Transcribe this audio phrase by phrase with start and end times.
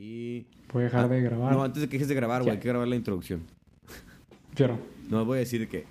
[0.00, 0.46] Y.
[0.72, 1.52] Voy a dejar de grabar.
[1.52, 3.42] No, antes de que dejes de grabar, güey, hay que grabar la introducción.
[4.54, 4.78] Quiero.
[5.10, 5.84] No, voy a decir que.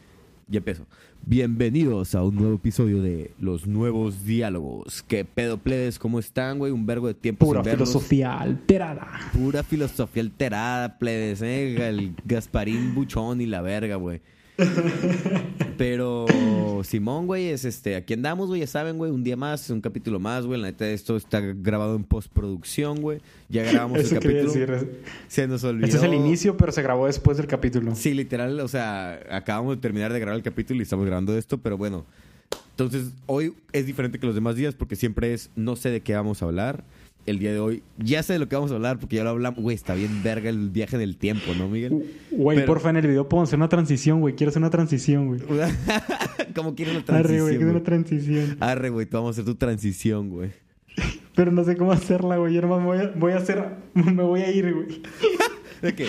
[0.48, 0.88] Ya empezó.
[1.24, 5.04] Bienvenidos a un nuevo episodio de Los Nuevos Diálogos.
[5.04, 6.00] ¿Qué pedo, plebes?
[6.00, 6.72] ¿Cómo están, güey?
[6.72, 7.90] Un vergo de tiempo Pura sin verlos.
[7.90, 9.08] filosofía alterada.
[9.32, 11.88] Pura filosofía alterada, plebes, ¿eh?
[11.88, 14.22] El Gasparín Buchón y la verga, güey.
[15.80, 16.26] Pero
[16.84, 20.20] Simón, güey, es este, aquí andamos, güey, ya saben, güey, un día más, un capítulo
[20.20, 20.60] más, güey.
[20.60, 23.22] La neta, esto está grabado en postproducción, güey.
[23.48, 24.52] Ya grabamos Eso el capítulo.
[24.52, 25.02] decir.
[25.30, 25.86] Se nos olvidó.
[25.86, 27.96] Este es el inicio, pero se grabó después del capítulo.
[27.96, 31.58] Sí, literal, o sea, acabamos de terminar de grabar el capítulo y estamos grabando esto,
[31.60, 32.06] pero bueno.
[32.72, 36.14] Entonces, hoy es diferente que los demás días porque siempre es no sé de qué
[36.14, 36.84] vamos a hablar.
[37.26, 39.30] El día de hoy ya sé de lo que vamos a hablar porque ya lo
[39.30, 39.62] hablamos.
[39.62, 42.06] Güey, está bien verga el viaje en el tiempo, ¿no, Miguel?
[42.32, 44.36] Güey, Pero- porfa, en el video podemos hacer una transición, güey.
[44.36, 45.42] Quiero hacer una transición, güey.
[46.56, 47.58] ¿Cómo quieres la Arre, güey, transición?
[47.58, 48.58] quiero una transición.
[48.60, 50.52] Arre, güey, tú vamos a hacer tu transición, güey.
[51.36, 52.54] Pero no sé cómo hacerla, güey.
[52.56, 53.64] Yo nomás voy a, voy a hacer...
[53.94, 55.02] Me voy a ir, güey.
[55.82, 56.08] ¿De qué?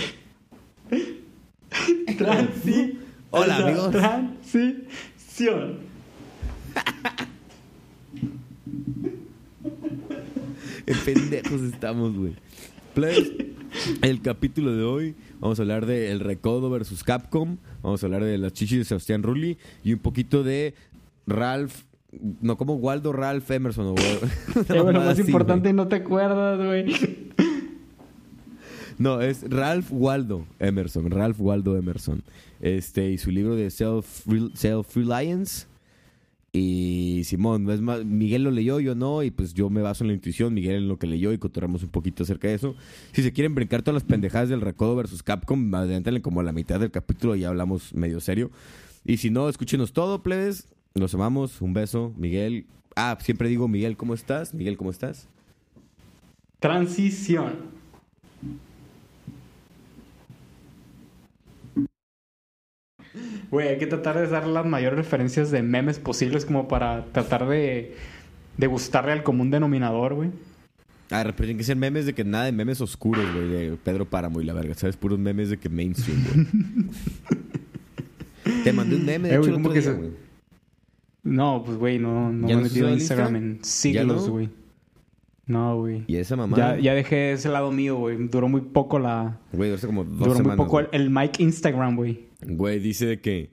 [2.17, 2.99] Transi...
[3.31, 3.91] Hola, amigos.
[3.93, 5.79] Transición.
[10.87, 12.35] Qué pendejos estamos, güey.
[12.95, 13.33] Plebes,
[14.03, 17.57] el capítulo de hoy vamos a hablar de El Recodo versus Capcom.
[17.83, 20.75] Vamos a hablar de las chichis de Sebastián Rulli y un poquito de
[21.27, 21.85] Ralph.
[22.41, 23.87] No, como Waldo Ralph Emerson.
[23.87, 24.19] O, Eh,
[24.83, 25.77] bueno, más así, importante, güey.
[25.77, 27.31] no te acuerdas, güey.
[28.99, 31.11] No, es Ralph Waldo Emerson.
[31.11, 32.23] Ralph Waldo Emerson.
[32.61, 34.97] Este, y su libro de Self Self.
[36.53, 40.09] Y Simón, es más, Miguel lo leyó, yo no, y pues yo me baso en
[40.09, 42.75] la intuición, Miguel en lo que leyó y cotorramos un poquito acerca de eso.
[43.13, 46.53] Si se quieren brincar todas las pendejadas del Recodo versus Capcom, adelántenle como a la
[46.53, 48.51] mitad del capítulo y hablamos medio serio.
[49.05, 50.67] Y si no, escúchenos todo, plebes.
[50.95, 52.67] Nos amamos, un beso, Miguel.
[52.97, 54.53] Ah, siempre digo, Miguel, ¿cómo estás?
[54.53, 55.29] Miguel, ¿cómo estás?
[56.59, 57.53] Transición.
[63.51, 67.49] Güey, hay que tratar de dar las mayores referencias de memes posibles como para tratar
[67.49, 67.97] de,
[68.57, 70.31] de gustarle al común denominador, güey.
[71.13, 74.05] Ah, pero tienen que ser memes de que nada de memes oscuros, güey, de Pedro
[74.05, 74.97] Páramo y la verga, ¿sabes?
[74.97, 76.47] Puros memes de que mainstream, güey.
[78.65, 80.11] Te mandé un meme, de Eh, hecho, güey, el ¿cómo otro que día, se- güey.
[81.23, 83.47] No, pues güey, no, no ¿Ya me he metido en Instagram Insta?
[83.59, 84.33] en siglos, no?
[84.33, 84.49] güey.
[85.47, 86.05] No, güey.
[86.07, 88.17] Y esa mamá, Ya, ya dejé ese lado mío, güey.
[88.29, 89.37] Duró muy poco la...
[89.53, 92.30] güey, hace como dos Duró muy poco el, el mic Instagram, güey.
[92.47, 93.51] Güey, dice que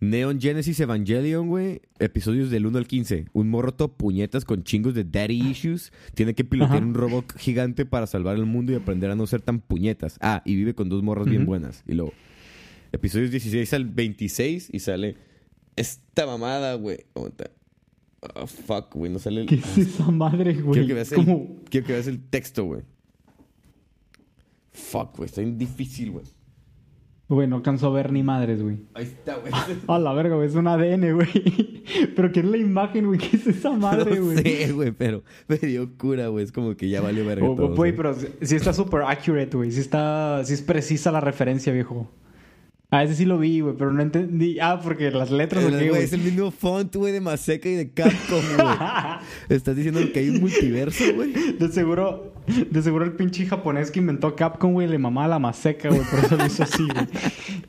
[0.00, 3.26] Neon Genesis Evangelion, güey, episodios del 1 al 15.
[3.32, 5.92] Un morro todo puñetas con chingos de daddy issues.
[6.14, 6.86] Tiene que pilotear Ajá.
[6.86, 10.18] un robot gigante para salvar el mundo y aprender a no ser tan puñetas.
[10.20, 11.82] Ah, y vive con dos morras bien buenas.
[11.86, 12.12] Y luego,
[12.92, 15.16] episodios 16 al 26 y sale
[15.74, 16.98] esta mamada, güey.
[18.22, 19.46] Ah, fuck, güey, no sale el...
[19.46, 20.72] ¿Qué es esa madre, güey?
[20.72, 21.24] Quiero que veas el,
[21.70, 22.82] quiero que veas el texto, güey.
[24.72, 26.24] Fuck, güey, está bien difícil, güey.
[27.28, 28.78] Güey, no alcanzó a ver ni madres, güey.
[28.94, 29.52] Ahí está, güey.
[29.86, 31.84] A la verga, güey, es un ADN, güey.
[32.16, 33.18] Pero ¿qué es la imagen, güey?
[33.18, 34.38] ¿Qué es esa madre, no güey?
[34.38, 36.44] sé, güey, pero me dio cura, güey.
[36.44, 37.74] Es como que ya valió verga Oh, todo.
[37.74, 39.70] Güey, pero sí- sí está súper accurate, güey.
[39.72, 40.42] Sí está...
[40.44, 42.10] Sí es precisa la referencia, viejo.
[42.90, 44.58] Ah, ese sí lo vi, güey, pero no entendí.
[44.60, 45.62] Ah, porque las letras...
[45.62, 48.76] Eh, ¿o güey, es el mismo font, güey, de Maseca y de Capcom, güey.
[49.50, 51.32] Estás diciendo que hay un multiverso, güey.
[51.32, 52.32] De seguro...
[52.70, 56.00] De seguro el pinche japonés que inventó Capcom, güey, le mamaba la maseca, güey.
[56.00, 57.06] Por eso lo hizo así, güey.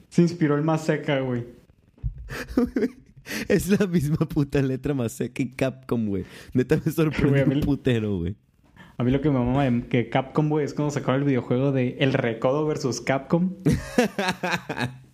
[0.08, 1.46] Se inspiró el maseca, güey.
[3.50, 6.24] Es la misma puta letra Maseca y Capcom, güey.
[6.53, 8.35] Neta me a mí- un putero, güey.
[8.97, 11.72] A mí lo que me mama de que Capcom, güey, es cuando sacaron el videojuego
[11.72, 13.56] de El Recodo versus Capcom.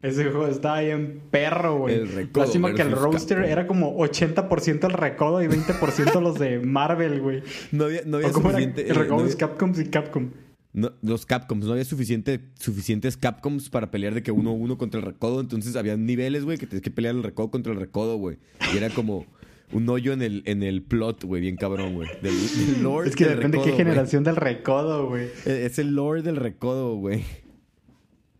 [0.00, 1.96] Ese juego estaba bien perro, güey.
[1.96, 3.52] El Recodo Lástima que el roster Capcom.
[3.52, 7.42] era como 80% el Recodo y 20% los de Marvel, güey.
[7.72, 8.58] No había, no había ¿O cómo era?
[8.60, 8.82] suficiente...
[8.90, 10.30] El eh, Recodo no es había- Capcom y Capcom.
[10.72, 14.78] no- los Capcoms, no había suficiente, suficientes Capcoms para pelear de que uno a uno
[14.78, 15.40] contra el recodo.
[15.40, 18.38] Entonces había niveles, güey, que tenías que pelear el recodo contra el recodo, güey.
[18.72, 19.26] Y era como
[19.72, 22.08] un hoyo en el, en el plot, güey, bien cabrón, güey.
[22.22, 25.24] Del, del lore Es que del depende recodo, qué generación del Recodo, güey.
[25.44, 27.24] Eh, Es el lore del recodo, güey.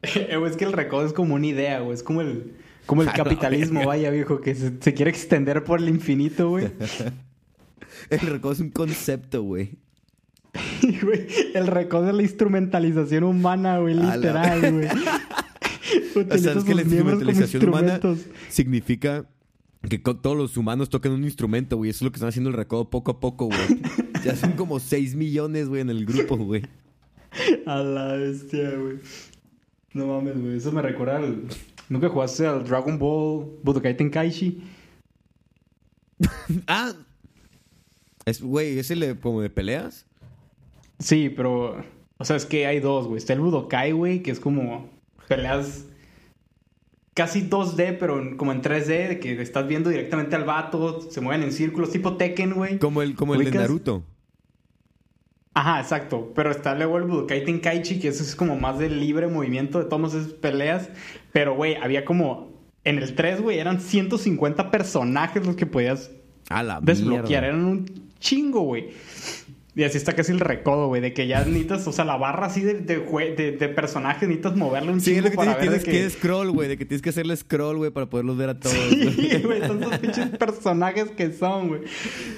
[0.47, 1.95] Es que el Recodo es como una idea, güey.
[1.95, 2.55] Es como el,
[2.87, 6.51] como el A la capitalismo, vaya, viejo, que se, se quiere extender por el infinito,
[6.51, 6.69] güey.
[8.11, 9.73] El recodo es un concepto, güey.
[11.55, 14.89] El recodo es la instrumentalización humana, güey, literal, güey.
[14.89, 18.01] O sea, es que la instrumentalización humana
[18.49, 19.27] significa
[19.89, 21.91] que todos los humanos toquen un instrumento, güey.
[21.91, 23.81] Eso es lo que están haciendo el recodo poco a poco, güey.
[24.25, 26.63] Ya son como 6 millones, güey, en el grupo, güey.
[27.67, 28.99] A la bestia, güey.
[29.99, 30.57] No mames, güey.
[30.57, 31.43] Eso me recuerda al...
[31.89, 34.63] ¿Nunca jugaste al Dragon Ball Budokai Tenkaichi?
[36.67, 36.93] Ah.
[38.25, 40.07] Es, güey, ¿es el de, como de peleas?
[40.99, 41.83] Sí, pero.
[42.19, 43.19] O sea, es que hay dos, güey.
[43.19, 44.91] Está el Budokai, güey, que es como
[45.29, 45.87] peleas
[47.15, 51.43] casi 2D, pero como en 3D, de que estás viendo directamente al vato, se mueven
[51.43, 52.79] en círculos, tipo Tekken, güey.
[52.79, 54.05] Como el, como el de Naruto.
[55.59, 56.33] Ajá, exacto.
[56.37, 59.87] Pero está luego el Budokai Tenkaichi, que eso es como más de libre movimiento, de
[59.87, 60.89] todas esas peleas.
[61.33, 62.57] Pero, güey, había como...
[62.85, 66.13] En el 3, güey, eran 150 personajes los que podías
[66.49, 67.25] A la desbloquear.
[67.43, 67.47] mierda.
[67.49, 68.91] Eran un chingo, güey.
[69.79, 72.47] Y así está casi el recodo, güey, de que ya necesitas, o sea, la barra
[72.47, 75.37] así de, de, jue- de- de personajes, necesitas moverle un Sí, es chingo lo que
[75.37, 76.15] para tienes, ver de tienes que...
[76.17, 78.75] que scroll, güey, de que tienes que hacerle scroll, güey, para poderlos ver a todos.
[78.77, 81.83] Sí, güey, tantos pinches personajes que son, güey.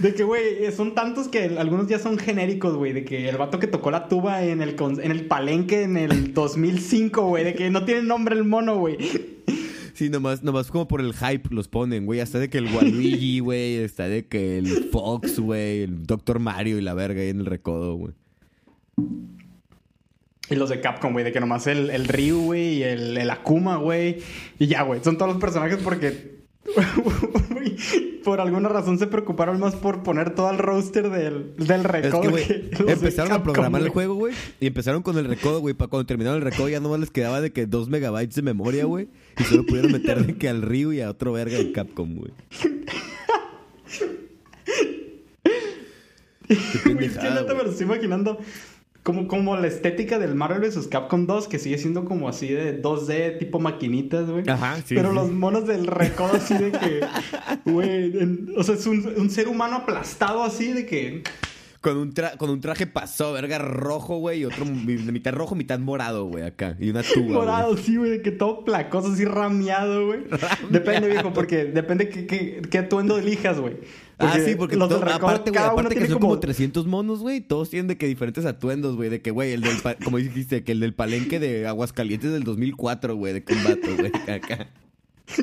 [0.00, 2.92] De que, güey, son tantos que algunos ya son genéricos, güey.
[2.92, 6.34] De que el vato que tocó la tuba en el, en el palenque en el
[6.34, 7.44] 2005, güey.
[7.44, 8.98] De que no tiene nombre el mono, güey.
[10.00, 12.20] Sí, nomás, nomás como por el hype los ponen, güey.
[12.20, 13.74] Hasta de que el Waluigi, güey.
[13.74, 15.82] Está de que el Fox, güey.
[15.82, 18.14] El Doctor Mario y la verga ahí en el recodo, güey.
[20.48, 21.22] Y los de Capcom, güey.
[21.22, 22.78] De que nomás el, el Ryu, güey.
[22.78, 24.22] Y el, el Akuma, güey.
[24.58, 25.04] Y ya, güey.
[25.04, 26.39] Son todos los personajes porque...
[28.24, 32.34] por alguna razón se preocuparon más por poner todo el roster del, del Es recodo.
[32.34, 34.34] que, empezaron a programar el juego, güey.
[34.60, 35.74] Y empezaron con el recodo, güey.
[35.74, 38.84] Para cuando terminaron el recodo ya nomás les quedaba de que dos megabytes de memoria,
[38.84, 39.08] güey.
[39.38, 42.32] Y solo pudieron meter de que al Ryu y a otro verga de Capcom, güey.
[46.48, 48.38] Es que pendejada, neta me lo estoy imaginando
[49.02, 50.88] como, como la estética del Marvel vs.
[50.88, 54.48] Capcom 2, que sigue siendo como así de 2D, tipo maquinitas, güey.
[54.48, 55.14] Ajá, sí, Pero sí.
[55.14, 57.00] los monos del recodo así de que,
[57.64, 58.12] güey,
[58.56, 61.22] o sea, es un, un ser humano aplastado así de que...
[61.80, 64.40] Con un, tra- con un traje pasó, verga, rojo, güey.
[64.40, 66.76] Y otro mi- mitad rojo, mitad morado, güey, acá.
[66.78, 67.32] Y una tuba.
[67.40, 70.20] Morado, sí, güey, de que todo placoso, así rameado, güey.
[70.68, 73.78] Depende, viejo, porque depende qué, qué, qué atuendo elijas, güey.
[74.18, 77.20] Ah, sí, porque los del to- recodo, aparte, güey, aparte que son como 300 monos,
[77.20, 80.62] güey, todos tienen de que diferentes atuendos, güey, de que, güey, el del, como dijiste,
[80.62, 84.66] que el del palenque de Aguascalientes del 2004, güey, de combate, güey, acá.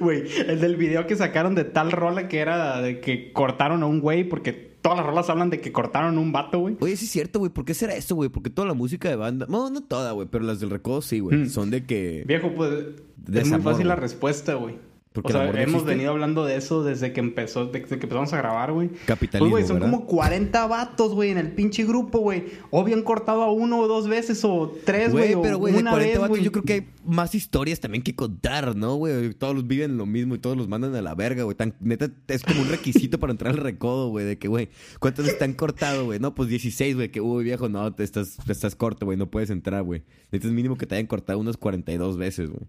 [0.00, 3.86] Güey, el del video que sacaron de tal rola que era de que cortaron a
[3.86, 6.76] un güey, porque todas las rolas hablan de que cortaron un vato, güey.
[6.80, 8.28] Oye, sí es cierto, güey, ¿por qué será eso, güey?
[8.28, 11.18] Porque toda la música de banda, no, no toda, güey, pero las del recodo sí,
[11.18, 11.48] güey, Mm.
[11.48, 12.22] son de que...
[12.26, 12.86] Viejo, pues es
[13.16, 14.76] Desamor, muy fácil la respuesta, güey.
[15.22, 15.84] Porque O sea, hemos existe.
[15.84, 18.90] venido hablando de eso desde que empezó, desde que empezamos a grabar, güey.
[19.06, 19.90] Capitalismo, Pues, güey, son ¿verdad?
[19.90, 22.44] como 40 vatos, güey, en el pinche grupo, güey.
[22.70, 25.32] O bien cortado a uno o dos veces o tres, güey.
[25.32, 28.02] Güey, pero güey, de una 40 vez, vatos yo creo que hay más historias también
[28.02, 29.32] que contar, ¿no, güey?
[29.34, 31.56] Todos los viven lo mismo y todos los mandan a la verga, güey.
[31.56, 34.68] Tan, neta, es como un requisito para entrar al recodo, güey, de que, güey,
[35.00, 36.18] ¿cuántos están cortados, güey?
[36.18, 39.30] No, pues 16, güey, que, uy, viejo, no, te estás, te estás corto, güey, no
[39.30, 40.02] puedes entrar, güey.
[40.30, 42.66] Necesitas mínimo que te hayan cortado unas 42 veces, güey.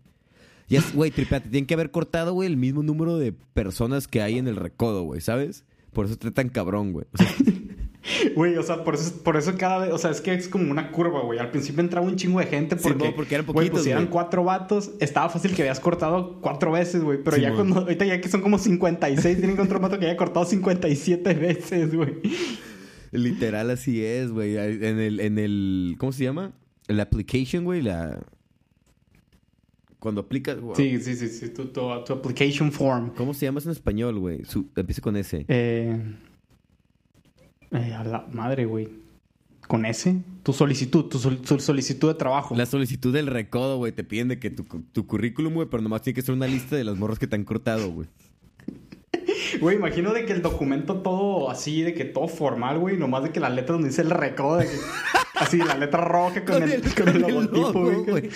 [0.68, 4.22] Ya, es- güey, tripate, tienen que haber cortado, güey, el mismo número de personas que
[4.22, 5.64] hay en el recodo, güey, ¿sabes?
[5.94, 7.06] Por eso está tan cabrón, güey.
[7.14, 7.28] O sea,
[8.36, 10.72] Güey, o sea, por eso, por eso cada vez, o sea, es que es como
[10.72, 11.40] una curva, güey.
[11.40, 13.90] Al principio entraba un chingo de gente porque, Simón, porque eran güey, poquitos, pues si
[13.90, 14.12] eran güey.
[14.12, 17.22] cuatro vatos, estaba fácil que habías cortado cuatro veces, güey.
[17.22, 20.16] Pero ya cuando, ahorita ya que son como 56, tienen que otro vato que haya
[20.16, 22.14] cortado 57 veces, güey.
[23.12, 24.56] Literal así es, güey.
[24.58, 26.54] En el, en el, ¿cómo se llama?
[26.88, 28.20] La application, güey, la...
[30.00, 30.58] Cuando aplicas...
[30.76, 33.10] Sí, sí, sí, sí, tu, tu, tu application form.
[33.16, 34.42] ¿Cómo se llama eso en español, güey?
[34.76, 35.46] Empieza con S.
[35.48, 36.00] Eh,
[37.72, 38.90] eh, a la madre, güey.
[39.68, 40.16] ¿Con ese?
[40.44, 42.56] Tu solicitud, tu, sol- tu solicitud de trabajo.
[42.56, 43.92] La solicitud del recodo, güey.
[43.92, 46.76] Te piden de que tu, tu currículum, güey, pero nomás tiene que ser una lista
[46.78, 48.08] de las morras que te han cortado, güey.
[49.62, 53.32] Güey, imagino de que el documento todo así, de que todo formal, güey, nomás de
[53.32, 54.72] que la letra donde dice el recodo, de que,
[55.36, 58.30] así, la letra roja con, el, con el logotipo, logo, güey.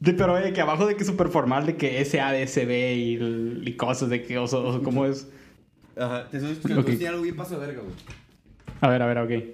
[0.00, 0.12] Güey.
[0.12, 4.08] De, pero de que abajo de que súper formal, de que SADSB y, y cosas,
[4.10, 5.28] de que, o sea, o sea, ¿cómo es?
[5.96, 6.28] Ajá.
[6.30, 7.94] Te a enseñar algo bien paso de verga, güey.
[8.80, 9.44] A ver, a ver, ok.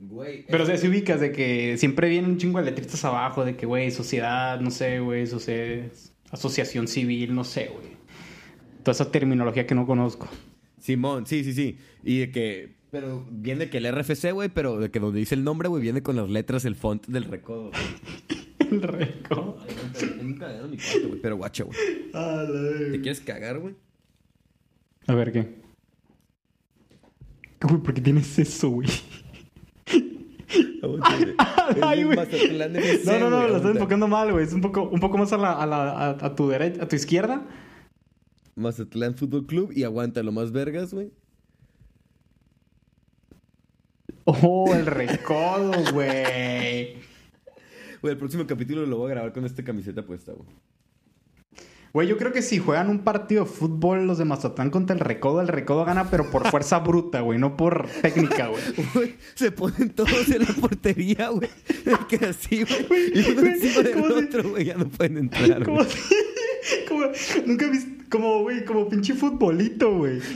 [0.00, 0.46] Güey.
[0.46, 3.56] Pero o sea, si ubicas de que siempre vienen un chingo de letritas abajo, de
[3.56, 5.90] que, güey, sociedad, no sé, güey, socie-
[6.30, 7.88] asociación civil, no sé, güey.
[8.84, 10.28] Toda esa terminología que no conozco.
[10.78, 11.78] Simón, sí, sí, sí.
[12.04, 12.78] Y de que...
[12.92, 15.82] Pero viene de que el RFC, güey, pero de que donde dice el nombre, güey,
[15.82, 17.72] viene con las letras, el font del recodo.
[18.70, 19.58] El recodo.
[19.98, 21.20] Tengo un cagadero en mi cuarto, güey.
[21.20, 21.78] Pero guacha, güey.
[22.14, 22.92] A la verga.
[22.92, 23.74] ¿Te quieres cagar, güey?
[25.06, 25.62] A ver, ¿qué?
[27.60, 28.88] Güey, ¿por qué tienes eso, güey?
[31.82, 32.16] Ay, güey.
[33.04, 34.44] No, no, no, lo estás enfocando mal, güey.
[34.44, 36.88] Es un poco, un poco más a, la, a, la, a, a tu derecha, a
[36.88, 37.46] tu izquierda.
[38.54, 41.12] Mazatlán Fútbol Club y aguanta lo más vergas, güey.
[44.24, 46.96] Oh, el recodo, güey.
[48.02, 50.48] Güey, el próximo capítulo lo voy a grabar con esta camiseta puesta, güey.
[51.92, 55.00] Güey, yo creo que si juegan un partido de fútbol los de Mazatlán contra el
[55.00, 58.62] Recodo, el Recodo gana, pero por fuerza bruta, güey, no por técnica, güey.
[58.94, 61.48] Güey, se ponen todos en la portería, güey.
[62.08, 63.10] Que así, güey.
[63.14, 64.64] Y uno Güey, encima del ¿cómo otro, güey.
[64.66, 65.88] Ya no pueden entrar, Como, güey.
[66.88, 67.04] como,
[67.46, 70.20] nunca he visto, como, güey, como pinche futbolito, güey.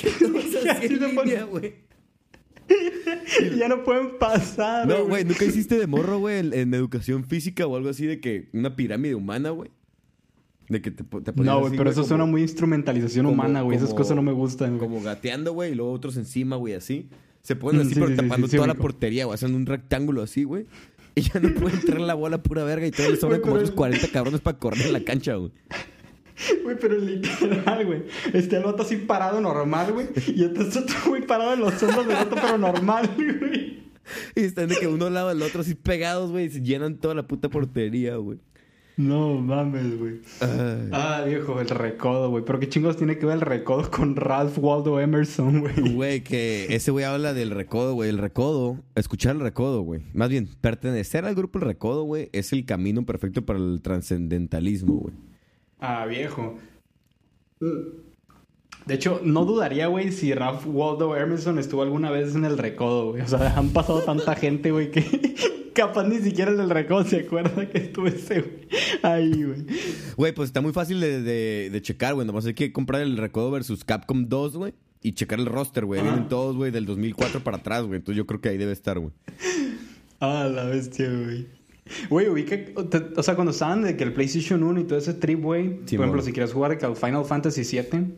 [0.00, 0.88] Que todos así
[3.54, 7.24] Y ya no pueden pasar, No, güey, ¿nunca hiciste de morro, güey, en, en educación
[7.24, 9.70] física o algo así de que una pirámide humana, güey?
[10.68, 13.76] De que te, te No, güey, pero eso como- suena muy instrumentalización como- humana, güey.
[13.76, 14.80] Esas cosas no me gustan, güey.
[14.80, 17.08] Como gateando, güey, y luego otros encima, güey, así.
[17.42, 19.56] Se ponen Mm, así, sí, pero sí, tapando sí, sí, toda la portería, güey, haciendo
[19.58, 20.66] un rectángulo así, güey.
[21.16, 23.70] Y ya no puede entrar la bola pura verga y todavía le sobran como otros
[23.70, 25.50] el- 40 cabrones para correr en la cancha, güey.
[26.62, 28.02] Güey, pero literal, güey.
[28.32, 30.08] Este el vato así parado normal, güey.
[30.34, 33.80] Y entonces otro güey parado en los hombros del otro, pero normal, güey.
[34.34, 36.96] Y están de que uno al lado del otro así pegados, güey, y se llenan
[36.96, 38.38] toda la puta portería, güey.
[38.96, 40.20] No mames, güey.
[40.92, 42.44] Ah, viejo, el recodo, güey.
[42.44, 45.94] Pero qué chingos tiene que ver el recodo con Ralph Waldo Emerson, güey.
[45.94, 48.10] Güey, que ese güey habla del recodo, güey.
[48.10, 50.02] El recodo, escuchar el recodo, güey.
[50.12, 54.94] Más bien, pertenecer al grupo El Recodo, güey, es el camino perfecto para el trascendentalismo,
[54.94, 55.14] güey.
[55.80, 56.58] Ah, viejo.
[58.86, 63.10] De hecho, no dudaría, güey, si Ralph Waldo Emerson estuvo alguna vez en el recodo,
[63.10, 63.22] güey.
[63.22, 65.04] O sea, han pasado tanta gente, güey, que
[65.74, 68.68] capaz ni siquiera el del recodo se acuerda que estuvo ese, güey.
[69.02, 69.66] Ahí, güey.
[70.16, 72.26] Güey, pues está muy fácil de, de- de checar, güey.
[72.26, 74.74] Nomás hay que comprar el recodo versus Capcom 2, güey.
[75.02, 76.02] Y checar el roster, güey.
[76.02, 77.96] Vienen todos, güey, del 2004 para atrás, güey.
[77.98, 79.12] Entonces yo creo que ahí debe estar, güey.
[80.20, 81.46] Ah, la bestia, güey.
[82.08, 82.56] Güey, ubica,
[83.16, 85.96] o sea, cuando estaban de que el PlayStation 1 y todo ese trip, güey, Sí,
[85.96, 88.14] por ejemplo, si quieres jugar al Final Fantasy VII,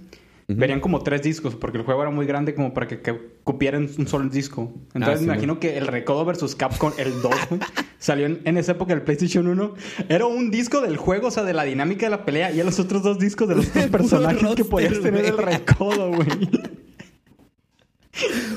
[0.48, 3.88] verían como tres discos, porque el juego era muy grande como para que, que cupieran
[3.96, 4.72] un solo disco.
[4.94, 7.60] Entonces Ah, sí, me imagino que el Recodo versus Capcom, el 2, güey,
[7.98, 9.74] salió en, en esa época el PlayStation 1.
[10.08, 12.64] Era un disco del juego, o sea, de la dinámica de la pelea, y a
[12.64, 15.38] los otros dos discos de los otros personajes que podías tener el.
[15.38, 16.28] Recodo, güey.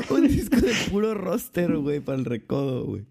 [0.10, 3.04] Un disco de puro roster, güey, para el recodo, güey.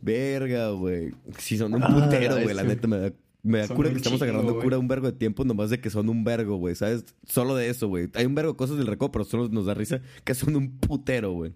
[0.00, 1.12] Verga, güey.
[1.38, 2.54] Si son un Ah, putero, güey.
[2.54, 3.12] La neta me da,
[3.42, 4.64] me da cura que estamos agarrando güey.
[4.64, 6.74] cura un vergo de tiempo nomás de que son un vergo, güey.
[6.74, 7.04] ¿Sabes?
[7.26, 8.08] Solo de eso, güey.
[8.14, 10.78] Hay un vergo de cosas del recodo, pero solo nos da risa que son un
[10.78, 11.52] putero, güey.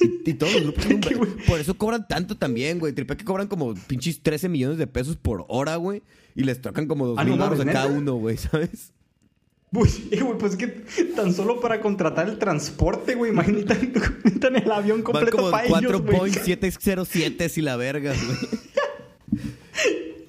[0.00, 1.26] Y, y todos los grupos son un ¿Qué, vergo.
[1.46, 2.92] Por eso cobran tanto también, güey.
[2.92, 6.02] Triple que cobran como pinches 13 millones de pesos por hora, güey.
[6.36, 8.92] Y les tocan como dos Ah, mil baros a cada uno, güey, ¿sabes?
[9.72, 9.88] Uy,
[10.22, 10.66] güey, pues es que
[11.14, 16.02] tan solo para contratar el transporte, güey, imagínate necesitan el avión completo para cuatro ellos,
[16.02, 16.16] güey.
[16.18, 19.42] Boeing 707 y la verga, güey.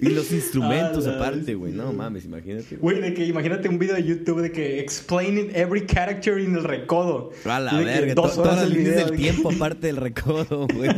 [0.00, 1.72] y los instrumentos Ah, aparte, güey.
[1.72, 2.76] No mames, imagínate.
[2.76, 3.00] güey.
[3.00, 7.30] De que imagínate un video de YouTube de que explaining every character in el recodo.
[7.44, 8.14] A la verga.
[8.14, 10.90] dos horas Todas las líneas del tiempo aparte del recodo, güey.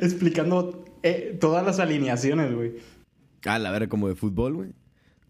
[0.00, 2.72] explicando eh, todas las alineaciones, güey.
[3.44, 4.68] A la verga, como de fútbol, güey.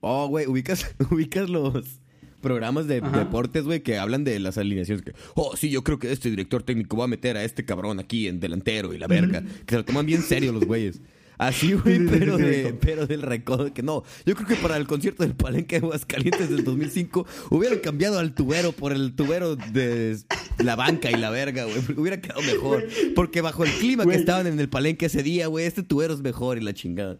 [0.05, 2.01] Oh, güey, ubicas, ubicas los
[2.41, 3.19] programas de Ajá.
[3.21, 5.05] deportes, güey, que hablan de las alineaciones.
[5.05, 8.01] Que, oh, sí, yo creo que este director técnico va a meter a este cabrón
[8.01, 9.43] aquí en delantero y la verga.
[9.65, 11.01] Que se lo toman bien serio los güeyes.
[11.39, 13.73] Así, güey, pero, de, pero del recodo.
[13.73, 17.79] Que no, yo creo que para el concierto del Palenque de Aguascalientes del 2005 hubieran
[17.79, 20.19] cambiado al tubero por el tubero de
[20.59, 21.79] la banca y la verga, güey.
[21.97, 22.85] Hubiera quedado mejor.
[23.15, 26.21] Porque bajo el clima que estaban en el Palenque ese día, güey, este tubero es
[26.23, 27.19] mejor y la chingada.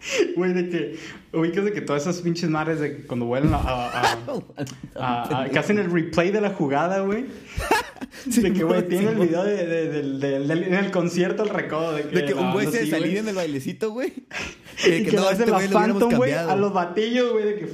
[0.36, 0.98] Güey, de que
[1.32, 4.18] ubicas de que todas esas pinches madres de cuando vuelan a, a- a-
[4.96, 7.26] a- a- que hacen el replay de la jugada, güey.
[8.26, 11.50] de que, güey, tienen el video de, de- del- del- del- en el concierto, el
[11.50, 11.92] recodo.
[11.94, 14.12] De que, De que un no, güey no, se salía en el bailecito, güey.
[14.86, 17.68] Y que, le hacen este la Phantom, güey, a los batillos, güey, de que...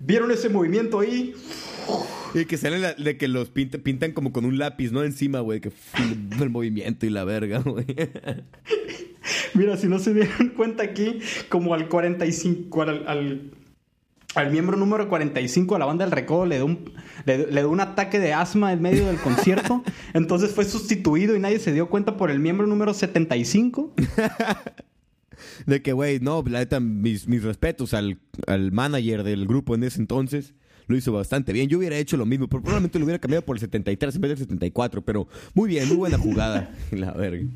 [0.00, 1.32] ¿Vieron ese movimiento ahí?
[2.34, 5.04] Y que salen la- de que los pinta- pintan como con un lápiz, ¿no?
[5.04, 5.60] Encima, güey.
[5.60, 5.70] Que
[6.40, 7.86] el movimiento y la verga, güey.
[9.54, 13.50] Mira, si no se dieron cuenta aquí, como al 45, al, al,
[14.34, 16.92] al miembro número 45 a la banda del recodo le dio, un,
[17.24, 19.82] le, le dio un ataque de asma en medio del concierto.
[20.14, 23.94] Entonces fue sustituido y nadie se dio cuenta por el miembro número 75.
[25.66, 29.84] De que, güey, no, la neta, mis, mis respetos al, al manager del grupo en
[29.84, 30.54] ese entonces.
[30.88, 31.68] Lo hizo bastante bien.
[31.68, 34.28] Yo hubiera hecho lo mismo, pero probablemente lo hubiera cambiado por el 73 en vez
[34.30, 35.02] del 74.
[35.02, 36.74] Pero muy bien, muy buena jugada.
[36.90, 37.46] La verga.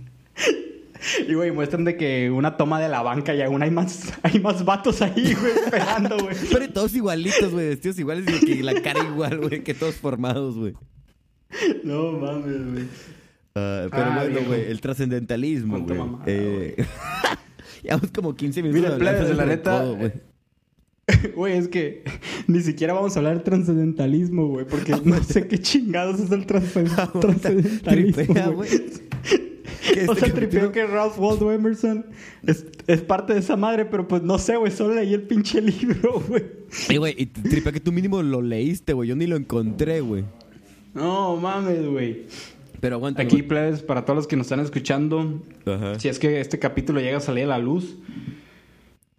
[1.28, 4.40] Y, güey, muestran de que una toma de la banca y aún hay más, hay
[4.40, 6.36] más vatos ahí, güey, esperando, güey.
[6.52, 7.68] Pero todos igualitos, güey.
[7.68, 9.62] Vestidos iguales y que la cara igual, güey.
[9.62, 10.74] Que todos formados, güey.
[11.84, 12.84] No mames, güey.
[13.54, 15.98] Ah, pero Ah, bueno, güey, el trascendentalismo, güey.
[16.26, 16.84] Eh,
[17.82, 19.84] Llevamos como 15 minutos hablando plebes, del la neta,
[21.36, 21.52] güey.
[21.56, 22.02] Es que
[22.48, 26.46] ni siquiera vamos a hablar de trascendentalismo, güey, porque no sé qué chingados es el
[26.46, 26.72] trans-
[27.20, 28.24] trascendentalismo.
[28.24, 28.68] Tripea, güey.
[29.92, 32.06] Que o este sea, tripeo que Ralph Waldo Emerson
[32.46, 35.60] es, es parte de esa madre, pero pues no sé, güey, solo leí el pinche
[35.60, 36.44] libro, güey.
[36.88, 39.08] Eh, güey, y tripea que tú mínimo lo leíste, güey.
[39.08, 40.24] Yo ni lo encontré, güey.
[40.94, 42.26] No mames, güey.
[42.80, 43.22] Pero aguanta.
[43.22, 45.98] Aquí, plebes, para todos los que nos están escuchando, Ajá.
[45.98, 47.96] si es que este capítulo llega a salir a la luz.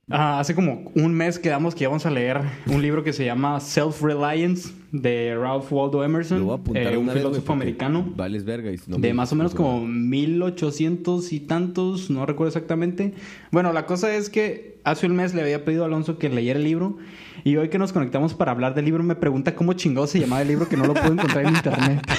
[0.09, 3.59] ah, hace como un mes quedamos que íbamos a leer un libro que se llama
[3.59, 8.06] Self-Reliance de Ralph Waldo Emerson, eh, un filósofo americano.
[8.15, 8.72] Vales verga.
[8.72, 13.13] y si no de más o menos como 1800 y tantos, no recuerdo exactamente.
[13.51, 16.60] Bueno, la cosa es que hace un mes le había pedido a Alonso que leyera
[16.60, 16.98] el libro
[17.44, 20.41] y hoy que nos conectamos para hablar del libro me pregunta cómo chingado se llamaba
[20.41, 22.01] el libro que no lo puedo encontrar en internet.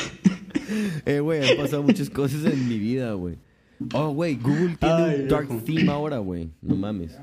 [1.06, 3.37] Eh, güey, han pasado muchas cosas en mi vida, güey.
[3.94, 6.50] Oh, güey, Google tiene Ay, un dark theme ahora, güey.
[6.60, 7.16] No mames.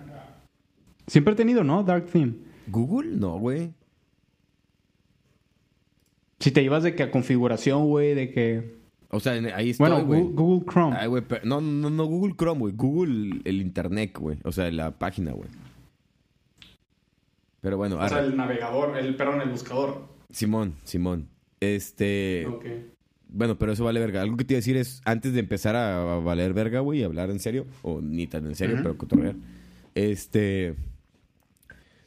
[1.07, 1.83] Siempre he tenido, ¿no?
[1.83, 2.33] Dark Theme.
[2.67, 3.11] ¿Google?
[3.15, 3.71] No, güey.
[6.45, 8.75] Si te ibas de que a configuración, güey, de que...
[9.09, 10.95] O sea, ahí estoy, Bueno, Google Chrome.
[10.95, 12.73] Ay, güey, no, no, no Google Chrome, güey.
[12.75, 14.37] Google el internet, güey.
[14.43, 15.49] O sea, la página, güey.
[17.61, 20.07] Pero bueno, o sea, el navegador, el, perdón, el buscador.
[20.29, 21.29] Simón, Simón.
[21.59, 22.45] Este...
[22.45, 22.65] Ok.
[23.27, 24.21] Bueno, pero eso vale verga.
[24.21, 26.99] Algo que te iba a decir es, antes de empezar a, a valer verga, güey,
[26.99, 29.33] y hablar en serio, o ni tan en serio, pero cotorrear.
[29.95, 30.75] Este.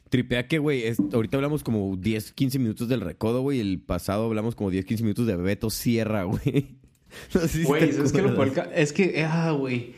[0.09, 3.59] Tripea que, güey, ahorita hablamos como 10, 15 minutos del recodo, güey.
[3.59, 6.77] El pasado hablamos como 10, 15 minutos de Beto Sierra, güey.
[7.33, 8.43] No sé si Güey, es que lo
[8.75, 9.95] es que, ah, güey.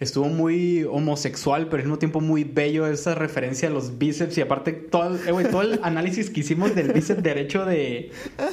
[0.00, 4.40] Estuvo muy homosexual, pero al mismo tiempo muy bello esa referencia a los bíceps y
[4.40, 8.12] aparte todo el, eh, güey, todo el análisis que hicimos del bíceps derecho de,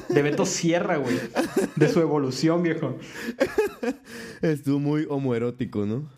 [0.10, 1.16] de Beto Sierra, güey.
[1.76, 2.98] De su evolución, viejo.
[4.42, 6.10] Estuvo muy homoerótico, ¿no?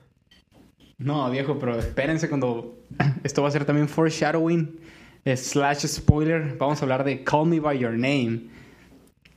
[0.98, 2.80] No, viejo, pero espérense cuando...
[3.24, 4.80] Esto va a ser también foreshadowing
[5.26, 6.58] eh, slash spoiler.
[6.58, 8.48] Vamos a hablar de Call Me By Your Name.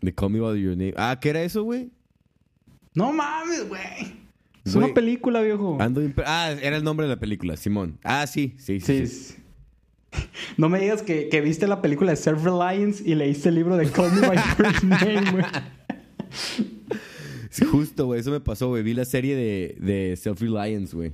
[0.01, 0.95] De Call Me By Your Name.
[0.97, 1.91] Ah, ¿qué era eso, güey?
[2.95, 4.21] No mames, güey.
[4.65, 5.77] Es una película, viejo.
[5.81, 7.99] Ando Ah, era el nombre de la película, Simón.
[8.05, 9.07] Ah, sí, sí, sí.
[9.07, 9.07] Sí.
[9.07, 9.35] sí.
[9.35, 9.35] sí.
[10.57, 13.89] No me digas que, que viste la película de Self-Reliance y leíste el libro de
[13.91, 15.45] Call Me By Your Name, güey.
[17.51, 18.21] Sí, justo, güey.
[18.21, 18.83] Eso me pasó, güey.
[18.83, 21.13] Vi la serie de, de Self-Reliance, güey.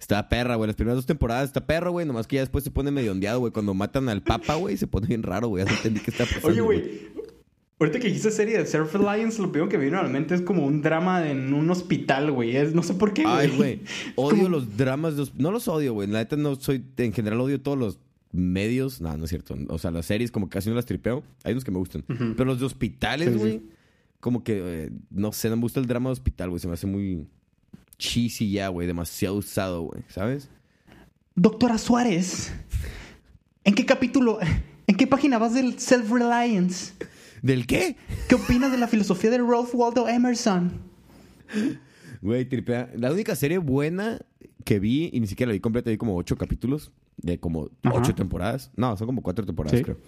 [0.00, 0.66] Está perra, güey.
[0.66, 2.06] Las primeras dos temporadas está perro, güey.
[2.06, 3.52] Nomás que ya después se pone medio ondeado, güey.
[3.52, 5.64] Cuando matan al papa, güey, se pone bien raro, güey.
[5.64, 6.48] Ya entendí qué está pasando.
[6.48, 7.10] Oye, güey.
[7.78, 10.42] Ahorita que dijiste serie de Self-Reliance, lo primero que me vino a la mente es
[10.42, 12.52] como un drama en un hospital, güey.
[12.74, 13.34] No sé por qué, güey.
[13.36, 13.80] Ay, güey.
[14.16, 15.14] Odio como- los dramas.
[15.14, 16.08] de los- No los odio, güey.
[16.08, 16.84] La neta no soy...
[16.98, 17.98] En general odio todos los
[18.32, 19.00] medios.
[19.00, 19.56] No, no es cierto.
[19.68, 21.22] O sea, las series como casi no las tripeo.
[21.44, 22.04] Hay unos que me gustan.
[22.06, 23.38] Pero los de hospitales, Sí, sí.
[23.38, 23.62] güey.
[24.20, 24.60] Como que...
[24.86, 26.60] eh, no sé, no me gusta el drama de hospital, güey.
[26.60, 27.26] Se me hace muy...
[28.00, 28.86] Cheesy ya, güey.
[28.86, 30.02] Demasiado usado, güey.
[30.08, 30.48] ¿Sabes?
[31.36, 32.52] Doctora Suárez,
[33.64, 34.38] ¿en qué capítulo,
[34.86, 36.94] en qué página vas del Self-Reliance?
[37.42, 37.96] ¿Del qué?
[38.28, 40.72] ¿Qué opinas de la filosofía de Ralph Waldo Emerson?
[42.20, 42.90] Güey, tripea.
[42.96, 44.18] La única serie buena
[44.64, 47.98] que vi, y ni siquiera la vi completa, vi como ocho capítulos de como Ajá.
[47.98, 48.70] ocho temporadas.
[48.76, 49.84] No, son como cuatro temporadas, Sí.
[49.84, 49.98] creo.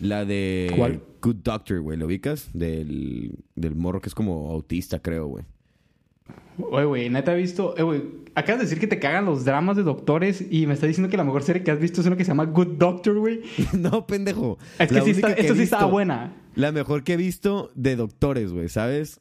[0.00, 1.00] La de ¿Cuál?
[1.20, 1.96] Good Doctor, güey.
[1.96, 2.48] ¿Lo ubicas?
[2.52, 5.44] Del, del morro que es como autista, creo, güey.
[6.58, 7.74] Oye, güey, neta he visto...
[7.76, 8.02] Eh, güey,
[8.34, 11.16] acabas de decir que te cagan los dramas de doctores y me está diciendo que
[11.16, 13.42] la mejor serie que has visto es una que se llama Good Doctor, güey.
[13.72, 14.58] no, pendejo.
[14.78, 16.34] Es que sí está, que esta sí estaba buena.
[16.54, 19.20] La mejor que he visto de doctores, güey, ¿sabes?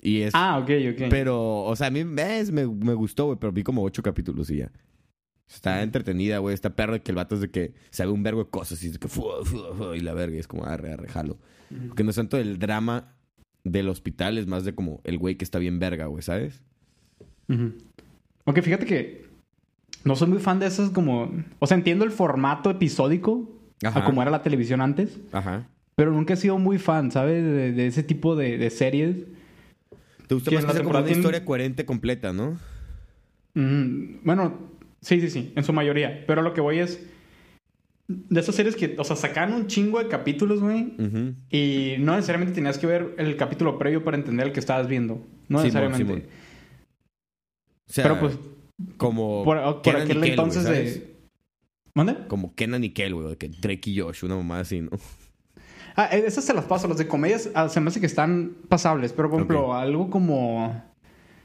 [0.00, 0.34] Y es...
[0.34, 1.02] Ah, ok, ok.
[1.10, 4.50] Pero, o sea, a mí ves, me, me gustó, güey, pero vi como ocho capítulos
[4.50, 4.70] y ya.
[5.48, 6.54] Está entretenida, güey.
[6.54, 8.88] Está perro de que el vato es de que sabe un vergo de cosas y
[8.88, 11.38] es de que fu, fu, fu, y la verga y es como arre, arre, jalo.
[11.88, 13.14] Porque no es tanto el drama
[13.64, 16.62] del hospital, es más de como el güey que está bien verga, güey, ¿sabes?
[17.48, 17.72] Ujú.
[18.44, 19.26] Ok, fíjate que
[20.04, 21.30] no soy muy fan de esas como...
[21.58, 23.50] O sea, entiendo el formato episódico,
[23.82, 24.00] Ajá.
[24.00, 25.66] a como era la televisión antes, Ajá.
[25.94, 27.42] pero nunca he sido muy fan, ¿sabes?
[27.44, 29.16] De, de ese tipo de, de series.
[30.26, 32.58] Te gusta Que más que la sea como una tiene- historia coherente completa, ¿no?
[33.54, 34.58] Mm, bueno,
[35.00, 36.24] sí, sí, sí, en su mayoría.
[36.26, 37.04] Pero lo que voy es...
[38.06, 40.94] De esas series que, o sea, sacan un chingo de capítulos, güey.
[40.98, 41.34] Ujú.
[41.50, 45.16] Y no necesariamente tenías que ver el capítulo previo para entender el que estabas viendo.
[45.48, 46.04] No Simón, necesariamente.
[46.04, 46.22] Simón.
[47.88, 48.38] O sea, Pero pues,
[48.96, 51.16] como por, por Kenan y aquel Kel, entonces de...
[51.94, 52.16] ¿Mande?
[52.28, 54.90] Como Kenan y Kel, güey, de que Drake y Josh, una mamá así, ¿no?
[55.96, 56.86] Ah, eh, esas se las paso.
[56.86, 59.12] Las de comedias ah, se me hace que están pasables.
[59.12, 60.84] Pero, por ejemplo, algo como...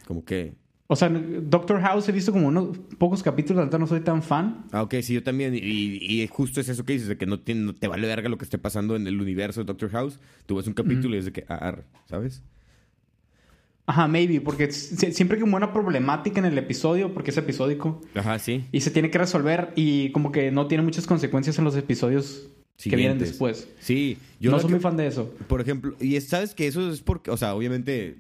[0.06, 0.54] Como que...
[0.86, 3.68] O sea, Doctor House he visto como unos pocos capítulos.
[3.72, 4.66] La no soy tan fan.
[4.72, 5.56] Ah, ok, sí, yo también.
[5.56, 8.30] Y, y justo es eso que dices, de que no, tiene, no te vale verga
[8.30, 10.20] lo que esté pasando en el universo de Doctor House.
[10.46, 12.44] Tú ves un capítulo y es de que, ah, ¿sabes?
[13.86, 14.40] Ajá, maybe.
[14.42, 18.64] Porque si- siempre que hay una problemática en el episodio, porque es episódico, Ajá, sí.
[18.72, 22.48] y se tiene que resolver y como que no tiene muchas consecuencias en los episodios
[22.78, 23.68] que vienen después.
[23.80, 25.34] Sí, yo no soy que- muy fan de eso.
[25.48, 28.16] Por ejemplo, y es- sabes que eso es porque, o sea, obviamente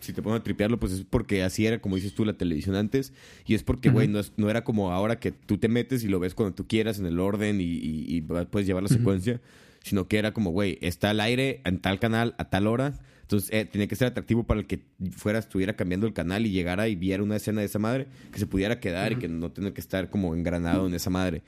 [0.00, 2.74] si te pones a tripearlo, pues es porque así era, como dices tú, la televisión
[2.74, 3.12] antes.
[3.46, 6.08] Y es porque, güey, no, es- no era como ahora que tú te metes y
[6.08, 9.40] lo ves cuando tú quieras en el orden y, y- y puedes llevar la secuencia.
[9.84, 12.94] Sino que era como, güey, está al aire en tal canal a tal hora.
[13.28, 16.50] Entonces eh, tenía que ser atractivo para el que fuera, estuviera cambiando el canal y
[16.50, 19.52] llegara y viera una escena de esa madre, que se pudiera quedar y que no
[19.52, 21.42] tenga que estar como engranado en esa madre.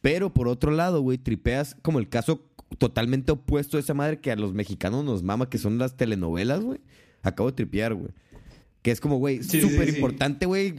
[0.00, 2.40] Pero por otro lado, güey, tripeas como el caso
[2.78, 6.62] totalmente opuesto a esa madre que a los mexicanos nos mama, que son las telenovelas,
[6.62, 6.80] güey.
[7.22, 8.12] Acabo de tripear, güey.
[8.80, 9.96] Que es como, güey, sí, súper sí.
[9.96, 10.74] importante, güey,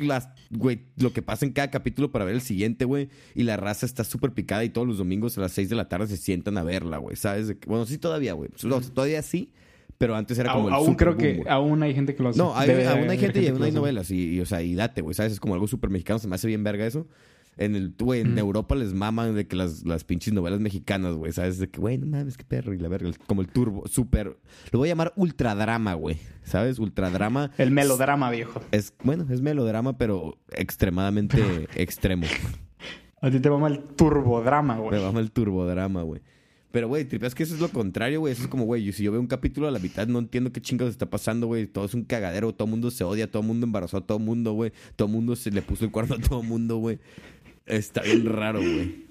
[0.95, 3.09] lo que pasa en cada capítulo para ver el siguiente, güey.
[3.35, 5.87] Y la raza está súper picada y todos los domingos a las 6 de la
[5.87, 7.47] tarde se sientan a verla, güey, ¿sabes?
[7.47, 8.49] De Bueno, sí todavía, güey.
[8.63, 9.51] No, todavía sí,
[9.97, 11.47] pero antes era como Aún, el aún creo boom, que güey.
[11.49, 12.37] aún hay gente que lo hace.
[12.39, 14.11] No, hay, Debe aún haber hay gente y que aún hay novelas.
[14.11, 15.33] Y, y, o sea, y date, güey, ¿sabes?
[15.33, 16.19] Es como algo súper mexicano.
[16.19, 17.07] Se me hace bien verga eso.
[17.59, 21.31] En el, güey, en Europa les maman de que las, las pinches novelas mexicanas, güey,
[21.31, 21.57] ¿sabes?
[21.57, 22.71] De que, güey, no mames, qué perro.
[22.71, 24.37] Y la verga, como el turbo, súper...
[24.71, 26.77] Lo voy a llamar ultradrama, güey, ¿sabes?
[26.77, 27.49] Ultradrama.
[27.57, 28.61] El melodrama, viejo.
[28.71, 32.27] Es, bueno, es melodrama, pero extremadamente extremo.
[33.21, 35.01] A ti te mama el turbodrama, Me güey.
[35.01, 36.21] mama el turbodrama, güey.
[36.71, 38.33] Pero, güey, tripeas que eso es lo contrario, güey.
[38.33, 40.61] Eso es como, güey, si yo veo un capítulo a la mitad, no entiendo qué
[40.61, 41.65] chingados está pasando, güey.
[41.65, 44.17] Todo es un cagadero, todo el mundo se odia, todo el mundo embarazó a todo
[44.17, 44.71] el mundo, güey.
[44.95, 46.99] Todo el mundo se le puso el cuerno a todo el mundo, güey.
[47.65, 49.07] Está bien raro, güey.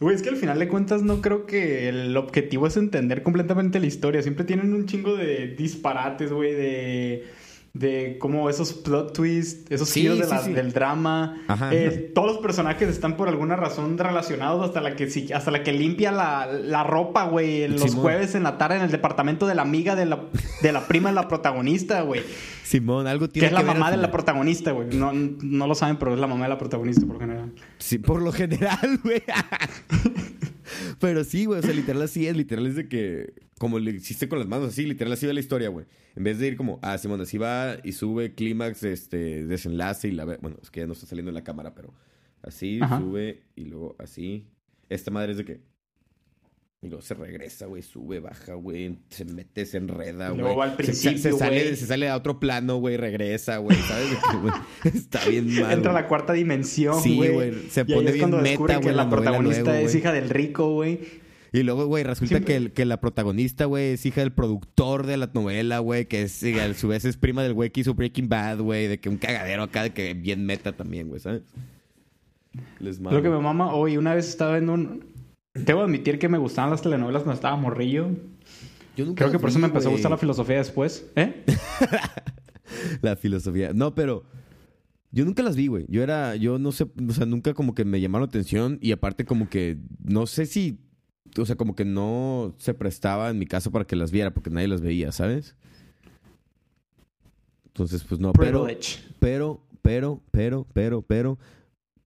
[0.00, 3.78] Güey, es que al final de cuentas no creo que el objetivo es entender completamente
[3.78, 4.20] la historia.
[4.20, 7.24] Siempre tienen un chingo de disparates, güey, de...
[7.74, 10.52] De cómo esos plot twists, esos Sí, giros de sí, la- sí.
[10.52, 11.42] del drama.
[11.48, 11.96] Ajá, Eh, ajá.
[12.14, 16.12] todos los personajes están por alguna razón relacionados hasta la que hasta la que limpia
[16.12, 17.96] la, la ropa, güey, los Simón.
[18.02, 20.24] jueves en la tarde en el departamento de la amiga de la,
[20.60, 22.20] de la prima de la protagonista, güey.
[22.62, 24.88] Simón, algo Que tiene es que la ver mamá de la protagonista, güey.
[24.94, 27.52] No, no lo saben, pero es la mamá de la protagonista por lo general.
[27.78, 29.22] Sí, por lo general, güey.
[31.02, 34.28] Pero sí, güey, o sea, literal así es, literal es de que, como le hiciste
[34.28, 35.84] con las manos así, literal así va la historia, güey.
[36.14, 40.12] En vez de ir como, ah, Simón, así va y sube clímax, este, desenlace y
[40.12, 41.92] la ve, bueno, es que ya no está saliendo en la cámara, pero
[42.40, 43.00] así, Ajá.
[43.00, 44.46] sube y luego así.
[44.88, 45.60] Esta madre es de que,
[46.82, 50.40] y luego se regresa, güey, sube, baja, güey, se mete, se enreda, güey.
[50.40, 51.76] luego al Se- se, principio, sale, güey.
[51.76, 54.08] se sale a otro plano, güey, regresa, güey, ¿sabes?
[54.42, 54.52] Güey,
[54.96, 55.72] está bien mal.
[55.72, 56.02] Entra a güey.
[56.02, 57.32] la cuarta dimensión, Sí, güey.
[57.32, 59.98] güey, se Y ahí pone es bien cuando meta, güey, que la protagonista es güey.
[59.98, 61.22] hija del rico, güey.
[61.54, 65.06] Y luego, güey, resulta Siempre- que, el- que la protagonista, güey, es hija del productor
[65.06, 67.94] de la novela, güey, que es, a su vez es prima del güey que hizo
[67.94, 71.42] Breaking Bad, güey, de que un cagadero acá, de que bien meta también, güey, ¿sabes?
[72.80, 73.16] Les mamo.
[73.16, 75.11] Lo que me mama, hoy una vez estaba viendo un...
[75.54, 78.08] Debo admitir que me gustaban las telenovelas cuando estaba morrillo.
[78.96, 81.10] Yo nunca Creo que por eso me empezó a gustar la filosofía después.
[81.16, 81.44] ¿Eh?
[83.02, 83.72] La filosofía.
[83.74, 84.24] No, pero
[85.10, 85.84] yo nunca las vi, güey.
[85.88, 88.92] Yo era, yo no sé, o sea, nunca como que me llamaron la atención y
[88.92, 90.78] aparte como que no sé si,
[91.38, 94.48] o sea, como que no se prestaba en mi casa para que las viera porque
[94.48, 95.54] nadie las veía, ¿sabes?
[97.66, 99.00] Entonces, pues no, pero, Privilege.
[99.18, 101.38] pero, pero, pero, pero, pero,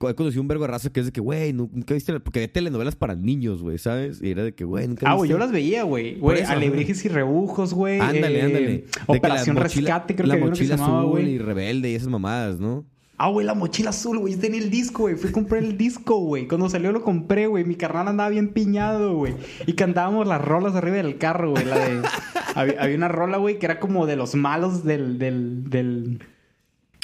[0.01, 2.21] he conocido un vergo de raza que es de que, güey, nu- nunca viste, la-
[2.21, 4.21] porque hay telenovelas para niños, güey, ¿sabes?
[4.23, 6.17] Y era de que, güey, nunca Ah, güey, yo las veía, güey.
[6.19, 8.01] Güey, Alebrijes y Rebujos, güey.
[8.01, 8.85] Ándale, Eh, ándale.
[9.09, 11.31] La Operación mochila- Rescate, creo la que había uno que se mochila llamaba, azul güey.
[11.31, 12.85] y rebelde y esas mamadas, ¿no?
[13.19, 14.35] Ah, güey, la mochila azul, güey.
[14.35, 15.15] Yo tenía el disco, güey.
[15.15, 16.47] Fui a comprar el disco, güey.
[16.47, 17.65] Cuando salió lo compré, güey.
[17.65, 19.35] Mi carnal andaba bien piñado, güey.
[19.67, 21.65] Y cantábamos las rolas arriba del carro, güey.
[21.65, 22.03] La de...
[22.55, 25.19] había, había una rola, güey, que era como de los malos del...
[25.19, 26.19] del, del...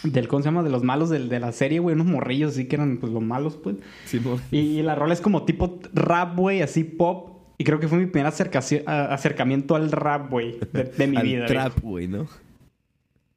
[0.05, 0.63] del ¿Cómo se llama?
[0.63, 1.95] De los malos del- de la serie, güey.
[1.95, 3.77] Unos morrillos así que eran, pues, los malos, pues.
[4.05, 4.41] Simón.
[4.51, 6.63] Y, y la rola es como tipo rap, güey.
[6.63, 7.31] Así pop.
[7.59, 10.59] Y creo que fue mi primer acercaci- acercamiento al rap, güey.
[10.73, 12.27] De, de mi Al vida, trap, güey, ¿no?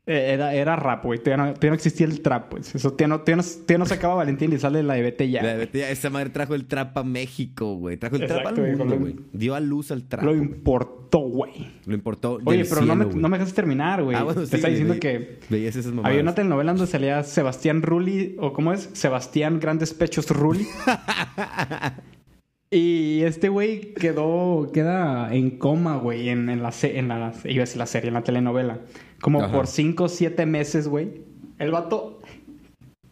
[0.07, 1.17] Eh, Era, era rap, güey.
[1.17, 2.75] Todavía no, todavía no existía el trap, pues.
[2.75, 5.41] Eso todavía no, todavía no, todavía no sacaba Valentín y sale la de Vete ya.
[5.41, 5.65] La güey.
[5.65, 7.97] Betty, esa madre trajo el trap a México, güey.
[7.97, 9.15] Trajo el trap al güey, mundo, güey.
[9.33, 10.23] Dio a luz al trap.
[10.23, 11.71] Lo importó, güey.
[11.87, 12.39] Lo importó.
[12.45, 14.15] Oye, del pero no, me, no me dejas terminar, güey.
[14.15, 16.09] Ah, bueno, Te sí, diciendo que Veías esas mamadas.
[16.11, 18.89] había una telenovela donde salía Sebastián Rulli, o ¿cómo es?
[18.93, 20.67] Sebastián Grandes Pechos Rulli.
[22.71, 27.65] y este güey quedó, queda en coma, güey, en, en la, en la, iba a
[27.65, 28.79] decir la serie, en la telenovela.
[29.25, 29.51] Como Ajá.
[29.51, 31.23] por cinco o siete meses, güey.
[31.57, 32.21] El vato,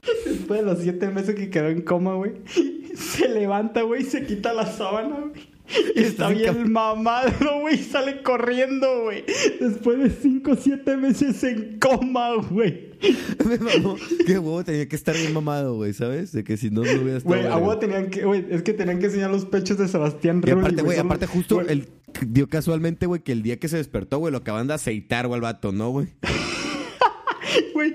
[0.27, 2.33] después de los siete meses que quedó en coma, güey,
[2.95, 5.52] se levanta, güey, y se quita la sábana, güey.
[5.95, 7.75] Y está bien mamado, güey.
[7.75, 9.23] y Sale corriendo, güey.
[9.59, 12.91] Después de 5 o 7 meses en coma, güey.
[13.45, 13.97] Me mamó.
[14.25, 16.31] Qué huevo tenía que estar bien mamado, güey, ¿sabes?
[16.31, 17.35] De que si no, no hubiera estado.
[17.35, 20.41] Güey, a huevo tenían que, güey, es que tenían que enseñar los pechos de Sebastián
[20.45, 20.59] Y Rulli.
[20.61, 21.87] aparte, güey, aparte justo el
[22.27, 25.37] dio casualmente, güey, que el día que se despertó, güey, lo acaban de aceitar, güey,
[25.37, 26.07] al vato, ¿no, güey?
[27.73, 27.93] Güey,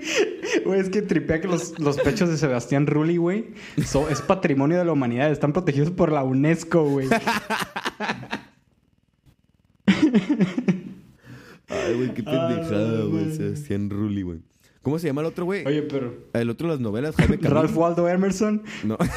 [0.79, 3.45] es que tripea que los, los pechos de Sebastián Rulli, güey,
[3.85, 5.31] so- es patrimonio de la humanidad.
[5.31, 7.07] Están protegidos por la UNESCO, güey.
[11.67, 13.31] Ay, güey, qué pendejada, güey.
[13.35, 14.39] Sebastián Rulli, güey.
[14.81, 15.65] ¿Cómo se llama el otro, güey?
[15.65, 16.13] Oye, pero.
[16.33, 17.51] El otro de las novelas, Jaime Camil.
[17.51, 18.63] Ralph Waldo Emerson.
[18.83, 18.97] No.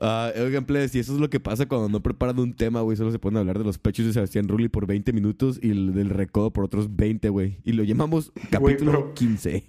[0.00, 2.96] Ah, oigan, plebes, y eso es lo que pasa cuando no preparan un tema, güey.
[2.96, 5.70] Solo se ponen a hablar de los pechos de Sebastián Rulli por 20 minutos y
[5.70, 7.58] el del recodo por otros 20, güey.
[7.64, 9.64] Y lo llamamos capítulo pero- 15.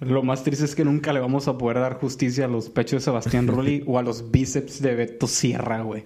[0.00, 2.92] Lo más triste es que nunca le vamos a poder dar justicia a los pechos
[2.92, 6.04] de Sebastián Rulli o a los bíceps de Beto Sierra, güey.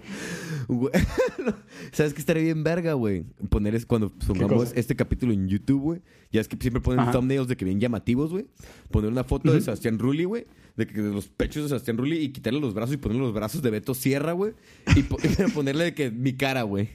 [1.92, 3.24] ¿Sabes qué estaría bien verga, güey?
[3.50, 6.00] Poner es cuando pongamos este capítulo en YouTube, güey.
[6.32, 7.12] Ya es que siempre ponen Ajá.
[7.12, 8.46] thumbnails de que bien llamativos, güey.
[8.90, 9.60] Poner una foto de.
[9.60, 10.46] Sebastián Rulli, güey.
[10.76, 13.32] De, que, de los pechos de Sebastián Rulli y quitarle los brazos y ponerle los
[13.34, 14.54] brazos de Beto Sierra, güey.
[14.96, 16.88] Y po- pero ponerle de que mi cara, güey.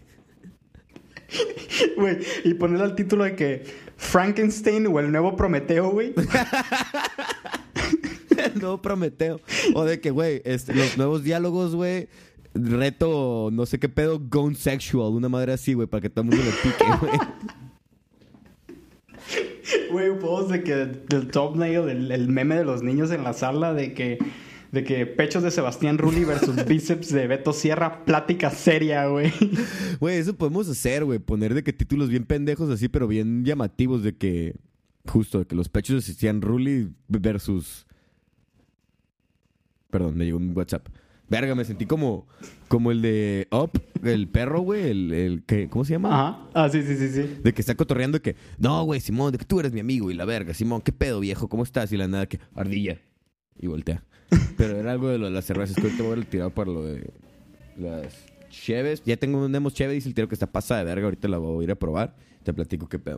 [1.96, 3.64] Güey, y ponerle al título de que
[4.00, 6.16] Frankenstein o el nuevo Prometeo, güey.
[8.38, 9.42] El nuevo Prometeo.
[9.76, 12.08] O de que, güey, este, los nuevos diálogos, güey.
[12.54, 15.12] Reto, no sé qué pedo, gone sexual.
[15.12, 17.12] Una madre así, güey, para que todo el mundo le pique, güey.
[19.92, 23.74] Güey, podemos de que del thumbnail, el, el meme de los niños en la sala
[23.74, 24.18] de que
[24.72, 29.32] de que pechos de Sebastián Rulli versus bíceps de Beto Sierra, plática seria, güey.
[30.00, 31.20] Güey, eso podemos hacer, güey.
[31.20, 34.56] Poner de que títulos bien pendejos así, pero bien llamativos de que...
[35.08, 37.88] Justo, de que los pechos de Sebastián Rulli versus...
[39.90, 40.88] Perdón, me llegó un WhatsApp.
[41.30, 42.28] Verga, me sentí como...
[42.68, 43.72] Como el de Up,
[44.04, 44.90] el perro, güey.
[44.90, 45.68] El, el que...
[45.70, 46.10] ¿Cómo se llama?
[46.14, 46.50] Ajá.
[46.54, 47.40] Ah, sí, sí, sí, sí.
[47.44, 48.36] De que está cotorreando y que...
[48.58, 50.54] No, güey, Simón, de que tú eres mi amigo y la verga.
[50.54, 51.50] Simón, ¿qué pedo, viejo?
[51.50, 51.92] ¿Cómo estás?
[51.92, 52.40] Y la nada que...
[52.54, 53.00] Ardilla.
[53.58, 54.04] Y voltea.
[54.58, 55.76] Pero era algo de lo de las cervezas.
[55.76, 57.10] Que ahorita voy a tirar para lo de...
[57.78, 58.14] Las
[58.50, 59.02] cheves.
[59.06, 59.94] Ya tengo un demos cheve.
[59.94, 61.06] Dice el tiro que está pasada de verga.
[61.06, 62.16] Ahorita la voy a ir a probar.
[62.44, 63.18] Te platico qué pedo.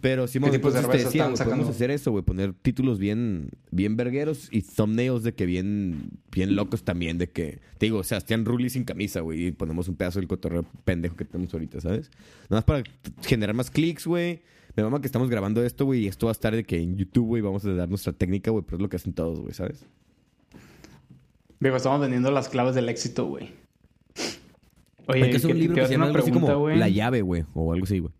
[0.00, 2.24] Pero ¿Qué tipo de te decía, podemos hacer eso, güey.
[2.24, 7.16] Poner títulos bien, bien vergueros y thumbnails de que bien, bien locos también.
[7.16, 9.46] De que, te digo, Sebastián Rulli sin camisa, güey.
[9.46, 12.10] Y ponemos un pedazo del cotorreo pendejo que tenemos ahorita, ¿sabes?
[12.50, 12.84] Nada más para
[13.22, 14.42] generar más clics, güey.
[14.76, 16.04] Me mama que estamos grabando esto, güey.
[16.04, 18.50] Y esto va a estar de que en YouTube, güey, vamos a dar nuestra técnica,
[18.50, 18.64] güey.
[18.64, 19.86] Pero es lo que hacen todos, güey, ¿sabes?
[21.60, 23.50] Digo, estamos vendiendo las claves del éxito, güey.
[25.06, 26.78] Oye, Hay que hacer un libro que se llama una algo así pregunta, como güey.
[26.78, 27.44] La llave, güey.
[27.54, 28.12] O algo así, güey.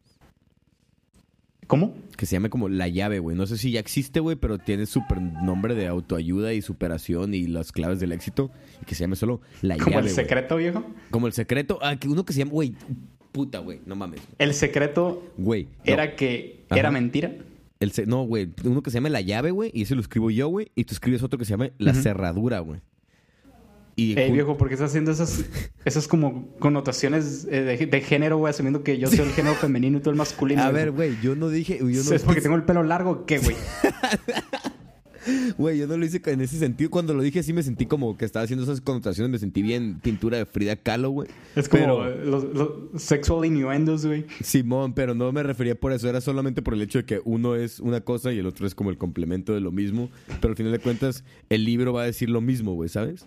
[1.66, 1.94] ¿Cómo?
[2.18, 3.36] Que se llame como La llave, güey.
[3.36, 7.46] No sé si ya existe, güey, pero tiene súper nombre de autoayuda y superación y
[7.46, 8.50] las claves del éxito.
[8.82, 10.14] Y que se llame solo La ¿Como llave, el güey.
[10.14, 10.84] secreto, viejo?
[11.10, 11.78] Como el secreto.
[11.80, 12.74] Ah, que uno que se llama, güey.
[13.32, 13.80] Puta, güey.
[13.86, 14.20] No mames.
[14.38, 15.64] El secreto Güey.
[15.64, 15.70] no.
[15.84, 16.78] era que Ajá.
[16.80, 17.32] era mentira.
[17.80, 18.50] El se- no, güey.
[18.62, 19.70] Uno que se llama La llave, güey.
[19.74, 20.70] Y ese lo escribo yo, güey.
[20.76, 22.80] Y tú escribes otro que se llama La cerradura, güey.
[23.96, 25.44] Y jun- viejo, ¿por qué estás haciendo esas,
[25.84, 28.50] esas como connotaciones eh, de, de género, güey?
[28.50, 30.62] Asumiendo que yo soy el género femenino y tú el masculino.
[30.62, 31.16] A ver, güey.
[31.22, 31.78] Yo no dije.
[31.78, 33.56] Yo no ¿Es porque tengo el pelo largo o qué, güey?
[35.56, 36.90] Güey, yo no lo hice en ese sentido.
[36.90, 39.30] Cuando lo dije así me sentí como que estaba haciendo esas connotaciones.
[39.30, 41.28] Me sentí bien pintura de Frida Kahlo, güey.
[41.56, 44.26] Es como Pero- los, los sexual innuendos, güey.
[44.42, 47.56] Simón, pero no me refería por eso, era solamente por el hecho de que uno
[47.56, 50.10] es una cosa y el otro es como el complemento de lo mismo,
[50.42, 53.26] pero al final de cuentas el libro va a decir lo mismo, güey, ¿sabes?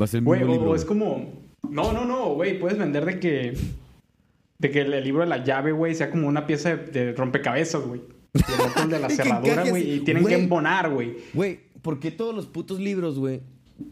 [0.00, 0.58] Va a ser libro.
[0.60, 0.76] güey.
[0.76, 1.32] es como...
[1.68, 2.58] No, no, no, güey.
[2.58, 3.54] Puedes vender de que...
[4.58, 7.82] De que el libro de la llave, güey, sea como una pieza de, de rompecabezas,
[7.82, 8.02] güey.
[8.34, 9.94] Y el de la cerradura, güey.
[9.94, 11.16] Y tienen que embonar, güey.
[11.32, 13.40] Güey, ¿por qué todos los putos libros, güey,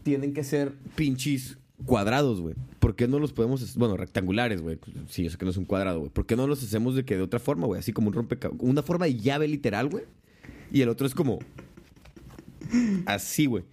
[0.03, 2.55] tienen que ser pinches cuadrados, güey?
[2.79, 4.79] ¿Por qué no los podemos, bueno, rectangulares, güey?
[5.07, 6.11] Sí, yo sé que no es un cuadrado, güey.
[6.11, 7.79] ¿Por qué no los hacemos de que de otra forma, güey?
[7.79, 10.05] Así como un rompecabezas, una forma de llave literal, güey.
[10.71, 11.39] Y el otro es como
[13.05, 13.63] así, güey.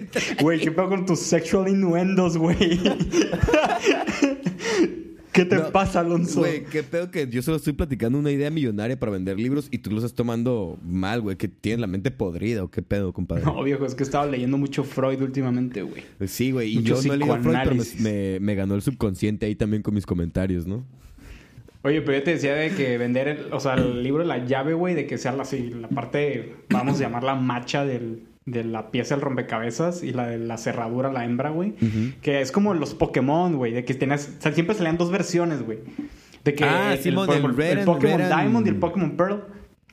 [0.40, 2.80] Güey, ¿qué pedo con tus sexual innuendos, güey?
[5.32, 6.40] ¿Qué te No, pasa, Alonso?
[6.40, 9.78] Güey, qué pedo que yo solo estoy platicando una idea millonaria para vender libros y
[9.78, 13.42] tú lo estás tomando mal, güey, que tienes la mente podrida o qué pedo, compadre.
[13.44, 16.04] No, viejo, es que estaba leyendo mucho Freud últimamente, güey.
[16.28, 18.00] Sí, güey, y Mucho yo no leído Freud, pero me, psicoanálisis.
[18.00, 20.84] me- me ganó el subconsciente ahí también con mis comentarios, ¿no?
[21.82, 24.72] Oye, pero yo te decía de que vender, el, o sea, el libro la llave,
[24.72, 28.90] güey, de que sea la, así, la parte, vamos a llamarla macha del, de la
[28.90, 31.74] pieza del rompecabezas y la de la cerradura, la hembra, güey.
[32.20, 35.62] Que es como los Pokémon, güey, de que tienes, o sea, siempre salían dos versiones,
[35.62, 35.78] güey.
[36.44, 39.44] De que Ah, el, Simón, Pokémon Diamond y el Pokémon Pearl.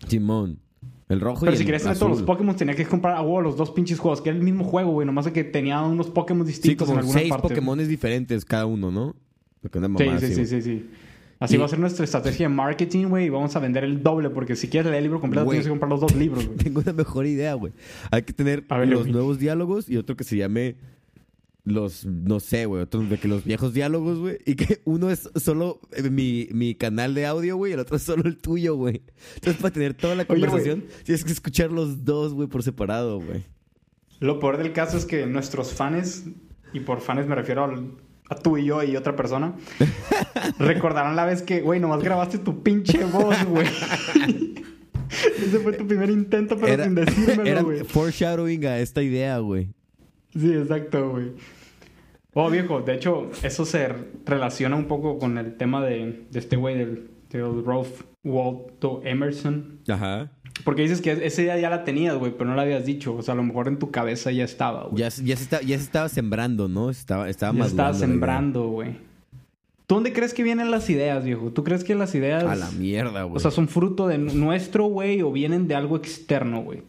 [0.08, 0.60] Simón.
[1.08, 2.22] El rojo Pero y si el querías tener todos los.
[2.24, 4.92] Pokémon, tenías que comprar a huevo los dos pinches juegos, que era el mismo juego,
[4.92, 7.34] güey, nomás que tenía unos Pokémon Sí, distintos en como algunas seis.
[7.42, 9.16] Pokémones diferentes cada uno, ¿no?
[9.62, 10.90] Lo que una Sí, sí, sí, sí, sí.
[11.42, 14.02] Así Y- va a ser nuestra estrategia de marketing, güey, y vamos a vender el
[14.04, 16.58] doble, porque si quieres leer el libro completo, tienes que comprar los dos libros, güey.
[16.58, 17.74] Tengo una mejor idea, güey.
[18.12, 20.76] Hay que tener ver, los nuevos diálogos y otro que se llame
[21.64, 24.38] los, no sé, güey, otro de que los viejos diálogos, güey.
[24.46, 27.96] Y que uno es solo eh, mi, mi canal de audio, güey, y el otro
[27.98, 29.02] es solo el tuyo, güey.
[29.36, 33.20] Entonces, para tener toda la Oye, conversación, tienes que escuchar los dos, güey, por separado,
[33.20, 33.44] güey.
[34.20, 36.26] Lo peor del caso es que nuestros fans
[36.74, 37.94] y por fans me refiero al-
[38.32, 39.54] a tú y yo y otra persona,
[40.60, 43.68] recordarán la vez que, güey, nomás grabaste tu pinche voz, güey.
[45.38, 47.84] Ese fue tu primer intento, pero Era, sin decírmelo, güey.
[47.84, 49.68] foreshadowing a esta idea, güey.
[50.34, 51.34] Sí, exacto, güey.
[52.34, 53.90] Oh, viejo, de hecho, eso se
[54.26, 59.80] relaciona un poco con el tema de, de este güey del, del Ralph Waldo Emerson.
[59.88, 60.32] Ajá.
[60.64, 63.16] Porque dices que esa idea ya la tenías, güey, pero no la habías dicho.
[63.16, 64.98] O sea, a lo mejor en tu cabeza ya estaba, güey.
[65.02, 66.90] Ya, se- ya, se está- ya se estaba sembrando, ¿no?
[66.90, 68.92] Estaba, estaba Ya estaba sembrando, güey.
[69.88, 71.52] ¿Tú dónde crees que vienen las ideas, viejo?
[71.52, 72.44] ¿Tú crees que las ideas...
[72.44, 73.36] A la mierda, güey.
[73.38, 76.84] O sea, son fruto de nuestro, güey, o vienen de algo externo, güey?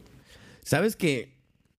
[0.63, 1.33] ¿Sabes que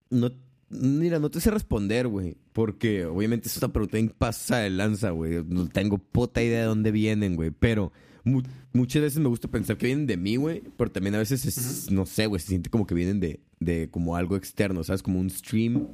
[0.10, 0.32] No,
[0.70, 2.36] mira, no te sé responder, güey.
[2.52, 5.44] Porque obviamente es una pregunta bien pasa de lanza, güey.
[5.48, 7.52] No tengo puta idea de dónde vienen, güey.
[7.52, 7.92] Pero
[8.24, 8.42] mu-
[8.74, 10.64] muchas veces me gusta pensar que vienen de mí, güey.
[10.78, 13.90] Pero también a veces, es- no sé, güey, se siente como que vienen de, de
[13.90, 15.04] como algo externo, ¿sabes?
[15.04, 15.88] Como un stream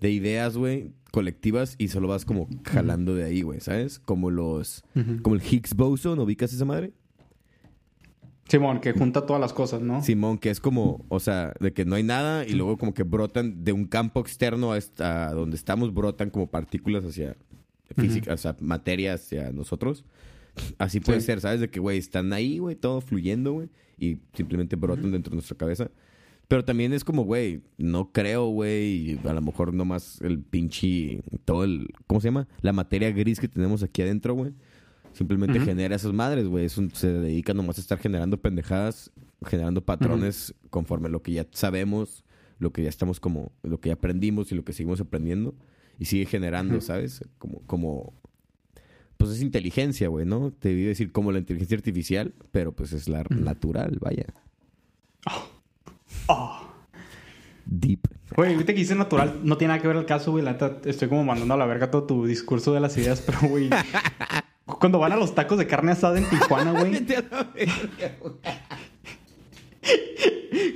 [0.00, 3.98] de ideas, güey, colectivas y solo vas como jalando de ahí, güey, ¿sabes?
[4.00, 4.82] Como los...
[5.22, 6.92] Como el Higgs boson, ¿no ubicas esa madre?
[8.48, 10.02] Simón, que junta todas las cosas, ¿no?
[10.02, 13.02] Simón, que es como, o sea, de que no hay nada y luego como que
[13.02, 17.36] brotan de un campo externo a, esta- a donde estamos, brotan como partículas hacia
[17.96, 20.04] física, o sea, materia hacia nosotros.
[20.78, 21.26] Así puede Sí.
[21.26, 21.60] ser, ¿sabes?
[21.60, 25.56] De que, güey, están ahí, güey, todo fluyendo, güey, y simplemente brotan dentro de nuestra
[25.56, 25.90] cabeza.
[26.48, 31.64] Pero también es como, güey, no creo, güey, a lo mejor nomás el pinche, todo
[31.64, 32.46] el, ¿cómo se llama?
[32.60, 34.52] La materia gris que tenemos aquí adentro, güey.
[35.14, 35.66] Simplemente Ujú.
[35.66, 36.68] genera esas madres, güey.
[36.68, 39.10] Se dedica nomás a estar generando pendejadas,
[39.46, 42.24] generando patrones conforme lo que ya sabemos,
[42.58, 45.54] lo que ya estamos como, lo que ya aprendimos y lo que seguimos aprendiendo.
[45.98, 46.80] Y sigue generando.
[46.80, 47.24] ¿sabes?
[47.38, 48.14] Como, como,
[49.16, 50.52] pues es inteligencia, güey, ¿no?
[50.52, 54.26] Te iba a decir como la inteligencia artificial, pero pues es la natural, vaya.
[56.28, 56.68] Ah.
[57.64, 58.08] Deep.
[58.34, 60.44] Güey, ahorita que hice natural, no tiene nada que ver el caso, güey.
[60.44, 63.38] La neta, estoy como mandando a la verga todo tu discurso de las ideas, pero,
[63.48, 63.70] güey.
[64.64, 67.06] cuando van a los tacos de carne asada en Tijuana, güey.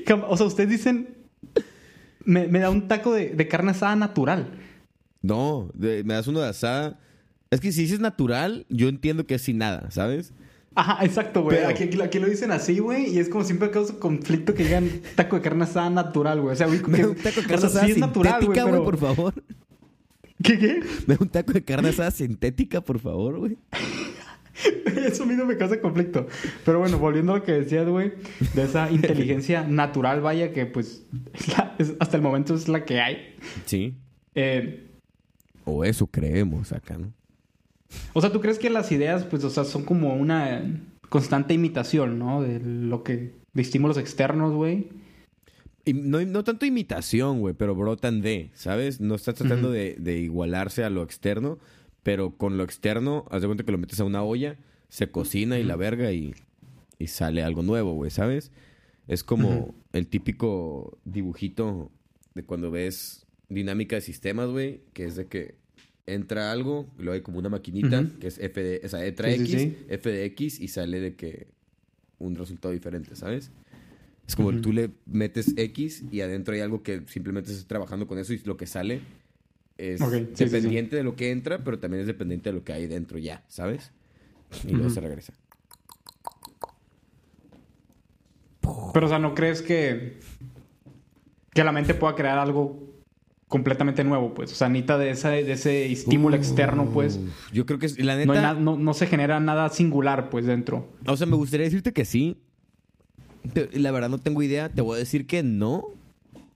[0.29, 1.17] O sea, ustedes dicen.
[2.25, 4.51] Me, me da un taco de, de carne asada natural.
[5.23, 6.99] No, de- me das uno de asada.
[7.51, 10.33] Es que si dices natural, yo entiendo que es sin nada, ¿sabes?
[10.75, 11.57] Ajá, exacto, güey.
[11.59, 13.07] Pero- Aquí, aquí- aquí lo dicen así, güey.
[13.15, 16.53] Y es como siempre causa conflicto que digan taco de carne asada natural, güey.
[16.53, 18.33] O sea, güey, Me que- un taco de o carne sea, asada sí es natural,
[18.33, 18.85] güey, sintética, güey, pero...
[18.85, 19.35] por favor.
[20.43, 20.81] ¿Qué, qué?
[21.07, 23.57] Me un taco de carne asada sintética, por favor, güey.
[25.07, 26.27] Eso no me causa conflicto.
[26.65, 28.13] Pero bueno, volviendo a lo que decías, güey,
[28.55, 32.85] de esa inteligencia natural, vaya, que pues es la- es- hasta el momento es la
[32.85, 33.35] que hay.
[33.67, 33.95] Sí.
[34.35, 34.89] Eh,
[35.65, 37.13] O eso creemos acá, ¿no?
[38.13, 40.63] O sea, ¿tú crees que las ideas, pues, o sea, son como una
[41.09, 42.43] constante imitación, ¿no?
[42.43, 43.33] De lo que...
[43.53, 44.89] de estímulos externos, güey.
[45.85, 49.01] Y no, no tanto imitación, güey, pero brotan de, ¿sabes?
[49.01, 51.59] No estás tratando de, de igualarse a lo externo,
[52.03, 54.57] pero con lo externo, haz de cuenta que lo metes a una olla,
[54.89, 56.35] se cocina y la verga y,
[56.99, 58.51] y sale algo nuevo, güey, ¿sabes?
[59.07, 61.93] Es como el típico dibujito
[62.35, 65.55] de cuando ves dinámica de sistemas, güey, que es de que
[66.07, 69.31] entra algo, y luego hay como una maquinita, que es F de, o sea, entra
[69.31, 69.77] Sí, sí, X, sí.
[69.89, 71.49] F de X y sale de que
[72.19, 73.51] un resultado diferente, ¿sabes?
[74.27, 78.19] Es como tú le metes X y adentro hay algo que simplemente estás trabajando con
[78.19, 79.01] eso y lo que sale
[79.79, 82.73] es sí, sí, dependiente de lo que entra, pero también es dependiente de lo que
[82.73, 83.93] hay dentro ya, ¿sabes?
[84.67, 85.35] Y luego se regresa.
[88.93, 90.19] Pero, o sea, ¿no crees que...
[91.53, 92.86] que la mente pueda crear algo
[93.49, 94.51] completamente nuevo, pues?
[94.53, 97.21] O sea, necesita de, esa, de ese estímulo externo, pues.
[97.53, 100.89] Yo creo que la No, neta, na- no, no se genera nada singular, pues, dentro.
[101.07, 102.39] o sea, me gustaría decirte que sí.
[103.73, 105.85] La verdad no tengo idea, te voy a decir que no.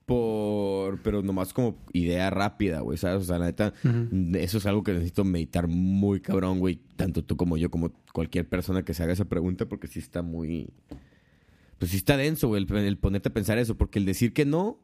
[0.07, 3.23] Por, pero nomás como idea rápida, güey, ¿sabes?
[3.23, 3.73] O sea, la neta,
[4.35, 6.81] eso es algo que necesito meditar muy cabrón, güey.
[6.97, 10.23] Tanto tú como yo, como cualquier persona que se haga esa pregunta, porque sí está
[10.23, 10.71] muy...
[11.79, 13.77] Pues sí está denso, güey, el, el ponerte a pensar eso.
[13.77, 14.79] Porque el decir que no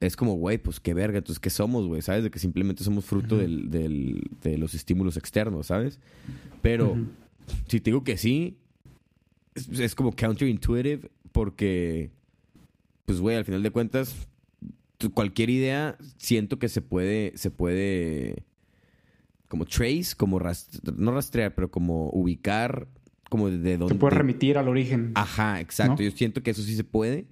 [0.00, 2.22] es como, güey, pues qué verga, entonces qué somos, güey, ¿sabes?
[2.24, 5.98] De que simplemente somos fruto del, del- de los estímulos externos, ¿sabes?
[6.62, 6.96] Pero
[7.68, 8.58] si te digo que sí,
[9.54, 12.10] es, es como counterintuitive porque,
[13.06, 14.14] pues, güey, al final de cuentas,
[15.14, 18.44] cualquier idea siento que se puede, se puede,
[19.48, 22.88] como trace, como rast- no rastrear, pero como ubicar,
[23.30, 23.94] como de, de dónde.
[23.94, 25.12] Se puede remitir al origen.
[25.14, 26.02] Ajá, exacto.
[26.02, 26.08] ¿No?
[26.08, 27.26] Yo siento que eso sí se puede.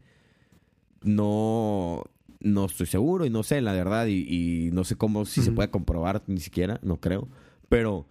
[1.03, 2.05] No,
[2.43, 5.53] no estoy seguro y no sé, la verdad, y, y no sé cómo, si se
[5.53, 7.29] puede comprobar, ni siquiera, no creo.
[7.69, 8.07] Pero,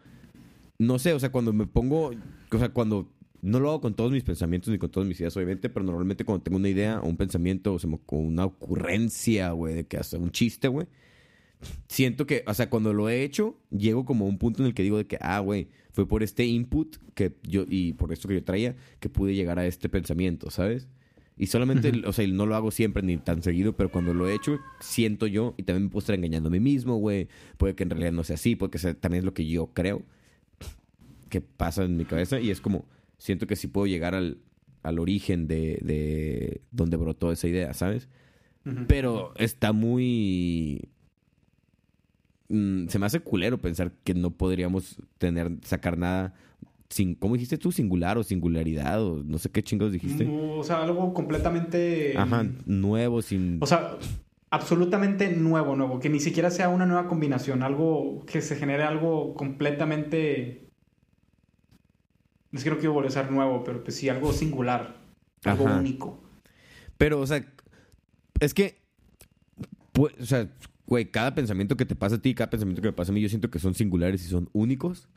[0.79, 2.11] no sé, o sea, cuando me pongo,
[2.51, 3.09] o sea, cuando,
[3.41, 6.25] no lo hago con todos mis pensamientos ni con todas mis ideas, obviamente, pero normalmente
[6.25, 9.97] cuando tengo una idea o un pensamiento o se me- una ocurrencia, güey, de que
[9.97, 10.88] hace un chiste, güey,
[11.88, 14.73] siento que, o sea, cuando lo he hecho, llego como a un punto en el
[14.73, 18.27] que digo de que, ah, güey, fue por este input que yo, y por esto
[18.27, 20.88] que yo traía, que pude llegar a este pensamiento, ¿sabes?
[21.41, 24.35] Y solamente, o sea, no lo hago siempre ni tan seguido, pero cuando lo he
[24.35, 27.29] hecho, siento yo, y también me puedo estar engañando a mí mismo, güey.
[27.57, 29.71] Puede que en realidad no sea así, puede que sea, también es lo que yo
[29.73, 30.03] creo
[31.29, 32.85] que pasa en mi cabeza, y es como,
[33.17, 34.37] siento que sí puedo llegar al,
[34.83, 38.07] al origen de, de donde brotó esa idea, ¿sabes?
[38.87, 40.91] Pero está muy
[42.51, 46.33] Mm, se me hace culero pensar que no podríamos tener, sacar nada
[46.91, 47.71] sin, ¿cómo dijiste tú?
[47.71, 50.27] Singular o singularidad o no sé qué chingados dijiste.
[50.29, 52.13] o sea, algo completamente...
[52.17, 53.57] Ajá, nuevo, sin...
[53.61, 53.97] O sea,
[54.49, 55.99] absolutamente nuevo, nuevo.
[55.99, 57.63] Que ni siquiera sea una nueva combinación.
[57.63, 60.67] Algo que se genere algo completamente...
[62.51, 64.97] Es que no quiero volver a ser nuevo, pero pues sí, algo singular.
[65.45, 66.21] Algo único.
[66.97, 67.45] Pero, o sea,
[68.39, 68.81] es que...
[69.93, 70.49] Pues, o sea,
[70.85, 73.21] güey, cada pensamiento que te pasa a ti, cada pensamiento que me pasa a mí,
[73.21, 75.07] yo siento que son singulares y son únicos.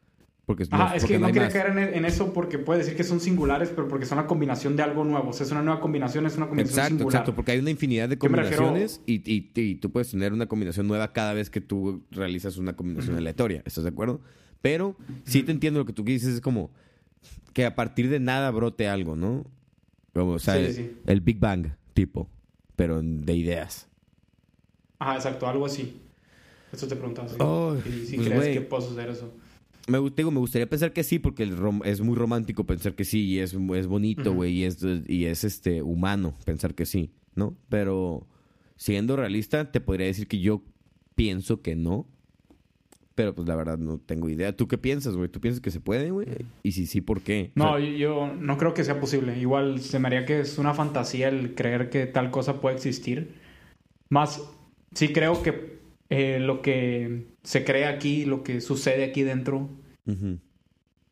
[0.46, 3.70] Porque ah, es que no, quería caer en, eso porque puede decir que son singulares,
[3.70, 5.30] pero porque son la combinación de algo nuevo.
[5.30, 7.14] O sea, es una nueva combinación, es una combinación exacto, singular.
[7.14, 11.14] Exacto, porque hay una infinidad de combinaciones y, y, tú puedes tener una combinación nueva
[11.14, 13.62] cada vez que tú realizas una combinación aleatoria.
[13.64, 14.20] ¿Estás de acuerdo?
[14.60, 16.70] Pero sí te entiendo lo que tú dices, es como
[17.54, 19.46] que a partir de nada brote algo, ¿no?
[20.12, 22.28] Como, o sea, el Big Bang tipo,
[22.76, 23.88] pero de ideas.
[24.98, 26.00] Ajá, exacto, algo así.
[26.70, 27.28] Eso te preguntaba.
[27.28, 27.36] si
[28.16, 29.32] pues, crees que puedo suceder eso.
[29.86, 31.50] Me, digo, me gustaría pensar que sí, porque
[31.84, 35.44] es muy romántico pensar que sí, y es, es bonito, güey, y, es, y es
[35.44, 37.56] este humano pensar que sí, ¿no?
[37.68, 38.26] Pero
[38.76, 40.62] siendo realista, te podría decir que yo
[41.14, 42.06] pienso que no.
[43.14, 44.56] Pero pues la verdad no tengo idea.
[44.56, 45.28] ¿Tú qué piensas, güey?
[45.28, 46.26] ¿Tú piensas que se puede, güey?
[46.64, 47.52] Y si sí, ¿por qué?
[47.54, 49.38] No, yo no creo que sea posible.
[49.38, 53.36] Igual se me haría que es una fantasía el creer que tal cosa puede existir.
[54.08, 54.42] Más
[54.94, 55.78] sí creo que
[56.10, 59.68] eh, lo que se crea aquí, lo que sucede aquí dentro,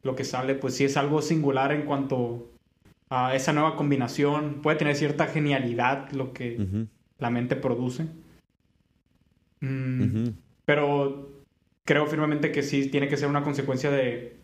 [0.03, 2.51] lo que sale, pues sí es algo singular en cuanto
[3.11, 4.61] a esa nueva combinación.
[4.63, 8.07] Puede tener cierta genialidad lo que la mente produce.
[9.61, 10.31] Mm,
[10.65, 11.45] pero
[11.85, 14.39] creo firmemente que sí tiene que ser una consecuencia de,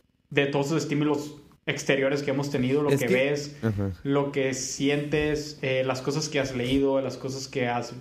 [0.53, 3.59] todos esos estímulos exteriores que hemos tenido, lo que, ves,
[4.05, 7.95] lo que sientes, eh, las cosas que has leído, las cosas que has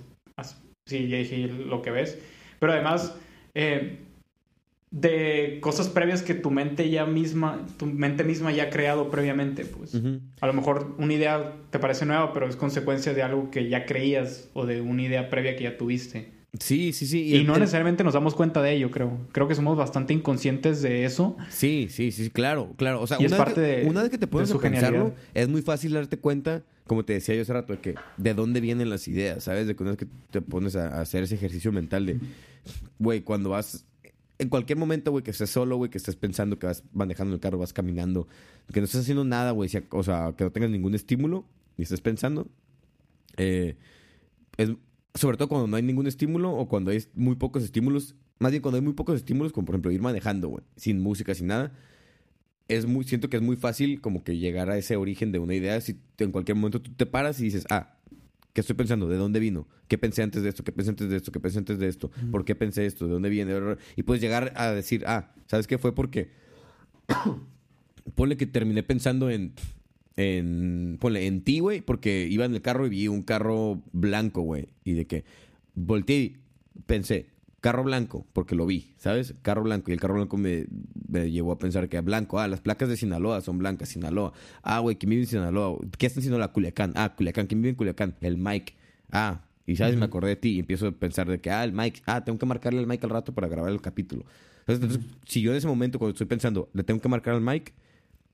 [0.86, 2.18] sí, ya dije lo que ves.
[2.60, 3.16] Pero además,
[3.60, 3.98] eh,
[4.92, 9.66] de cosas previas que tu mente ya misma, tu mente misma ya ha creado previamente,
[9.66, 10.00] pues.
[10.40, 13.86] A lo mejor una idea te parece nueva, pero es consecuencia de algo que ya
[13.86, 16.38] creías o de una idea previa que ya tuviste.
[16.60, 17.36] Sí, sí, sí.
[17.36, 19.18] Y, no necesariamente nos damos cuenta de ello, creo.
[19.32, 21.36] Creo que somos bastante inconscientes de eso.
[21.50, 23.02] Sí, sí, sí, claro, claro.
[23.02, 25.94] O sea, una, vez que, una, vez que, te pones a pensarlo, es muy fácil
[25.94, 29.44] darte cuenta, como te decía yo hace rato, de que de dónde vienen las ideas,
[29.44, 29.68] ¿sabes?
[29.68, 32.20] De una vez que te pones a, hacer ese ejercicio mental de,
[33.00, 33.86] güey, cuando vas
[34.40, 37.40] en cualquier momento, güey, que estés solo, güey, que estés pensando que vas manejando el
[37.40, 38.28] carro, vas caminando,
[38.72, 41.46] que no estés haciendo nada, güey, o sea, que no tengas ningún estímulo
[41.78, 42.48] y estés pensando,
[43.38, 43.76] eh,
[44.58, 44.72] es,
[45.16, 48.62] sobre todo cuando no hay ningún estímulo o cuando hay muy pocos estímulos, más bien
[48.62, 51.72] cuando hay muy pocos estímulos, como por ejemplo ir manejando, güey, sin música, sin nada,
[52.68, 55.56] es muy, siento que es muy fácil como que llegar a ese origen de una
[55.56, 57.96] idea si en cualquier momento tú te paras y dices, ah,
[58.54, 59.08] ¿qué estoy pensando?
[59.08, 59.68] ¿De dónde vino?
[59.88, 60.64] ¿Qué pensé antes de esto?
[60.64, 61.32] ¿Qué pensé antes de esto?
[61.32, 62.12] ¿Qué pensé antes de esto?
[62.32, 63.06] ¿Por qué pensé esto?
[63.06, 63.54] ¿De dónde viene?
[63.96, 65.96] Y puedes llegar a decir, ah, ¿sabes qué fue?
[65.96, 66.30] Porque
[68.16, 69.54] ponle que terminé pensando en
[70.18, 74.42] en, ponle, en ti, güey, porque iba en el carro y vi un carro blanco,
[74.42, 74.68] güey.
[74.84, 75.24] Y de que
[75.76, 76.38] volteé y
[76.88, 77.28] pensé,
[77.62, 79.34] carro blanco, porque lo vi, ¿sabes?
[79.42, 79.92] Carro blanco.
[79.92, 80.68] Y el carro blanco me,
[81.08, 82.40] me llevó a pensar que blanco.
[82.40, 84.34] Ah, las placas de Sinaloa son blancas, Sinaloa.
[84.62, 85.78] Ah, güey, ¿quién vive en Sinaloa?
[85.98, 86.94] ¿Qué está haciendo la Culiacán?
[86.96, 88.16] Ah, Culiacán, ¿quién vive en Culiacán?
[88.22, 88.74] El Mike.
[89.12, 91.74] Ah, y sabes, me acordé de ti y empiezo a pensar de que, ah, el
[91.74, 94.26] Mike, ah, tengo que marcarle al Mike al rato para grabar el capítulo.
[94.66, 97.74] Entonces, si yo en ese momento, cuando estoy pensando, le tengo que marcar al Mike,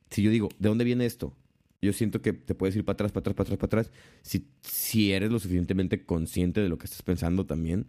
[0.10, 1.36] si yo digo, ¿de dónde viene esto?
[1.84, 4.48] yo siento que te puedes ir para atrás, para atrás, para atrás, para atrás, si,
[4.62, 7.88] si eres lo suficientemente consciente de lo que estás pensando también.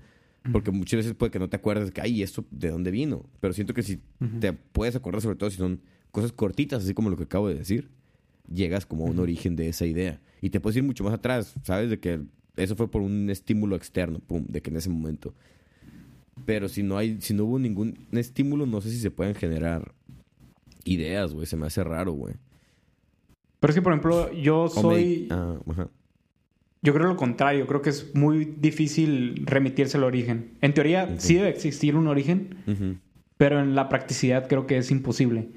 [0.52, 3.24] Porque muchas veces puede que no te acuerdes que, ay, ¿esto de dónde vino?
[3.40, 4.00] Pero siento que si
[4.40, 5.80] te puedes acordar, sobre todo si son
[6.10, 7.88] cosas cortitas, así como lo que acabo de decir,
[8.52, 10.20] llegas como a un origen de esa idea.
[10.42, 11.88] Y te puedes ir mucho más atrás, ¿sabes?
[11.88, 12.20] De que
[12.56, 15.34] eso fue por un estímulo externo, pum, de que en ese momento.
[16.44, 19.94] Pero si no hay, si no hubo ningún estímulo, no sé si se pueden generar
[20.84, 21.46] ideas, güey.
[21.46, 22.34] Se me hace raro, güey.
[23.60, 25.28] Pero es que, por ejemplo, yo soy...
[25.30, 25.58] Ah,
[26.84, 27.66] yo creo lo contrario.
[27.66, 30.50] Creo que es muy difícil remitirse al origen.
[30.60, 32.58] En teoría, sí debe existir un origen,
[33.38, 35.48] pero en la practicidad creo que es imposible.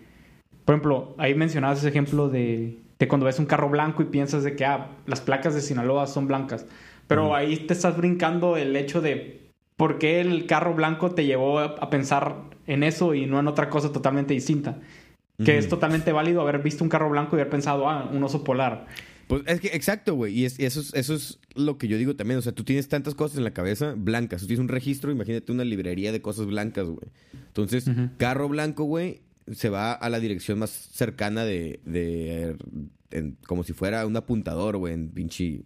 [0.63, 4.43] Por ejemplo, ahí mencionabas ese ejemplo de, de cuando ves un carro blanco y piensas
[4.43, 6.65] de que ah, las placas de Sinaloa son blancas.
[7.07, 11.59] Pero ahí te estás brincando el hecho de ¿por qué el carro blanco te llevó
[11.59, 12.35] a pensar
[12.67, 14.77] en eso y no en otra cosa totalmente distinta?
[15.43, 18.43] Que es totalmente válido haber visto un carro blanco y haber pensado, ah, un oso
[18.43, 18.87] polar.
[19.27, 20.39] Pues es que, exacto, güey.
[20.39, 22.39] Y, eso, es, eso es lo que yo digo también.
[22.39, 24.41] O sea, tú tienes tantas cosas en la cabeza blancas.
[24.41, 27.11] Tú tienes un registro, imagínate una librería de cosas blancas, güey.
[27.33, 27.85] Entonces,
[28.17, 29.21] carro blanco, güey,
[29.51, 31.81] se va a la dirección más cercana de.
[31.85, 32.55] de
[33.45, 35.63] como si fuera un apuntador, güey, en pinche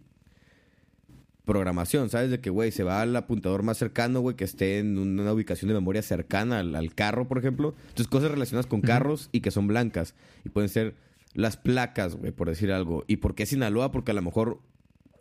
[1.44, 2.30] programación, ¿sabes?
[2.30, 5.68] De que, güey, se va al apuntador más cercano, güey, que esté en una ubicación
[5.68, 7.74] de memoria cercana al, carro, por ejemplo.
[7.88, 10.14] Entonces, cosas relacionadas con carros y que son blancas.
[10.44, 10.94] Y pueden ser
[11.34, 13.04] las placas, güey, por decir algo.
[13.06, 13.92] ¿Y por qué Sinaloa?
[13.92, 14.60] Porque a lo mejor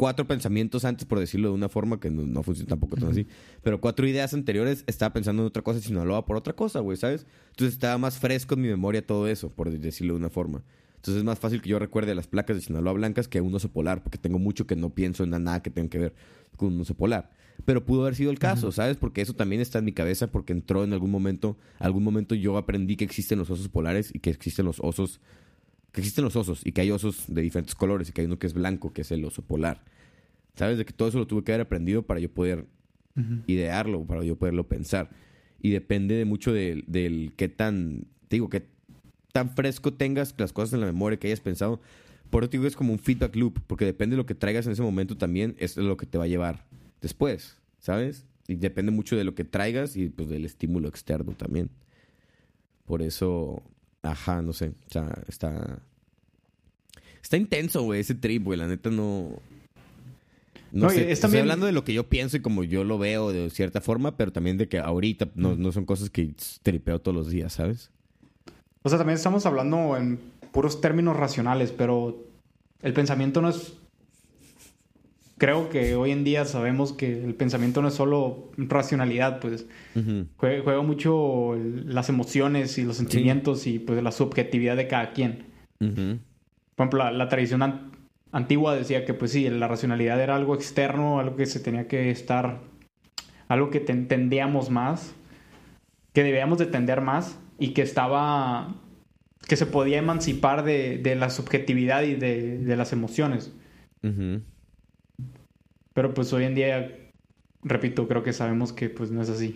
[0.02, 3.28] cuatro pensamientos antes, por decirlo de una forma que no, funciona tampoco tan así,
[3.62, 6.98] pero cuatro ideas anteriores estaba pensando en otra cosa y Sinaloa por otra cosa, güey,
[6.98, 7.28] ¿sabes?
[7.52, 10.64] Entonces estaba más fresco en mi memoria todo eso, por decirlo de una forma.
[10.96, 13.72] Entonces es más fácil que yo recuerde las placas de Sinaloa blancas que un oso
[13.72, 16.14] polar, porque tengo mucho que no pienso en nada que tenga que ver
[16.58, 17.32] con un oso polar.
[17.66, 18.98] Pero pudo haber sido el caso, ¿sabes?
[18.98, 22.58] Porque eso también está en mi cabeza porque entró en algún momento, algún momento yo
[22.58, 25.22] aprendí que existen los osos polares y que existen los osos,
[25.92, 28.40] que existen los osos y que hay osos de diferentes colores y que hay uno
[28.40, 29.84] que es blanco, que es el oso polar.
[30.56, 30.78] ¿Sabes?
[30.78, 32.66] De que todo eso lo tuve que haber aprendido para yo poder
[33.48, 35.10] idearlo, para yo poderlo pensar.
[35.60, 38.66] Y depende de mucho del, del qué tan, te digo, qué
[39.32, 41.82] tan fresco tengas las cosas en la memoria que hayas pensado.
[42.30, 44.72] Por eso digo, es como un feedback loop, porque depende de lo que traigas en
[44.72, 46.66] ese momento también, es lo que te va a llevar
[47.02, 48.26] después, ¿sabes?
[48.48, 51.70] Y depende mucho de lo que traigas y pues del estímulo externo también.
[52.86, 53.62] Por eso,
[54.02, 55.80] ajá, no sé, o sea, está...
[57.22, 59.40] Está intenso, güey, ese trip, güey, la neta no...
[60.72, 63.50] No, sé, estoy hablando de lo que yo pienso y como yo lo veo de
[63.50, 66.34] cierta forma, pero también de que ahorita no, no son cosas que
[66.64, 67.92] tripeo todos los días, ¿sabes?
[68.84, 70.20] O sea, también estamos hablando en
[70.52, 72.26] puros términos racionales, pero
[72.82, 73.74] el pensamiento no es...
[75.42, 79.66] Creo que hoy en día sabemos que el pensamiento no es solo racionalidad, pues
[80.38, 85.48] juega, mucho las emociones y los sentimientos y pues la subjetividad de cada quien.
[85.80, 85.88] Por
[86.78, 87.92] ejemplo, la, tradición
[88.32, 92.12] antigua decía que pues sí, la racionalidad era algo externo, algo que se tenía que
[92.12, 92.60] estar,
[93.48, 95.16] algo que tendíamos más,
[96.14, 98.76] que debíamos de tender más y que estaba
[99.48, 103.52] que se podía emancipar de, la subjetividad y de, las emociones.
[105.94, 106.98] Pero pues hoy en día,
[107.64, 109.56] repito, creo que sabemos que pues no es así.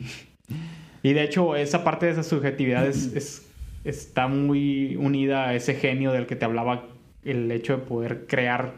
[1.03, 3.47] Y de hecho, esa parte de esa subjetividad es,
[3.83, 6.87] está muy unida a ese genio del que te hablaba,
[7.23, 8.73] el hecho de poder crear.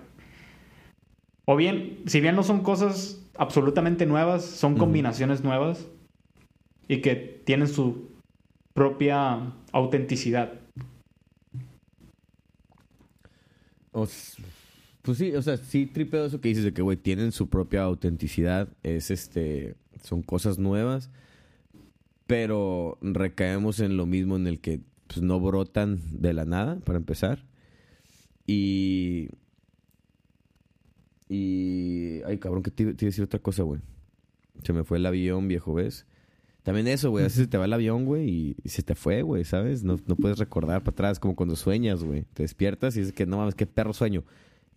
[1.45, 5.87] O bien, si bien no son cosas absolutamente nuevas, son combinaciones nuevas
[6.87, 8.09] y que tienen su
[8.73, 10.53] propia autenticidad.
[15.07, 17.83] Pues sí, o sea, sí tripeo eso que dices de que, güey, tienen su propia
[17.83, 18.67] autenticidad.
[18.83, 21.09] Es este, son cosas nuevas,
[22.25, 26.97] pero recaemos en lo mismo en el que pues, no brotan de la nada, para
[26.97, 27.45] empezar.
[28.45, 29.29] Y...
[31.29, 32.21] Y...
[32.23, 33.79] Ay, cabrón, que te, iba a decir otra cosa, güey.
[34.63, 36.05] Se me fue el avión, viejo, ¿ves?
[36.63, 37.23] También eso, güey.
[37.23, 39.85] A veces se te va el avión, güey, y, se te fue, güey, ¿sabes?
[39.85, 42.25] No, no puedes recordar para atrás, como cuando sueñas, güey.
[42.33, 44.25] Te despiertas y dices que no mames, qué perro sueño.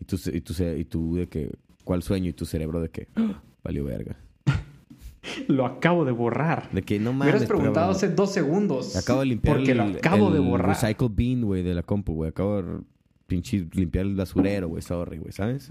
[0.01, 1.53] Y tú, y tú, y tú de que,
[1.85, 2.29] ¿cuál sueño?
[2.31, 3.43] Y tu cerebro de que, ¡Ah!
[3.63, 4.17] valió verga.
[5.49, 6.71] Lo acabo de borrar.
[6.73, 7.27] De que no mames.
[7.27, 8.97] Me hubieras preguntado hace dos segundos.
[8.97, 10.71] Acabo de limpiar porque lo acabo de borrar.
[10.71, 12.31] recycle bin, güey, de la compu, güey.
[12.31, 12.81] Acabo de
[13.27, 14.83] pinche limpiar el basurero, güey.
[14.83, 15.69] Sorry, güey, ¿sabes?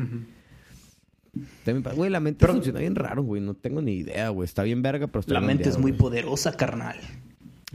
[1.96, 3.42] güey, la mente funciona bien raro, güey.
[3.42, 4.46] No tengo ni idea, güey.
[4.46, 6.98] Está bien verga, pero está La mente es muy poderosa, carnal.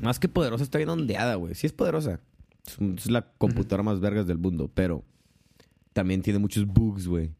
[0.00, 1.54] Más que poderosa, está bien ondeada, güey.
[1.54, 2.20] Sí es poderosa.
[2.66, 5.04] Es, la computadora más vergas del mundo, pero
[5.94, 7.30] también tiene muchos bugs, güey.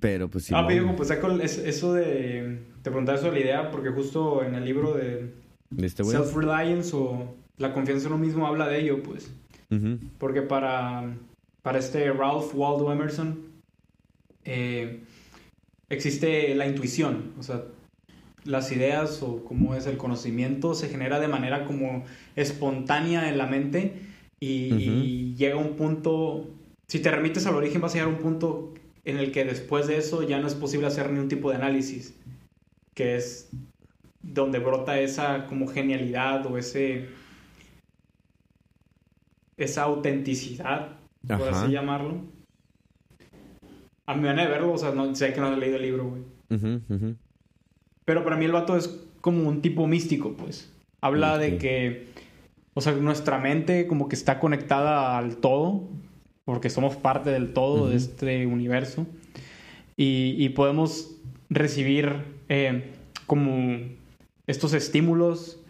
[0.00, 0.54] pero pues sí.
[0.56, 2.58] Ah, pero pues eso de.
[2.82, 5.32] Te preguntaba eso de la idea, porque justo en el libro de.
[5.70, 9.30] ¿De este Self-Reliance o La confianza en uno mismo habla de ello, pues.
[10.18, 11.14] Porque para,
[11.62, 13.38] para este Ralph Waldo Emerson
[14.44, 15.04] eh,
[15.88, 17.62] existe la intuición, o sea,
[18.44, 22.04] las ideas o cómo es el conocimiento se genera de manera como
[22.36, 23.94] espontánea en la mente
[24.40, 26.48] y, llega un punto,
[26.88, 28.72] si te remites al origen vas a llegar a un punto
[29.04, 32.14] en el que después de eso ya no es posible hacer ningún tipo de análisis,
[32.94, 33.50] que es
[34.22, 37.08] donde brota esa como genialidad o ese
[39.58, 42.22] esa autenticidad, por así llamarlo.
[44.06, 46.08] A mi manera de verlo, o sea, no, sé que no he leído el libro,
[46.08, 46.22] güey.
[48.10, 48.90] Pero para mí el vato es
[49.20, 50.68] como un tipo místico, pues.
[51.00, 52.08] Habla de que,
[52.74, 55.84] o sea, nuestra mente como que está conectada al todo,
[56.44, 59.06] porque somos parte del todo de este universo.
[59.96, 61.12] y, y podemos
[61.50, 62.90] recibir eh,
[63.26, 63.78] como
[64.48, 65.60] estos estímulos,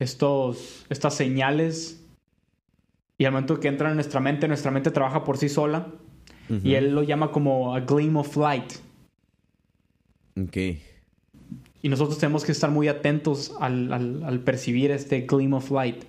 [0.00, 2.04] estos, estas señales,
[3.18, 5.86] y al momento que entran en nuestra mente, nuestra mente trabaja por sí sola,
[6.64, 8.72] y él lo llama como a gleam of light.
[10.36, 10.56] Ok.
[11.84, 16.02] Y nosotros tenemos que estar muy atentos al, al, al percibir este gleam of light.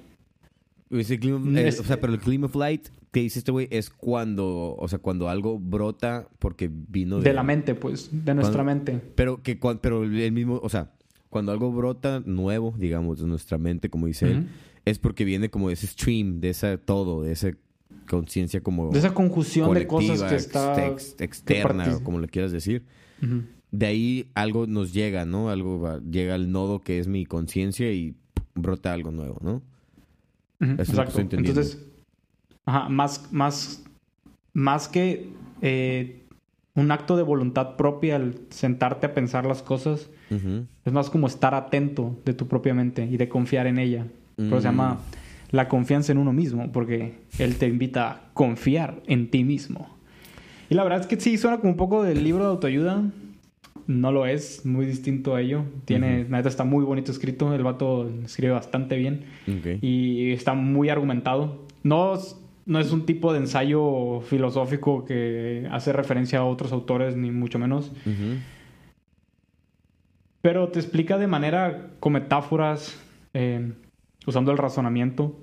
[0.90, 3.90] Ese gleam- eh, o sea, pero el gleam of light que dice este güey es
[3.90, 8.64] cuando, o sea, cuando algo brota porque vino de, De la mente, pues, de nuestra
[8.64, 9.06] Cuando- mente.
[9.16, 10.92] Pero que pero el mismo, o sea,
[11.30, 14.48] cuando algo brota nuevo, digamos, de nuestra mente, como dice él,
[14.86, 17.52] es porque viene como de ese stream, de esa todo, de esa
[18.08, 20.88] conciencia como De esa conjunción de cosas que está...
[20.88, 22.84] ex- externa, o como le quieras decir.
[23.22, 23.42] Ujú.
[23.78, 25.50] De ahí algo nos llega, ¿no?
[25.50, 28.16] Algo va- llega al nodo que es mi conciencia y
[28.54, 29.62] brota algo nuevo, ¿no?
[30.62, 31.36] Ujú, Eso es lo que Exacto.
[31.38, 31.86] Entonces,
[32.66, 33.84] ajá, más, más,
[34.54, 35.30] más que
[35.62, 36.24] eh,
[36.76, 40.10] un acto de voluntad propia al sentarte a pensar las cosas,
[40.86, 44.06] es más como estar atento de tu propia mente y de confiar en ella.
[44.36, 44.72] Pero se Mm.
[44.72, 45.00] llama
[45.52, 49.88] la confianza en uno mismo, porque él te invita a confiar en ti mismo.
[50.70, 53.04] Y la verdad es que sí, suena como un poco del libro de autoayuda.
[53.88, 55.64] No lo es, muy distinto a ello.
[55.86, 57.54] Tiene, la neta está muy bonito escrito.
[57.54, 59.26] El vato escribe bastante bien
[59.82, 61.66] y está muy argumentado.
[61.84, 67.16] No, es- no es un tipo de ensayo filosófico que hace referencia a otros autores,
[67.16, 67.92] ni mucho menos.
[70.42, 73.00] Pero te explica de manera con metáforas,
[73.34, 73.72] eh,
[74.28, 75.40] usando el razonamiento,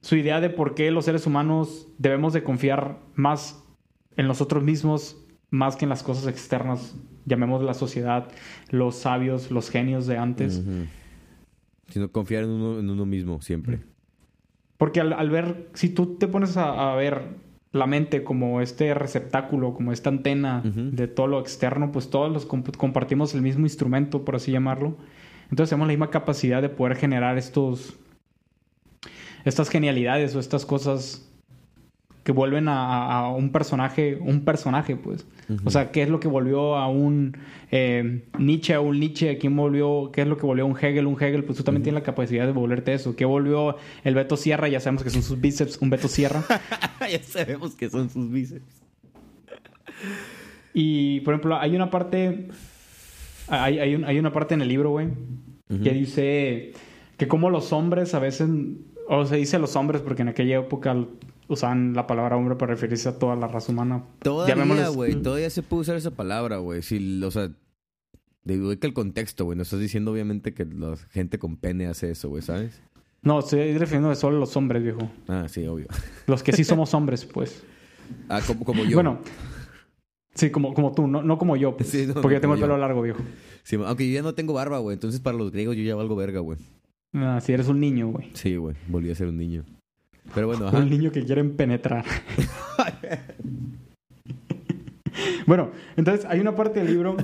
[0.00, 3.62] su idea de por qué los seres humanos debemos de confiar más
[4.16, 5.16] en nosotros mismos,
[5.52, 8.28] más que en las cosas externas, llamemos la sociedad,
[8.70, 10.62] los sabios, los genios de antes.
[11.88, 13.80] Sino confiar en uno, en uno mismo siempre.
[14.78, 17.36] Porque al, al ver, si tú te pones a, a ver
[17.70, 22.48] la mente como este receptáculo, como esta antena de todo lo externo, pues todos los
[22.48, 24.96] comp- compartimos el mismo instrumento, por así llamarlo.
[25.50, 27.94] Entonces tenemos la misma capacidad de poder generar estos,
[29.44, 31.31] estas genialidades o estas cosas
[32.24, 35.26] que vuelven a, un personaje, un personaje, pues.
[35.64, 37.36] O sea, ¿qué es lo que volvió a un
[37.70, 39.36] eh, Nietzsche a un Nietzsche?
[39.38, 40.10] ¿Quién volvió?
[40.12, 41.06] ¿Qué es lo que volvió a un Hegel?
[41.06, 43.16] Un Hegel, pues tú también tienes la capacidad de volverte eso.
[43.16, 44.68] ¿Qué volvió el Beto Sierra?
[44.68, 46.42] Ya sabemos que son sus bíceps, un Beto Sierra.
[47.00, 48.64] ya sabemos que son sus bíceps.
[50.74, 52.48] Y, por ejemplo, hay una parte...
[53.48, 55.08] Hay, hay, un- hay una parte en el libro, güey,
[55.82, 56.72] que dice
[57.16, 58.48] que como los hombres a veces...
[59.08, 60.96] O se dice los hombres porque en aquella época
[61.54, 64.04] usaban la palabra hombre para referirse a toda la raza humana.
[64.20, 65.14] Todavía, güey.
[65.22, 66.82] Todavía se puede usar esa palabra, güey.
[66.82, 67.50] Si, o sea,
[68.44, 69.56] digo que el contexto, güey.
[69.56, 72.80] No estás diciendo, obviamente, que la gente con pene hace eso, güey, ¿sabes?
[73.22, 75.10] No, estoy refiriéndome solo a los hombres, viejo.
[75.28, 75.86] Ah, sí, obvio.
[76.26, 77.62] Los que sí somos hombres, pues.
[78.28, 78.96] Ah, como, como yo.
[78.96, 79.20] Bueno,
[80.34, 82.54] sí, como, como tú, no, no como yo, pues, Sí, no, porque no yo tengo
[82.54, 82.78] el pelo yo.
[82.80, 83.20] largo, viejo.
[83.62, 84.94] Sí, aunque yo ya no tengo barba, güey.
[84.94, 86.58] Entonces, para los griegos, yo ya valgo verga, güey.
[87.14, 88.30] Ah, si eres un niño, güey.
[88.34, 88.74] Sí, güey.
[88.88, 89.64] Volví a ser un niño.
[90.34, 90.78] Pero bueno, ajá.
[90.78, 92.04] Un niño que quieren penetrar.
[95.46, 97.16] bueno, entonces hay una parte del libro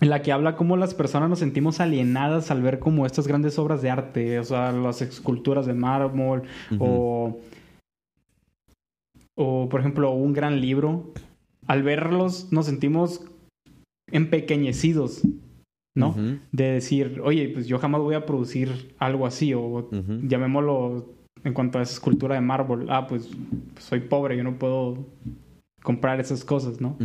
[0.00, 3.58] en la que habla cómo las personas nos sentimos alienadas al ver como estas grandes
[3.58, 6.42] obras de arte, o sea, las esculturas de mármol
[6.78, 7.38] o,
[9.34, 11.12] o, por ejemplo, un gran libro.
[11.66, 13.24] Al verlos nos sentimos
[14.10, 15.22] empequeñecidos,
[15.94, 16.14] ¿no?
[16.50, 19.88] De decir, oye, pues yo jamás voy a producir algo así o
[20.22, 22.86] llamémoslo en cuanto a esa escultura de mármol.
[22.90, 23.28] Ah, pues
[23.78, 25.06] soy pobre, yo no puedo
[25.82, 26.96] comprar esas cosas, ¿no?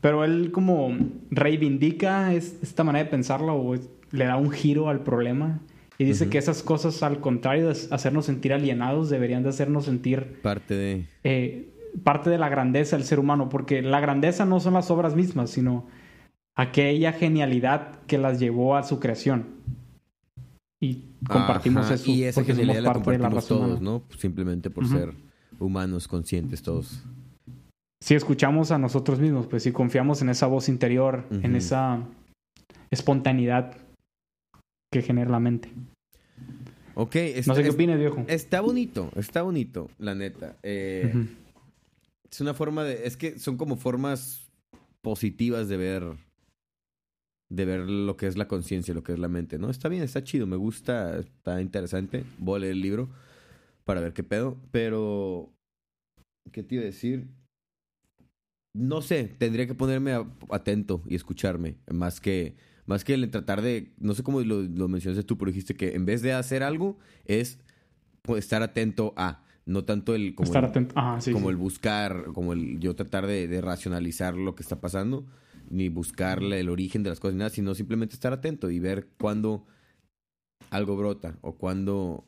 [0.00, 0.96] Pero él como
[1.30, 5.60] reivindica es- esta manera de pensarla o es- le da un giro al problema
[5.98, 10.38] y dice que esas cosas, al contrario de hacernos sentir alienados, deberían de hacernos sentir
[10.42, 11.06] Parte de...
[11.24, 11.68] eh,
[12.04, 15.50] parte de la grandeza del ser humano, porque la grandeza no son las obras mismas,
[15.50, 15.86] sino
[16.54, 19.46] aquella genialidad que las llevó a su creación.
[20.80, 23.68] Y compartimos Ajá, eso Y esa porque somos la parte de la raza humana.
[23.68, 24.02] todos, ¿no?
[24.18, 25.14] Simplemente por ser
[25.58, 27.02] humanos, conscientes todos.
[28.02, 32.02] Si escuchamos a nosotros mismos, pues si confiamos en esa voz interior, en esa
[32.90, 33.76] espontaneidad
[34.92, 35.70] que genera la mente.
[36.94, 38.24] Ok, está, No sé qué opinas, viejo.
[38.28, 40.56] está bonito, está bonito, la neta.
[40.62, 41.26] Eh.
[42.30, 43.06] Es una forma de...
[43.06, 44.42] Es que son como formas
[45.02, 46.25] positivas de ver...
[47.48, 49.70] De ver lo que es la conciencia, lo que es la mente, ¿no?
[49.70, 52.24] Está bien, está chido, me gusta, está interesante.
[52.38, 53.08] Voy a leer el libro
[53.84, 55.52] para ver qué pedo, pero...
[56.52, 57.28] ¿Qué te iba a decir?
[58.74, 60.12] No sé, tendría que ponerme
[60.50, 62.56] atento y escucharme, más que...
[62.86, 63.92] Más que el tratar de...
[63.98, 66.98] No sé cómo lo, lo mencionaste tú, pero dijiste que en vez de hacer algo,
[67.24, 67.58] es
[68.22, 69.42] pues, estar atento a...
[69.64, 70.36] No tanto el...
[70.36, 70.94] Como Estar el- atento.
[70.96, 71.32] Ajá, sí.
[71.32, 71.50] como sí.
[71.50, 75.26] el buscar, como el yo tratar de, de racionalizar lo que está pasando,
[75.70, 79.08] ni buscarle el origen de las cosas, ni nada, sino simplemente estar atento y ver
[79.18, 79.66] cuándo
[80.70, 82.26] algo brota o cuándo,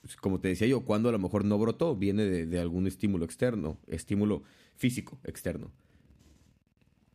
[0.00, 3.24] pues, como te decía yo, cuándo a lo mejor no brotó, viene de, algún estímulo
[3.24, 4.42] externo, estímulo
[4.76, 5.72] físico externo.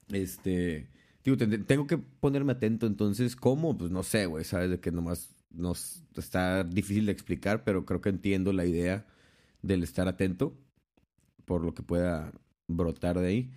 [0.09, 0.89] Este,
[1.23, 3.77] digo, ten- tengo que ponerme atento, entonces, ¿cómo?
[3.77, 8.01] Pues no sé, güey, sabes de que nomás nos está difícil de explicar, pero creo
[8.01, 9.05] que entiendo la idea
[9.61, 10.57] del estar atento
[11.45, 12.31] por lo que pueda
[12.67, 13.51] brotar de ahí.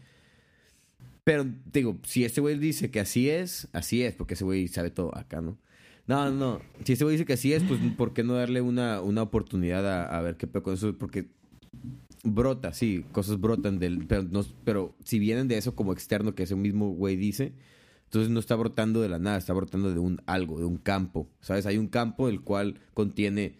[1.24, 4.90] Pero digo, si este güey dice que así es, así es, porque ese güey sabe
[4.90, 5.58] todo acá, ¿no?
[6.06, 6.60] No, no.
[6.84, 9.86] Si este güey dice que así es, pues ¿por qué no darle una, una oportunidad
[9.86, 10.96] a, a ver qué pedo con eso?
[10.98, 11.28] Porque
[12.24, 14.06] brota, sí, cosas brotan del...
[14.06, 17.52] Pero, no, pero si vienen de eso como externo que ese mismo güey dice,
[18.04, 21.28] entonces no está brotando de la nada, está brotando de un algo, de un campo,
[21.40, 21.66] ¿sabes?
[21.66, 23.58] Hay un campo el cual contiene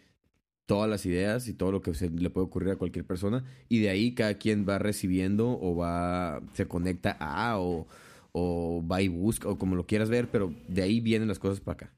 [0.67, 3.81] todas las ideas y todo lo que se le puede ocurrir a cualquier persona y
[3.81, 7.87] de ahí cada quien va recibiendo o va se conecta a o,
[8.33, 11.61] o va y busca o como lo quieras ver pero de ahí vienen las cosas
[11.61, 11.93] para acá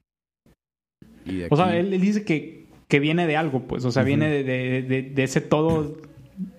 [1.25, 3.85] Y de O sea, él, él dice que, que viene de algo, pues.
[3.85, 5.97] O sea, viene de, de- de- de ese todo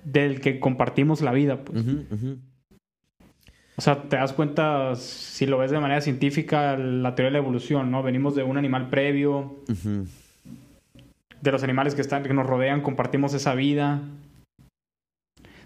[0.04, 1.84] del que compartimos la vida, pues.
[3.76, 7.38] O sea, te das cuenta, si lo ves de manera científica, la teoría de la
[7.38, 8.02] evolución, ¿no?
[8.02, 10.06] Venimos de un animal previo, Ujú.
[11.40, 14.02] De los animales que, están, que nos rodean, compartimos esa vida.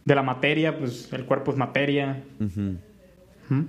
[0.05, 2.23] De la materia, pues el cuerpo es materia.
[2.41, 3.67] Ujú.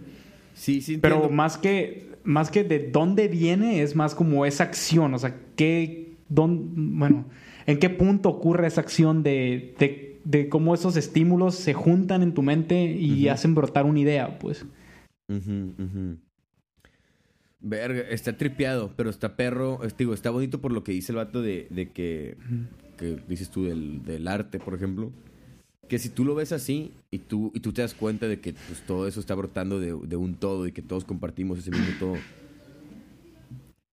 [0.56, 5.14] sí sí Pero más que, más que de dónde viene, es más como esa acción.
[5.14, 7.26] O sea, qué, dón- bueno,
[7.68, 12.34] en qué punto ocurre esa acción de, de, de cómo esos estímulos se juntan en
[12.34, 14.66] tu mente y hacen brotar una idea, pues.
[17.66, 19.84] Verga, está tripeado, pero está perro.
[19.84, 22.36] es- digo, está bonito por lo que dice el vato de, de que,
[22.98, 25.12] que dices tú del, del arte, por ejemplo.
[25.88, 28.54] Que si tú lo ves así y tú, y tú te das cuenta de que
[28.54, 31.88] pues, todo eso está brotando de, de un todo y que todos compartimos ese mismo
[32.00, 32.16] todo.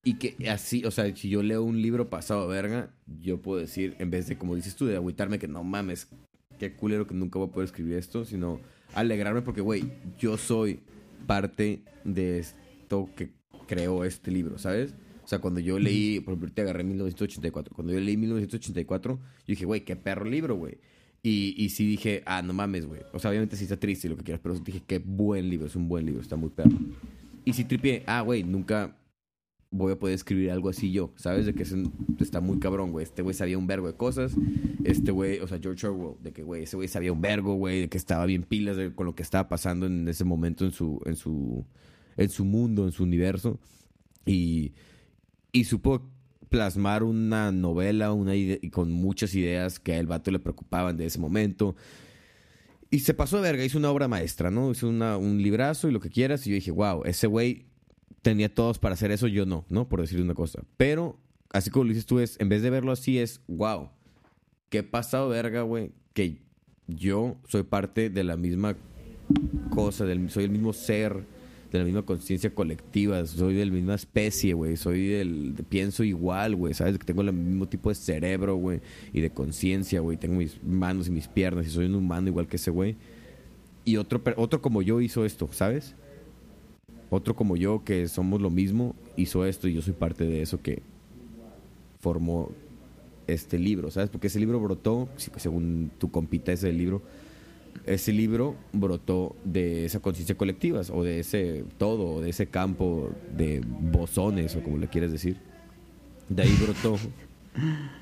[0.03, 2.91] Y que así, o sea, si yo leo un libro pasado verga,
[3.21, 6.09] yo puedo decir, en vez de, como dices tú, de agüitarme que no mames,
[6.59, 8.61] qué culero que nunca voy a poder escribir esto, sino
[8.95, 9.85] alegrarme porque, güey,
[10.19, 10.81] yo soy
[11.27, 13.29] parte de esto que
[13.71, 14.95] creó este libro, ¿sabes?
[15.25, 17.73] O sea, cuando yo leí, por ejemplo, te agarré 1984.
[17.75, 20.79] Cuando yo leí 1984, yo dije, güey, qué perro libro, güey.
[21.23, 23.03] Y, y sí dije, ah, no mames, güey.
[23.13, 25.67] O sea, obviamente sí está triste y lo que quieras, pero dije, qué buen libro,
[25.69, 26.77] es un buen libro, está muy perro.
[27.45, 28.97] Y sí tripié, ah, güey, nunca
[29.71, 31.47] voy a poder escribir algo así yo, ¿sabes?
[31.47, 33.05] De que es un- está muy cabrón, güey.
[33.05, 34.35] Este güey sabía un vergo de cosas.
[34.83, 37.83] Este güey, o sea, George Orwell, de que, güey, ese güey sabía un vergo, güey,
[37.83, 40.73] de que estaba bien pilas de- con lo que estaba pasando en ese momento en
[40.73, 41.65] su, en su,
[42.21, 43.59] en su mundo, en su universo.
[44.27, 44.73] Y,
[45.51, 46.09] y supo
[46.49, 50.97] plasmar una novela una ide- y con muchas ideas que a el vato le preocupaban
[50.97, 51.75] de ese momento.
[52.91, 54.71] Y se pasó de verga, hizo una obra maestra, ¿no?
[54.71, 56.47] Hizo una, un librazo y lo que quieras.
[56.47, 57.67] Y yo dije, wow, ese güey
[58.23, 59.89] tenía todos para hacer eso, yo no, ¿no?
[59.89, 60.63] Por decir una cosa.
[60.77, 61.19] Pero,
[61.53, 63.91] así como lo dices tú, es, en vez de verlo así, es, wow,
[64.69, 66.43] qué pasado verga, güey, que
[66.89, 68.77] yo soy parte de la misma
[69.71, 71.25] cosa, del, soy el mismo ser,
[71.71, 76.03] de la misma conciencia colectiva, soy de la misma especie, güey, soy del, de- pienso
[76.05, 76.99] igual, güey, ¿sabes?
[76.99, 78.81] Que tengo el mismo tipo de cerebro, güey,
[79.13, 82.47] y de conciencia, güey, tengo mis manos y mis piernas y soy un humano igual
[82.49, 82.97] que ese güey.
[83.85, 85.95] Y otro, otro como yo hizo esto, ¿sabes?
[87.09, 90.61] Otro como yo, que somos lo mismo, hizo esto y yo soy parte de eso
[90.63, 90.83] que
[92.01, 92.51] formó
[93.27, 94.11] este libro, ¿sabes?
[94.11, 97.03] Porque ese libro brotó, sí, según tu compita ese libro,
[97.87, 103.63] ese libro brotó de esa conciencia colectiva, o de ese todo, de ese campo de
[103.65, 105.37] bosones, o como le quieres decir.
[106.29, 106.97] De ahí brotó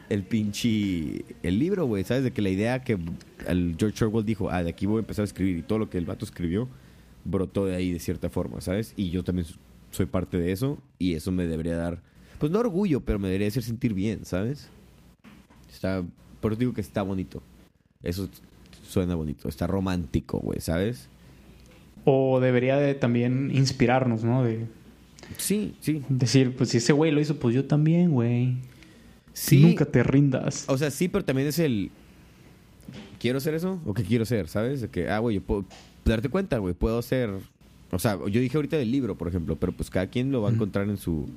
[0.09, 1.25] el pinche...
[1.43, 2.25] El libro, güey, ¿sabes?
[2.25, 2.99] De que la idea que
[3.79, 5.99] George Orwell dijo, ah, de aquí voy a empezar a escribir, y todo lo que
[5.99, 6.69] el vato escribió,
[7.25, 8.93] brotó de ahí de cierta forma, ¿sabes?
[8.97, 9.47] Y yo también
[9.91, 12.03] soy parte de eso, y eso me debería dar,
[12.39, 14.69] pues no orgullo, pero me debería hacer sentir bien, ¿sabes?
[15.71, 16.05] Está,
[16.41, 17.43] por eso digo que está bonito.
[18.03, 18.29] Eso
[18.89, 21.09] suena bonito, está romántico, güey, ¿sabes?
[22.05, 24.43] O debería de también inspirarnos, ¿no?
[24.43, 24.67] De
[25.37, 26.03] Sí, sí.
[26.09, 28.57] decir, pues si ese güey lo hizo, pues yo también, güey.
[29.35, 29.61] Sí.
[29.63, 30.65] Nunca te rindas.
[30.69, 31.91] O sea, sí, pero también es el.
[33.21, 33.81] ¿Quiero hacer eso?
[33.85, 34.49] ¿O qué quiero ser?
[34.49, 34.81] ¿Sabes?
[34.81, 35.65] De que, ah, güey, yo puedo.
[36.05, 37.31] Darte cuenta, güey, puedo ser.
[37.91, 40.49] O sea, yo dije ahorita del libro, por ejemplo, pero pues cada quien lo va
[40.49, 41.29] a encontrar en su.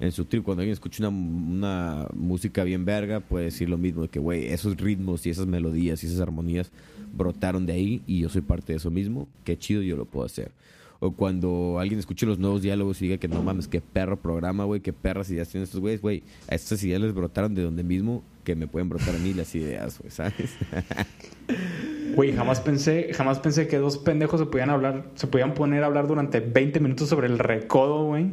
[0.00, 0.42] En su trip.
[0.42, 4.46] Cuando alguien escucha una, una música bien verga, puede decir lo mismo: de que, güey,
[4.46, 6.70] esos ritmos y esas melodías y esas armonías
[7.16, 9.28] brotaron de ahí y yo soy parte de eso mismo.
[9.44, 10.52] Qué chido, yo lo puedo hacer.
[11.00, 14.64] o cuando alguien escuche los nuevos diálogos y diga que no mames, qué perro programa,
[14.64, 16.22] güey, qué perras ideas tienen estos güeyes, güey.
[16.48, 19.54] A estas ideas les brotaron de donde mismo que me pueden brotar a mí las
[19.54, 20.56] ideas, güey, ¿sabes?
[22.14, 25.86] Güey, jamás pensé, jamás pensé que dos pendejos se podían hablar, se podían poner a
[25.86, 28.30] hablar durante 20 minutos sobre el recodo, güey.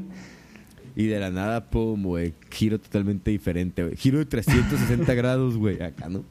[1.02, 3.98] Y de la nada, pum, güey, giro totalmente diferente, güey.
[3.98, 6.24] Giro de 360 grados, güey, acá, ¿no?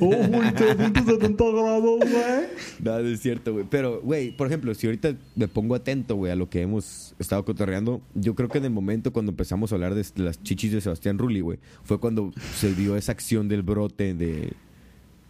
[0.00, 2.12] Oh, güey, 370 grados, güey.
[2.82, 3.64] No, no es cierto, güey.
[3.70, 7.42] Pero, güey, por ejemplo, si ahorita me pongo atento, güey, a lo que hemos estado
[7.46, 10.82] cotorreando, yo creo que en el momento cuando empezamos a hablar de las chichis de
[10.82, 14.52] Sebastián Rulli, güey, fue cuando se dio esa acción del brote de,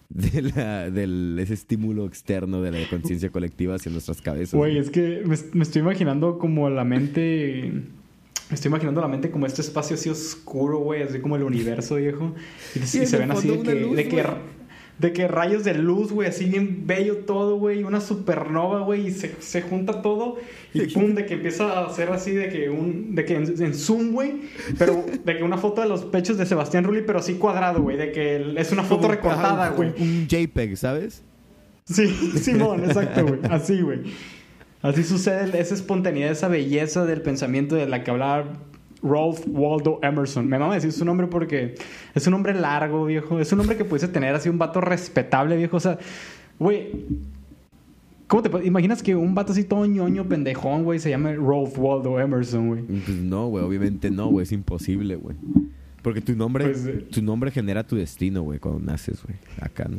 [0.09, 4.55] de la, del, ese estímulo externo de la conciencia colectiva hacia nuestras cabezas.
[4.55, 8.01] Güey, es que me, me estoy imaginando como la mente me
[8.51, 12.34] estoy imaginando la mente como este espacio así oscuro, güey, así como el universo, viejo.
[12.74, 14.24] Y, y se ven así de que, luz, de, que,
[14.99, 19.11] de que, rayos de luz, güey, así bien bello todo, güey, una supernova, güey, y
[19.11, 20.36] se, se, junta todo
[20.74, 23.74] y pum, de que empieza a hacer así de que un, de que en, en
[23.74, 24.43] zoom, güey,
[24.78, 27.97] pero de que una foto de los pechos de Sebastián Rulli, pero así cuadrado, güey,
[27.97, 29.93] de que es una foto recortada, güey.
[29.99, 31.22] Un JPEG, ¿sabes?
[31.84, 32.07] Sí,
[32.40, 34.01] Simón, exacto, güey, así, güey.
[34.83, 38.53] Así sucede esa espontaneidad, esa belleza del pensamiento de la que hablaba
[39.03, 40.49] Ralph Waldo Emerson.
[40.49, 41.76] Me vamos a decir su nombre porque
[42.14, 43.39] es un nombre largo, viejo.
[43.39, 45.76] Es un nombre que pudiese tener así un vato respetable, viejo.
[45.76, 45.99] O sea,
[46.59, 47.07] güey.
[48.26, 52.18] ¿Cómo te imaginas que un vato así todo ñoño, pendejón, güey, se llame Ralph Waldo
[52.18, 52.83] Emerson, güey?
[52.83, 55.37] Pues no, güey, obviamente no, güey, es imposible, güey.
[56.01, 59.37] Porque tu nombre, pues, tu nombre genera tu destino, güey, cuando naces, güey.
[59.61, 59.99] Acá, ¿no?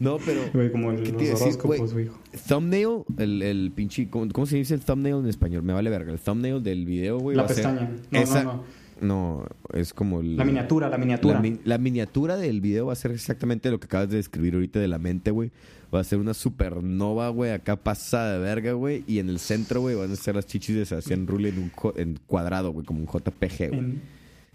[0.00, 0.42] No, pero.
[0.52, 2.10] Güey, como el, los horóscopos, güey.
[2.48, 4.08] Thumbnail, el, el pinche.
[4.08, 5.62] ¿cómo, se dice el thumbnail en español?
[5.62, 6.12] Me vale verga.
[6.12, 7.36] El thumbnail del video, güey.
[7.36, 7.90] La pestaña.
[8.10, 8.86] No, esa, no, no.
[9.00, 10.20] No, es como.
[10.20, 11.40] El, la miniatura, la miniatura.
[11.42, 14.78] La, la, miniatura del video va a ser exactamente lo que acabas de describir ahorita
[14.80, 15.50] de la mente, güey.
[15.94, 19.04] Va a ser una supernova, güey, acá pasada de verga, güey.
[19.06, 21.92] Y en el centro, güey, van a ser las chichis de Sebastián Rulli en un
[21.96, 24.00] en cuadrado, güey, como un JPG, güey.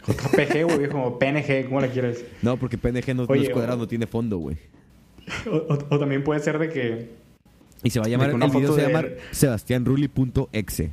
[0.05, 2.25] JPG, güey, como PNG, ¿cómo la quieres?
[2.41, 4.57] No, porque PNG no, Oye, no es cuadrado, no tiene fondo, güey.
[5.49, 7.09] O, o, o, también puede ser de que.
[7.83, 8.29] Y se va a llamar.
[8.29, 10.91] El video se va a llamar sebastianrulli.exe.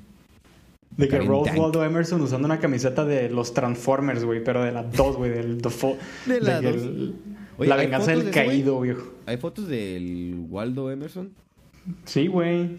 [0.97, 4.83] De que Ralph Waldo Emerson usando una camiseta de los Transformers, güey, pero de la
[4.83, 5.69] 2, güey, del the
[6.27, 7.15] De la de el,
[7.59, 8.93] Oye, La venganza del de caído, güey?
[8.93, 9.13] viejo.
[9.27, 11.31] ¿Hay fotos del Waldo Emerson?
[12.05, 12.79] Sí, güey.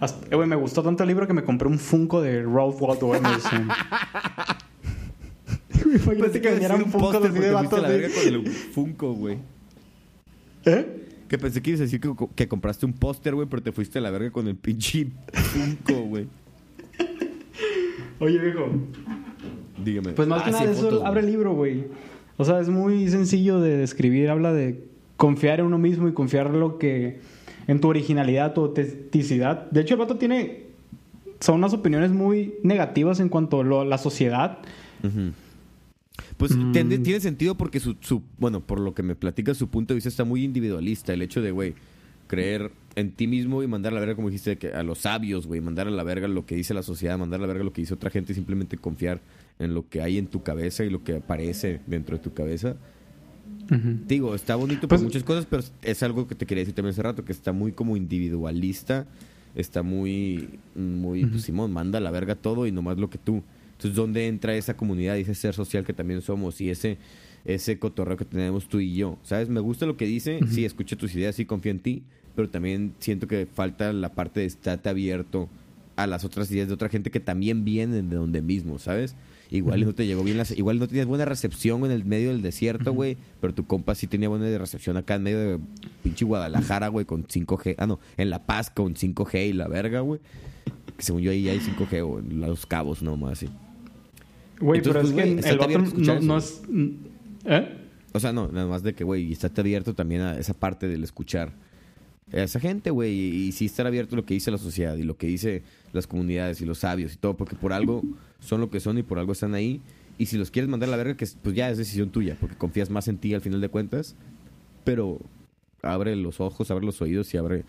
[0.00, 3.14] Hasta, güey, me gustó tanto el libro que me compré un Funko de Ralph Waldo
[3.14, 3.68] Emerson.
[5.84, 9.38] Imagínate que viniera un Funko de de la verga con el Funko, güey.
[10.66, 11.06] ¿Eh?
[11.28, 13.98] Que pensé que ibas a decir que, que compraste un póster, güey, pero te fuiste
[13.98, 16.26] a la verga con el pinche Funko, güey.
[18.18, 18.68] Oye, viejo.
[19.82, 20.12] Dígame.
[20.12, 21.84] Pues más que nada, eso abre el libro, güey.
[22.36, 24.30] O sea, es muy sencillo de describir.
[24.30, 24.84] Habla de
[25.16, 27.20] confiar en uno mismo y confiar en lo que.
[27.66, 29.70] en tu originalidad, tu autenticidad.
[29.70, 30.66] De hecho, el vato tiene.
[31.40, 34.58] Son unas opiniones muy negativas en cuanto a la sociedad.
[36.36, 36.72] Pues mm.
[36.72, 39.96] tiene, tiene, sentido porque su, su, bueno, por lo que me platica, su punto de
[39.96, 41.12] vista está muy individualista.
[41.12, 41.74] El hecho de, güey,
[42.26, 45.46] creer en ti mismo y mandar a la verga, como dijiste, que a los sabios,
[45.46, 47.72] güey, mandar a la verga lo que dice la sociedad, mandar a la verga lo
[47.72, 49.20] que dice otra gente y simplemente confiar
[49.58, 52.76] en lo que hay en tu cabeza y lo que aparece dentro de tu cabeza.
[53.70, 54.06] Uh -huh.
[54.06, 56.92] Digo, está bonito por pues, muchas cosas, pero es algo que te quería decir también
[56.92, 59.06] hace rato, que está muy como individualista,
[59.54, 61.30] está muy, muy, uh -huh.
[61.32, 63.42] pues Simón, manda a la verga todo y nomás lo que tú.
[63.76, 66.96] Entonces, ¿dónde entra esa comunidad y ese ser social que también somos y ese,
[67.44, 69.18] ese cotorreo que tenemos tú y yo?
[69.22, 69.50] ¿Sabes?
[69.50, 70.48] Me gusta lo que dice, uh -huh.
[70.50, 72.02] sí, escucho tus ideas, sí, confío en ti,
[72.34, 75.48] pero también siento que falta la parte de estarte abierto
[75.96, 79.14] a las otras ideas de otra gente que también vienen de donde mismo, ¿sabes?
[79.50, 82.42] Igual no te llegó bien las, igual no tienes buena recepción en el medio del
[82.42, 83.36] desierto, güey, uh -huh.
[83.40, 85.58] pero tu compa sí tenía buena recepción acá en medio de
[86.02, 87.76] pinche Guadalajara, güey, con 5G.
[87.78, 90.20] Ah, no, en La Paz con 5G y la verga, güey.
[90.96, 93.48] Que según yo ahí ya hay 5G o en Los Cabos nomás así.
[94.60, 96.62] Güey, pero es que el vato no, no es
[97.44, 97.78] ¿Eh?
[98.12, 101.04] O sea, no, nada más de que, güey, estate abierto también a esa parte del
[101.04, 101.52] escuchar
[102.32, 104.96] a esa gente, güey, y, y sí estar abierto a lo que dice la sociedad
[104.96, 108.02] y lo que dice las comunidades y los sabios y todo, porque por algo
[108.40, 109.80] son lo que son y por algo están ahí.
[110.18, 112.56] Y si los quieres mandar a la verga, que pues ya es decisión tuya, porque
[112.56, 114.16] confías más en ti al final de cuentas.
[114.84, 115.20] Pero
[115.82, 117.64] abre los ojos, abre los oídos y abre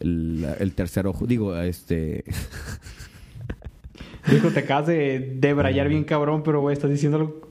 [0.00, 1.26] el, el tercer ojo.
[1.26, 2.24] Digo, este.
[4.30, 7.46] Dijo, te acabas de, de brayar bien cabrón, pero güey, estás diciéndolo.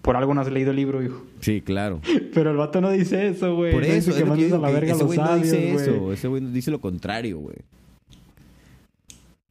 [0.00, 1.22] Por algo no has leído el libro, hijo.
[1.38, 2.00] Sí, claro.
[2.34, 3.70] Pero el vato no dice eso, güey.
[3.72, 6.12] Por no eso, que mandes a la verga ese güey no dice eso.
[6.12, 7.54] Ese güey dice lo contrario, güey.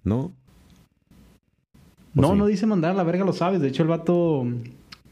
[0.04, 0.34] ¿No?
[2.14, 2.38] No, sí?
[2.38, 3.62] no dice mandar a la verga los sabios.
[3.62, 4.46] De hecho, el vato,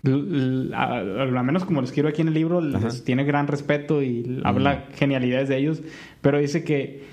[0.04, 4.04] l- a, a menos como lo escribo aquí en el libro, les tiene gran respeto
[4.04, 5.82] y habla genialidades de ellos.
[6.22, 7.04] Pero dice que,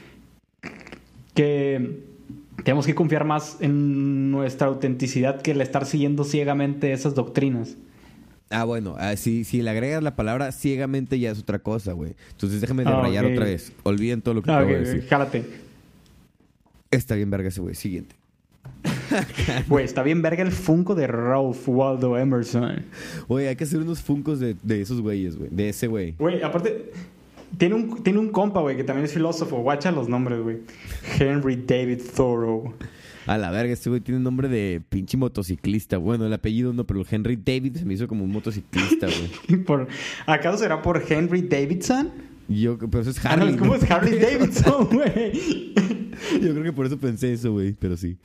[1.35, 2.06] que
[2.67, 7.77] tenemos que confiar más en nuestra autenticidad que el estar siguiendo ciegamente esas doctrinas.
[8.51, 12.15] Ah, bueno, ah, si, si le agregas la palabra ciegamente ya es otra cosa, güey.
[12.33, 13.33] Entonces déjame de Ah, rayar ok.
[13.35, 13.73] otra vez.
[13.85, 15.09] Olviden todo lo que Ah, acabo ok, de ok, decir.
[15.09, 15.45] jálate.
[16.91, 17.77] Está bien verga ese güey.
[17.77, 18.17] Siguiente.
[19.69, 22.85] Güey, está bien verga el Funko de Ralph Waldo Emerson.
[23.29, 25.51] Oye, hay que hacer unos funcos de, de esos güeyes, güey.
[25.53, 26.17] De ese güey.
[26.19, 26.91] Güey, aparte,
[27.59, 29.59] tiene un, tiene un compa, güey, que también es filósofo.
[29.59, 30.59] Guacha los nombres, güey.
[31.19, 32.75] Henry David Thoreau.
[33.27, 35.99] A la verga, este güey tiene nombre de pinche motociclista.
[35.99, 39.61] Bueno, el apellido no, pero el Henry David se me hizo como un motociclista, güey.
[39.65, 39.89] Por,
[40.27, 42.11] ¿Acaso será por Henry Davidson?
[42.49, 43.57] Yo, pero eso es Ah, no, Harley.
[43.57, 45.73] ¿Cómo es Harley Davidson, güey?
[46.41, 47.73] Yo creo que por eso pensé eso, güey.
[47.73, 48.17] Pero sí.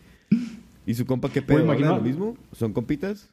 [0.85, 1.63] ¿Y su compa qué pedo?
[1.65, 2.37] Güey, ¿Hablan imagina- lo mismo?
[2.51, 3.27] ¿Son compitas?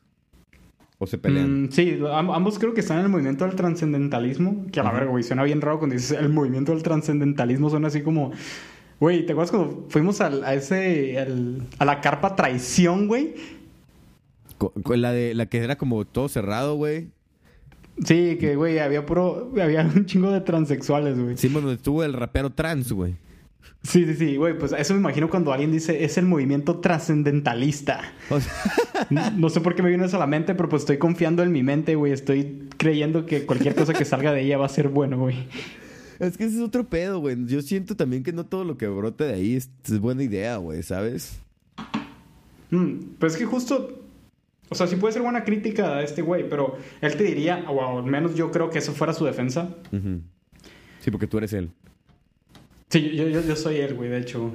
[1.01, 1.65] ¿O se pelean?
[1.65, 4.67] Mm, sí, am- ambos creo que están en el movimiento del trascendentalismo.
[4.73, 7.71] Que a la verga, güey, suena bien raro cuando dices el movimiento del trascendentalismo.
[7.71, 8.33] Suena así como.
[8.99, 11.19] Güey, ¿te acuerdas cuando fuimos al- a ese.
[11.19, 13.35] al- a la carpa traición, güey?
[14.97, 17.11] La, de, la que era como todo cerrado, güey.
[18.05, 19.53] Sí, que, güey, había puro.
[19.63, 21.37] Había un chingo de transexuales, güey.
[21.37, 23.15] Sí, bueno, estuvo el rapero trans, güey.
[23.83, 28.01] Sí, sí, sí, güey, pues eso me imagino cuando alguien dice es el movimiento trascendentalista.
[28.29, 28.53] O sea,
[29.11, 31.43] No- No sé por qué me vino eso a la mente, pero pues estoy confiando
[31.43, 32.13] en mi mente, güey.
[32.13, 35.47] Estoy creyendo que cualquier cosa que salga de ella va a ser bueno, güey.
[36.19, 37.37] es que ese es otro pedo, güey.
[37.47, 40.57] Yo siento también que no todo lo que brote de ahí es, es buena idea,
[40.57, 41.39] güey, ¿sabes?
[42.71, 44.03] Mm, pues es que justo.
[44.71, 47.99] O sea, sí puede ser buena crítica a este güey, pero él te diría, o
[48.01, 49.75] al menos yo creo que eso fuera su defensa.
[51.01, 51.71] Sí, porque tú eres él.
[52.91, 54.53] Sí, yo, yo, yo soy él, güey, de hecho.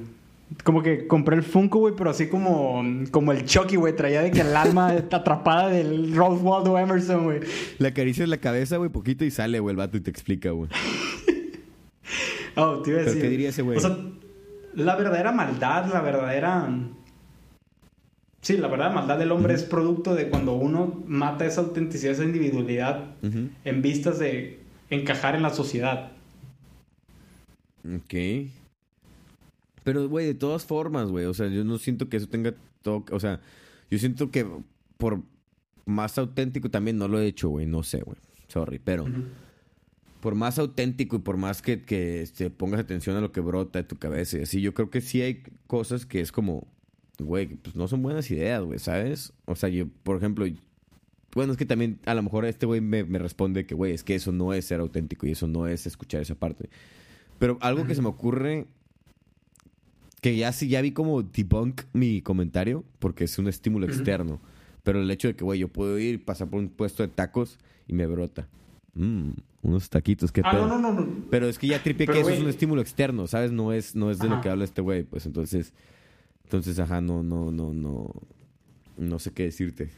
[0.64, 3.96] Como que compré el Funko, güey, pero así como, como el Chucky, güey.
[3.96, 7.40] Traía de que el alma está atrapada del Ralph Waldo Emerson, güey.
[7.80, 10.70] Le acaricias la cabeza, güey, poquito y sale, güey, el vato y te explica, güey.
[12.56, 13.22] Oh, te iba a ¿Pero decir.
[13.24, 13.78] qué diría ese güey?
[13.78, 13.98] O sea,
[14.76, 16.70] la verdadera maldad, la verdadera.
[18.42, 22.24] Sí, la verdadera maldad del hombre es producto de cuando uno mata esa autenticidad, esa
[22.26, 24.60] individualidad en vistas de
[24.92, 26.12] encajar en la sociedad.
[27.86, 28.14] Ok.
[29.84, 33.04] Pero, güey, de todas formas, güey, o sea, yo no siento que eso tenga todo,
[33.12, 33.42] o sea,
[33.92, 34.48] yo siento que
[34.98, 35.22] por
[35.86, 38.18] más auténtico también no lo he hecho, güey, no sé, güey,
[38.48, 39.06] sorry, pero
[40.22, 43.80] por más auténtico y por más que, que este, pongas atención a lo que brota
[43.80, 46.66] de tu cabeza y así, yo creo que sí hay cosas que es como,
[47.20, 49.34] güey, pues no son buenas ideas, güey, ¿sabes?
[49.46, 50.46] O sea, yo, por ejemplo,
[51.36, 54.06] bueno, es que también a lo mejor este güey me, me responde que, güey, es
[54.06, 56.70] que eso no es ser auténtico y eso no es escuchar esa parte.
[57.44, 58.68] Pero algo que se me ocurre,
[60.22, 64.40] que ya sí, ya vi como debunk mi comentario, porque es un estímulo externo.
[64.84, 67.60] Pero el hecho de que, güey, yo puedo ir, pasar por un puesto de tacos
[67.86, 68.48] y me brota.
[68.94, 69.32] Mmm,
[69.62, 70.68] unos taquitos, qué Ah, pedo.
[70.70, 71.06] no, no, no.
[71.30, 73.52] Pero es que ya tripe que eso es un estímulo externo, ¿sabes?
[73.52, 75.74] No es, no es de lo que habla este güey, pues entonces,
[76.46, 78.10] entonces, ajá, no, no, no, no,
[78.96, 79.90] no sé qué decirte.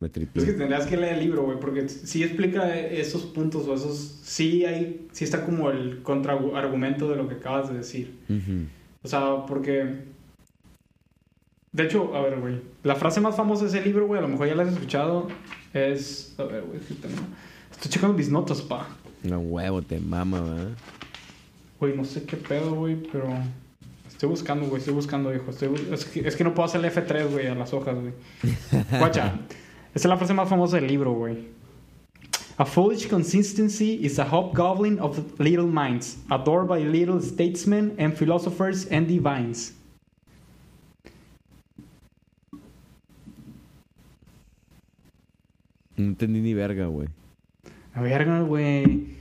[0.00, 0.42] Me triple.
[0.42, 3.96] Es que tendrías que leer el libro, güey, porque sí explica esos puntos o esos...
[4.22, 5.08] Sí hay...
[5.10, 8.14] Sí está como el contraargumento de lo que acabas de decir.
[9.02, 10.04] O sea, porque...
[11.72, 12.60] De hecho, a ver, güey.
[12.84, 15.28] La frase más famosa de ese libro, güey, a lo mejor ya la has escuchado,
[15.74, 16.34] es...
[16.38, 18.88] A ver, güey, Estoy checando mis notas, pa.
[19.24, 20.70] No huevo, te mama, ¿verdad?
[21.80, 23.28] Güey, no sé qué pedo, güey, pero...
[24.06, 25.50] Estoy buscando, güey, estoy buscando, hijo.
[25.50, 28.12] Estoy es, que, es que no puedo hacerle F3, güey, a las hojas, güey.
[28.98, 29.38] Guacha.
[29.94, 31.48] Esa es la frase más famosa del libro, güey.
[32.56, 38.86] A foolish consistency is a hobgoblin of little minds, adored by little statesmen and philosophers
[38.90, 39.74] and divines.
[45.96, 47.08] No entendí ni verga, güey.
[47.94, 49.16] A ver, güey.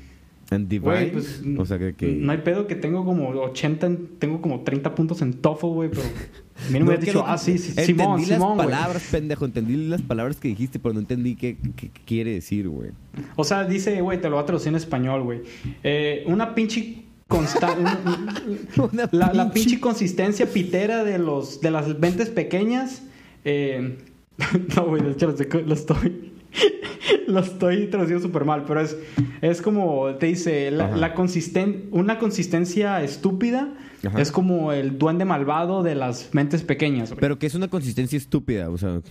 [0.52, 1.10] And divine.
[1.10, 1.94] Güey, pues, o sea, que...
[1.94, 2.08] que...
[2.14, 5.90] No hay pedo que tengo como 80, en- tengo como 30 puntos en TOEFL, güey,
[5.90, 6.04] pero...
[6.66, 8.68] A mí no, me has que dicho, ah, sí, sí, entendí Simón, las Simón, güey.
[8.70, 9.46] palabras, pendejo.
[9.46, 12.92] Entendí las palabras que dijiste, pero no entendí qué, qué- qué quiere decir, güey.
[13.36, 15.42] O sea, dice, güey, te lo voy a traducir en español, güey.
[15.84, 17.76] Eh, una pinche consta-
[18.78, 23.04] Una la, la pinche- consistencia pitera de los de las mentes pequeñas.
[23.46, 23.98] eh,
[24.76, 25.28] no, güey, de hecho
[25.66, 26.34] lo estoy,
[27.28, 28.98] lo estoy, traduciendo súper mal, pero es,
[29.42, 33.74] es como te dice, la, consisten- una consistencia estúpida
[34.06, 34.22] Ajá.
[34.22, 37.10] es como el duende malvado de las mentes pequeñas.
[37.10, 37.20] güey.
[37.20, 39.02] Pero que es una consistencia estúpida, o sea...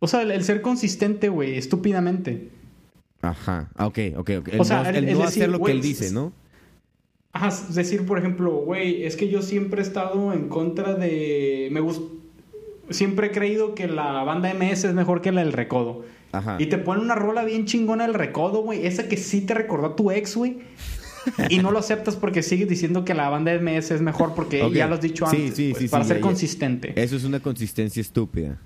[0.00, 2.48] o sea, el, el ser consistente, güey, estúpidamente.
[3.20, 3.70] Ajá.
[3.76, 4.48] Ah, ok, ok, ok.
[4.48, 6.32] El O sea, no, el- el no decir, hacer lo que él dice, ¿no?
[7.34, 11.68] Ajá, es decir, por ejemplo, güey, es que yo siempre he estado en contra de.
[11.72, 12.02] Me gust...
[12.90, 16.04] Siempre he creído que la banda MS es mejor que la del Recodo.
[16.32, 16.56] Ajá.
[16.58, 18.86] Y te ponen una rola bien chingona del Recodo, güey.
[18.86, 20.58] Esa que sí te recordó a tu ex, güey.
[21.48, 24.72] y no lo aceptas porque sigues diciendo que la banda MS es mejor porque Ok.
[24.72, 25.54] ya lo has dicho Sí, antes.
[25.54, 26.92] sí, pues, sí, para sí, ser ya, consistente.
[27.00, 28.58] Eso es una consistencia estúpida.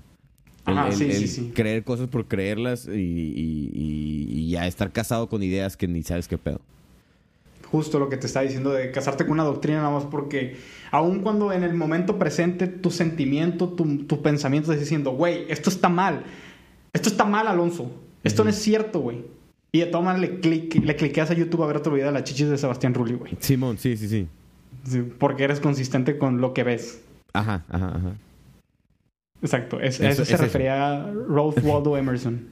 [0.65, 1.51] El- Ajá, el- sí, el sí, sí.
[1.53, 6.01] Creer cosas por creerlas y, y- y- y ya estar casado con ideas que ni
[6.01, 6.59] sabes qué pedo.
[7.71, 10.55] Justo lo que te está diciendo de casarte con una doctrina nada más porque
[10.89, 15.69] aun cuando en el momento presente tu sentimiento, tu, tu pensamiento está diciendo, güey, esto
[15.69, 16.23] está mal.
[16.97, 17.91] Esto está mal, Alonso.
[18.23, 19.23] Esto no es cierto, güey.
[19.71, 22.13] Y de todas maneras le, clic- le cliqueas a YouTube a ver otro video de
[22.13, 23.37] las chichis de Sebastián Rulli, güey.
[23.39, 24.27] Simón, sí, sí, sí.
[24.83, 27.03] Sí, Porque eres consistente con lo que ves.
[27.33, 28.15] Ajá, ajá, ajá.
[29.43, 29.79] Exacto.
[29.79, 30.43] Es, Eso- eso, es se eso.
[30.43, 32.47] refería a Ralph Waldo Emerson.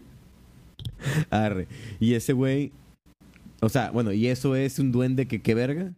[1.32, 1.68] Arre.
[2.00, 2.72] Y ese güey.
[3.62, 5.92] O sea, bueno, ¿y eso es un duende que qué verga?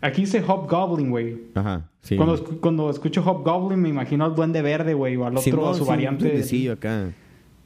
[0.00, 1.40] Aquí dice Hobgoblin, güey.
[1.54, 2.16] Ajá, sí.
[2.16, 5.74] Cuando, cuando escucho Hobgoblin me imagino al duende verde, güey, o al otro, Simón, a
[5.74, 6.24] su sí, variante.
[6.26, 7.10] Duendecillo acá.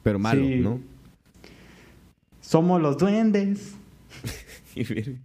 [0.03, 0.55] Pero malo, Sí.
[0.59, 0.79] ¿no?
[2.41, 3.75] Somos los duendes.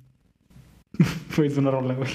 [1.36, 2.10] Pues una rola, güey.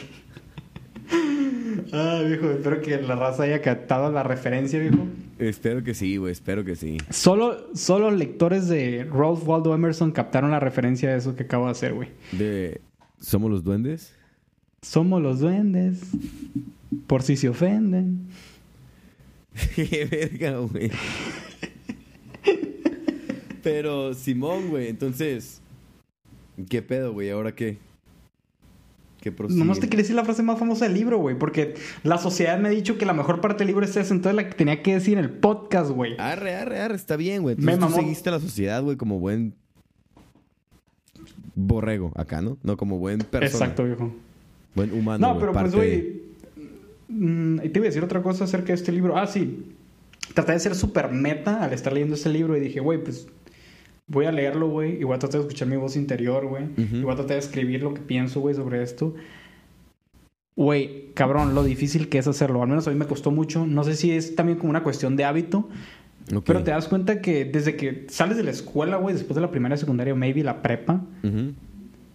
[1.94, 5.08] Ah, viejo, espero que la raza haya captado la referencia, viejo.
[5.40, 6.98] Espero que sí, güey, espero que sí.
[7.10, 11.72] Solo, solo lectores de Ralph Waldo Emerson captaron la referencia de eso que acabo de
[11.72, 12.10] hacer, güey.
[12.32, 12.82] De.
[13.20, 14.14] ¿Somos los duendes?
[14.82, 16.02] Somos los duendes.
[17.08, 18.28] Por si se ofenden.
[19.76, 20.92] Qué verga, güey.
[23.64, 25.62] Pero, Simón, güey, entonces.
[26.70, 27.30] ¿Qué pedo, güey?
[27.30, 27.78] ¿Ahora qué?
[29.20, 29.60] ¿Qué prosigue?
[29.60, 31.38] Nomás te quería decir la frase más famosa del libro, güey.
[31.38, 34.14] Porque la sociedad me ha dicho que la mejor parte del libro es esa.
[34.14, 36.16] Entonces la que tenía que decir en el podcast, güey.
[36.18, 37.56] Arre, arre, arre, está bien, güey.
[37.58, 37.98] Me Entonces tú mamó.
[37.98, 39.54] seguiste a la sociedad, güey, como buen
[41.56, 42.58] borrego acá, ¿no?
[42.64, 43.66] No como buen persona.
[43.66, 44.14] Exacto, viejo.
[44.76, 45.28] Buen humano.
[45.28, 46.27] No, güey, pero pues, parte güey.
[47.08, 49.18] Mm, y te iba a decir otra cosa acerca de este libro.
[49.18, 49.66] Ah, sí.
[50.34, 53.28] Traté de ser súper meta al estar leyendo este libro y dije, güey, pues
[54.08, 56.66] voy a leerlo, güey, y voy a tratar de escuchar mi voz interior, güey.
[56.66, 56.96] Ujú.
[56.98, 59.16] Y voy a tratar de escribir lo que pienso, güey, sobre esto.
[60.56, 62.64] Güey, cabrón, lo difícil que es hacerlo.
[62.64, 63.68] Al menos a mí me costó mucho.
[63.68, 65.70] No sé si es también como una cuestión de hábito.
[66.34, 66.44] Ok.
[66.46, 69.52] Pero te das cuenta que desde que sales de la escuela, güey, después de la
[69.52, 71.06] primaria, secundaria, maybe la prepa.
[71.24, 71.54] Ujú,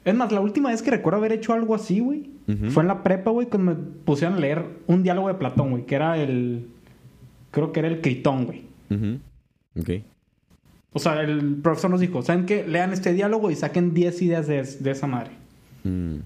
[0.04, 2.30] Es más, la última vez que recuerdo haber hecho algo así, güey,
[2.70, 5.86] fue en la prepa, güey, cuando me pusieron a leer un diálogo de Platón, güey,
[5.86, 6.66] que era el.
[7.50, 8.62] Creo que era el Critón, güey.
[8.90, 9.18] ujú.
[9.80, 9.90] Ok.
[10.94, 12.66] O sea, el profesor nos dijo, ¿saben qué?
[12.66, 15.30] Lean este diálogo y saquen 10 ideas de, de esa madre.
[15.84, 16.16] Mm.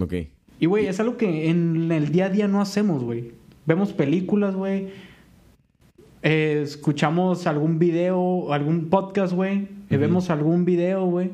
[0.00, 0.14] Ok.
[0.58, 3.32] Y, güey, es algo que en el día a día no hacemos, güey.
[3.66, 4.88] Vemos películas, güey.
[6.22, 9.68] Eh, escuchamos algún video, algún podcast, güey.
[9.90, 11.30] Vemos algún video, güey.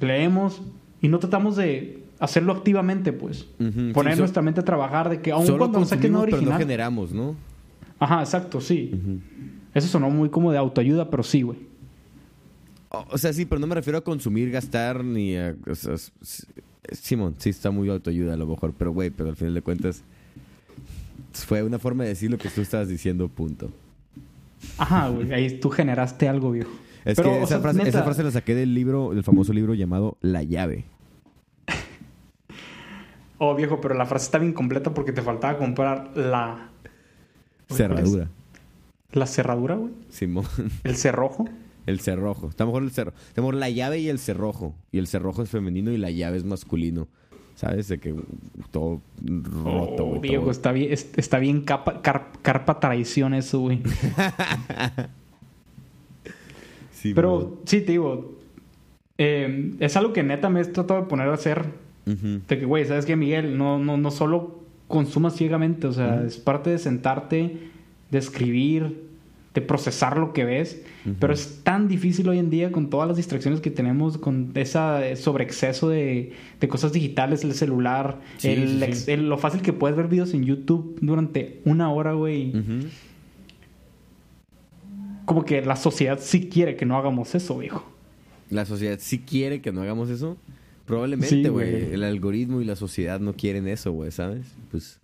[0.00, 0.62] Leemos
[1.00, 3.46] y no tratamos de hacerlo activamente, pues.
[3.58, 6.40] Poner sí, so- nuestra mente a trabajar de que aun Solo cuando no saquen original.
[6.44, 7.36] pero no generamos, ¿no?
[7.98, 8.90] Ajá, exacto, sí.
[8.94, 9.20] Ujú.
[9.74, 11.58] Eso sonó muy como de autoayuda, pero sí, güey.
[12.88, 15.54] O, sea, sí, pero no me refiero a consumir, gastar, ni a...
[15.66, 15.94] o sea,
[16.92, 20.02] Simón, sí está muy autoayuda a lo mejor, pero güey, pero al final de cuentas
[21.32, 23.70] fue una forma de decir lo que tú estabas diciendo, punto.
[24.78, 25.32] Ajá, güey.
[25.32, 26.70] Ahí tú generaste algo, viejo.
[27.06, 29.52] Es Pero, que esa, sea, frase, neta- esa frase la saqué del libro, del famoso
[29.54, 30.84] libro llamado La llave.
[33.38, 36.70] Oh, viejo, pero la frase estaba incompleta porque te faltaba comprar la...
[37.68, 38.30] Cerradura.
[39.12, 39.92] La cerradura, güey.
[40.08, 40.46] Simón.
[40.84, 41.44] El cerrojo.
[41.84, 42.48] El cerrojo.
[42.48, 43.12] Está mejor el cerro.
[43.34, 44.74] Tenemos la llave y el cerrojo.
[44.90, 47.08] Y el cerrojo es femenino y la llave es masculino.
[47.56, 47.88] ¿Sabes?
[47.88, 48.14] De que
[48.70, 50.20] todo roto, Oh, güey.
[50.20, 50.50] viejo, todo.
[50.52, 53.82] está bien, es- está bien capa- car- carpa traición eso, güey.
[57.14, 58.36] Pero sí, te digo,
[59.18, 61.64] eh, es algo que neta me he tratado de poner a hacer.
[62.06, 62.40] Ujú.
[62.48, 63.56] De que, güey, ¿sabes qué, Miguel?
[63.58, 67.58] No, no, no solo consumas ciegamente, o sea, es parte de sentarte,
[68.10, 69.04] de escribir,
[69.54, 70.84] de procesar lo que ves.
[71.18, 75.04] Pero es tan difícil hoy en día con todas las distracciones que tenemos, con esa
[75.06, 78.84] eh, sobreexceso de, de cosas digitales, el celular, Sí, el, sí, sí.
[78.84, 82.50] ex- el- lo fácil que puedes ver videos en YouTube durante una hora, güey.
[82.50, 82.86] Ujú.
[85.26, 87.84] Como que la sociedad sí quiere que no hagamos eso, viejo.
[88.48, 90.38] La sociedad sí quiere que no hagamos eso.
[90.86, 91.92] Probablemente, güey.
[91.92, 94.46] el algoritmo y la sociedad no quieren eso, güey, ¿sabes?
[94.70, 95.00] Pues,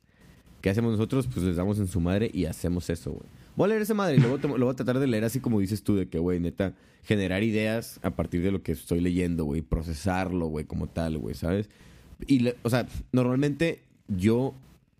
[0.60, 1.26] ¿qué hacemos nosotros?
[1.26, 3.26] Pues les damos en su madre y hacemos eso, güey.
[3.56, 5.60] Voy a leer esa madre y luego lo voy a tratar de leer así como
[5.60, 6.72] dices tú, de que, güey, neta,
[7.02, 9.60] generar ideas a partir de lo que estoy leyendo, güey.
[9.60, 11.68] Procesarlo, güey, como tal, güey, ¿sabes?
[12.26, 14.54] Y, o sea, normalmente yo,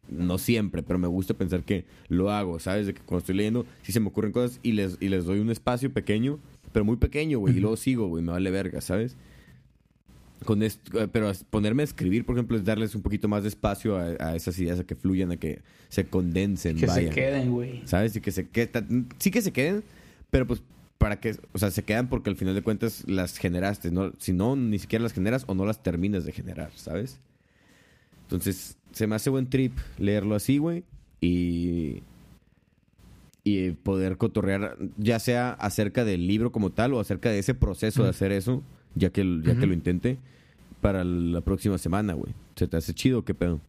[0.09, 2.87] no siempre, pero me gusta pensar que lo hago, ¿sabes?
[2.87, 5.39] De que cuando estoy leyendo, sí se me ocurren cosas y les, y les doy
[5.39, 6.39] un espacio pequeño,
[6.73, 9.17] pero muy pequeño, güey, y luego sigo, güey, me vale verga, ¿sabes?
[10.45, 13.49] Con esto, eh, pero ponerme a escribir, por ejemplo, es darles un poquito más de
[13.49, 17.09] espacio a, a esas ideas, a que fluyan, a que se condensen, Que vaya.
[17.09, 17.83] se queden, güey.
[17.87, 18.17] ¿Sabes?
[18.17, 19.07] Y que se queden.
[19.19, 19.85] Sí que se queden,
[20.31, 20.63] pero pues
[20.99, 24.13] para que, o sea, se quedan porque al final de cuentas las generaste, ¿no?
[24.19, 27.21] Si no, ni siquiera las generas o no las terminas de generar, ¿sabes?
[28.23, 30.85] Entonces, se me hace buen trip leerlo así, güey,
[31.21, 32.03] y
[33.45, 38.05] y poder cotorrear ya sea acerca del libro como tal o acerca de ese proceso
[38.05, 38.63] de hacer eso,
[38.95, 40.19] ya que ya que lo intente
[40.81, 42.35] para la próxima semana, güey.
[42.57, 43.61] ¿Se te hace chido qué pedo?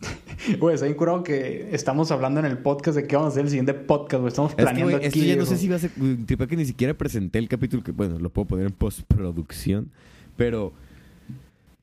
[0.58, 3.50] Güey, estoy curado que estamos hablando en el podcast de qué vamos a hacer el
[3.50, 4.28] siguiente podcast, güey.
[4.28, 5.20] Estamos planeando es que, aquí.
[5.20, 5.90] Esto ya no sé si va a ser.
[6.26, 9.90] Tipo que ni siquiera presenté el capítulo que, bueno, lo puedo poner en postproducción.
[10.36, 10.72] Pero.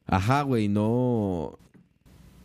[0.08, 1.60] Ajá, güey, no.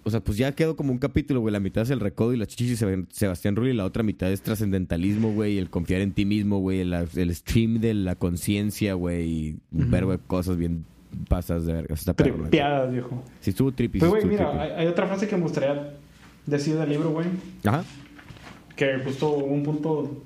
[0.05, 1.53] O sea, pues ya quedó como un capítulo, güey.
[1.53, 3.71] La mitad es el recodo y la chichi Sebastián Rulli.
[3.71, 5.59] Y la otra mitad es trascendentalismo, güey.
[5.59, 6.81] El confiar en ti mismo, güey.
[6.81, 9.29] El, stream de la conciencia, güey.
[9.29, 10.85] Y un verbo de cosas bien
[11.29, 11.95] pasas de verga.
[11.95, 13.23] Está Tripeadas, viejo.
[13.41, 14.01] Sí, estuvo trippy.
[14.01, 15.95] Pues, güey, mira, hay, otra frase que me gustaría
[16.47, 17.27] decir del libro, güey.
[17.65, 17.85] Ajá.
[18.75, 20.25] Que justo un punto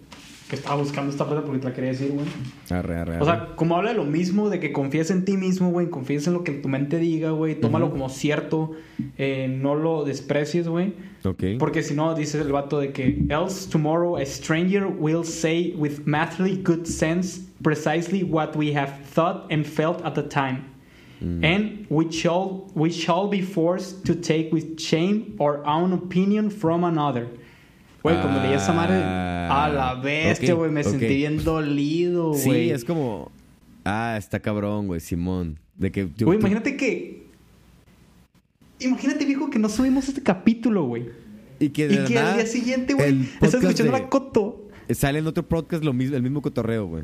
[0.49, 2.27] que estaba buscando esta frase porque te la quería decir, güey.
[2.71, 5.71] Arre, arre, O sea, como habla de lo mismo, de que confíes en ti mismo,
[5.71, 8.73] güey, confíes en lo que tu mente diga, güey, tómalo como cierto,
[9.19, 10.95] eh, no lo desprecies, güey.
[11.25, 11.43] Ok.
[11.59, 16.07] Porque si no, dice el vato de que, else tomorrow a stranger will say with
[16.07, 20.65] mathly good sense precisely what we have thought and felt at the time.
[21.23, 21.45] Mm.
[21.45, 26.85] And we shall, we shall be forced to take with shame our own opinion from
[26.85, 27.29] another.
[28.07, 32.41] Güey, cuando leí esa madre, a ah, la bestia, güey, me sentí bien dolido, güey.
[32.41, 33.33] Sí, es como,
[33.85, 35.59] ah, está cabrón, güey, Simón.
[35.77, 37.27] De que Güey, imagínate que.
[38.79, 41.09] Imagínate, viejo, que no subimos este capítulo, güey.
[41.59, 44.69] Y que, y que al día siguiente, güey, estás escuchando la coto.
[44.89, 47.03] Sale en otro podcast lo mismo, el mismo cotorreo, güey.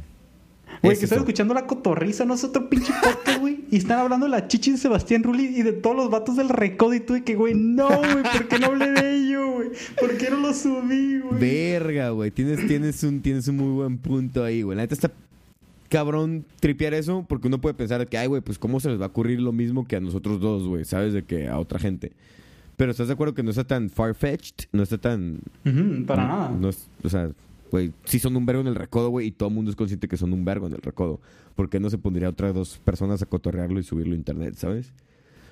[0.82, 3.60] Güey, que están escuchando la cotorriza, no es otro pinche podcast, güey.
[3.70, 6.48] Y están hablando de la chichi de Sebastián Rulli y de todos los vatos del
[6.48, 7.16] recódito.
[7.16, 9.68] Y que, güey, no, güey, ¿por qué no hablé de ello, güey?
[9.98, 11.40] ¿Por qué no lo subí, güey?
[11.40, 12.32] Verga, güey.
[12.32, 14.76] Tienes, tienes, un, tienes un muy buen punto ahí, güey.
[14.76, 15.12] La neta está
[15.88, 19.04] cabrón tripear eso porque uno puede pensar que, ay, güey, pues cómo se les va
[19.04, 21.12] a ocurrir lo mismo que a nosotros dos, güey, ¿sabes?
[21.12, 22.12] De que a otra gente.
[22.76, 24.68] Pero ¿estás de acuerdo que no está tan far-fetched?
[24.72, 25.40] No está tan...
[26.06, 26.48] para nada.
[26.50, 27.30] No o sea,
[27.72, 30.06] güey, sí son un vergo en el recodo, güey, y todo el mundo es consciente
[30.06, 31.20] que son un vergo en el recodo.
[31.56, 34.92] ¿Por qué no se pondría otras dos personas a cotorrearlo y subirlo a internet, sabes?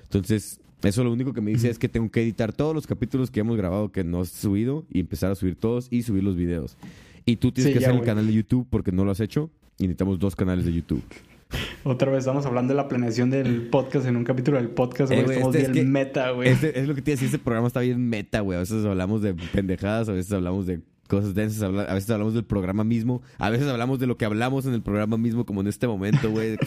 [0.03, 3.31] Entonces, eso lo único que me dice es que tengo que editar todos los capítulos
[3.31, 6.35] que hemos grabado que no has subido y empezar a subir todos y subir los
[6.35, 6.77] videos.
[7.25, 9.49] Y tú tienes que hacer el canal de YouTube porque no lo has hecho
[9.79, 11.03] y necesitamos dos canales de YouTube.
[11.83, 15.25] Otra vez estamos hablando de la planeación del podcast en un capítulo del podcast, güey.
[15.25, 16.49] Eh, estamos este bien meta, güey.
[16.49, 18.57] Este, es lo que te decía, este programa está bien meta, güey.
[18.57, 20.81] A veces hablamos de pendejadas, a veces hablamos de
[21.11, 24.65] cosas densas, a veces hablamos del programa mismo, a veces hablamos de lo que hablamos
[24.65, 26.57] en el programa mismo, como en este momento, güey.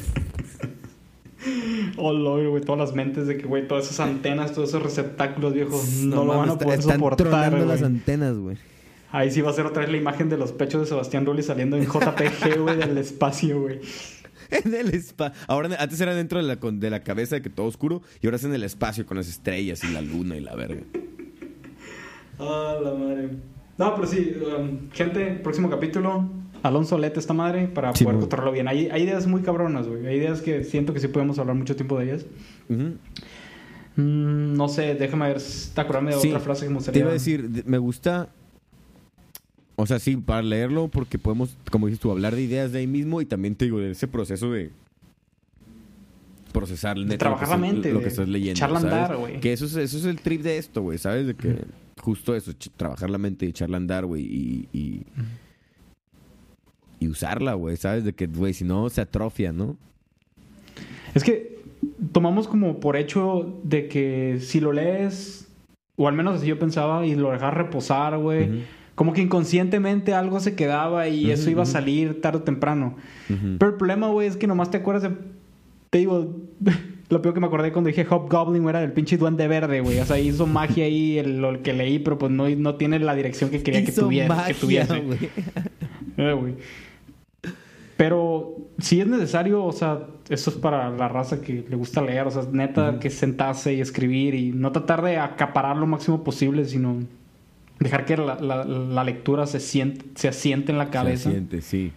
[1.96, 5.54] oh, Lord, güey, todas las mentes de que, güey, todas esas antenas, todos esos receptáculos
[5.54, 8.58] viejos, no, lo van a poder están soportar, las antenas, güey.
[9.12, 11.42] Ahí sí va a ser otra vez la imagen de los pechos de Sebastián Rulli
[11.42, 13.80] saliendo en JPG, güey, del espacio, güey.
[14.50, 15.40] En el espacio.
[15.46, 18.36] Ahora, antes era dentro de la, de la cabeza de que todo oscuro, y ahora
[18.36, 20.82] es en el espacio con las estrellas y la luna y la verga.
[22.38, 23.53] Ah, la madre.
[23.76, 26.28] No, pero sí, um, gente, próximo capítulo.
[26.62, 28.68] Alonso Lete esta madre para poder controlarlo bien.
[28.68, 30.06] Hay, hay, ideas muy cabronas, güey.
[30.06, 32.26] Hay ideas que siento que sí podemos hablar mucho tiempo de ellas.
[33.96, 35.42] Mm, no sé, déjame ver,
[35.74, 36.94] ¿te acordarme de otra frase que me gustaría?
[36.94, 38.30] Te iba a decir, me gusta.
[39.76, 42.86] O sea, sí, para leerlo, porque podemos, como dices tú, hablar de ideas de ahí
[42.86, 44.70] mismo y también te digo, de ese proceso de
[46.52, 48.64] procesar trabajar la mente, lo que estás leyendo.
[48.64, 49.40] andar, güey.
[49.40, 51.26] Que eso es, eso es el trip de esto, güey, ¿sabes?
[51.26, 51.58] De que
[52.00, 55.06] justo eso, trabajar la mente y echarla a andar, güey, y, y,
[57.00, 58.04] y, usarla, güey, ¿sabes?
[58.04, 59.76] De que, güey, si no, se atrofia, ¿no?
[61.14, 61.58] Es que
[62.12, 65.48] tomamos como por hecho de que si lo lees,
[65.96, 68.64] o al menos así yo pensaba, y lo dejas reposar, güey,
[68.94, 72.96] como que inconscientemente algo se quedaba y eso iba a salir tarde o temprano.
[73.28, 75.16] Pero el problema, güey, es que nomás te acuerdas de...
[75.90, 76.36] Te digo...
[77.14, 80.00] Lo peor que me acordé cuando dije Hobgoblin era del pinche duende verde, güey.
[80.00, 83.14] O sea, hizo magia ahí el, lo que leí, pero pues no, no tiene la
[83.14, 84.46] dirección que quería que tuviera.
[84.46, 85.00] que tuviese.
[86.16, 86.54] Eh, güey.
[87.96, 92.26] Pero si es necesario, o sea, eso es para la raza que le gusta leer.
[92.26, 96.64] O sea, neta, que sentarse y escribir y no tratar de acaparar lo máximo posible,
[96.64, 96.98] sino
[97.78, 101.24] dejar que la, la, lectura se, siente, se asiente en la cabeza.
[101.24, 101.92] Se asiente, sí.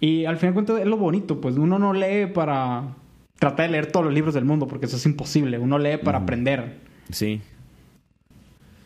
[0.00, 2.94] Y al final de cuentas es lo bonito, pues uno no lee para
[3.38, 5.58] trata de leer todos los libros del mundo, porque eso es imposible.
[5.58, 6.78] Uno lee para aprender.
[7.10, 7.40] Sí.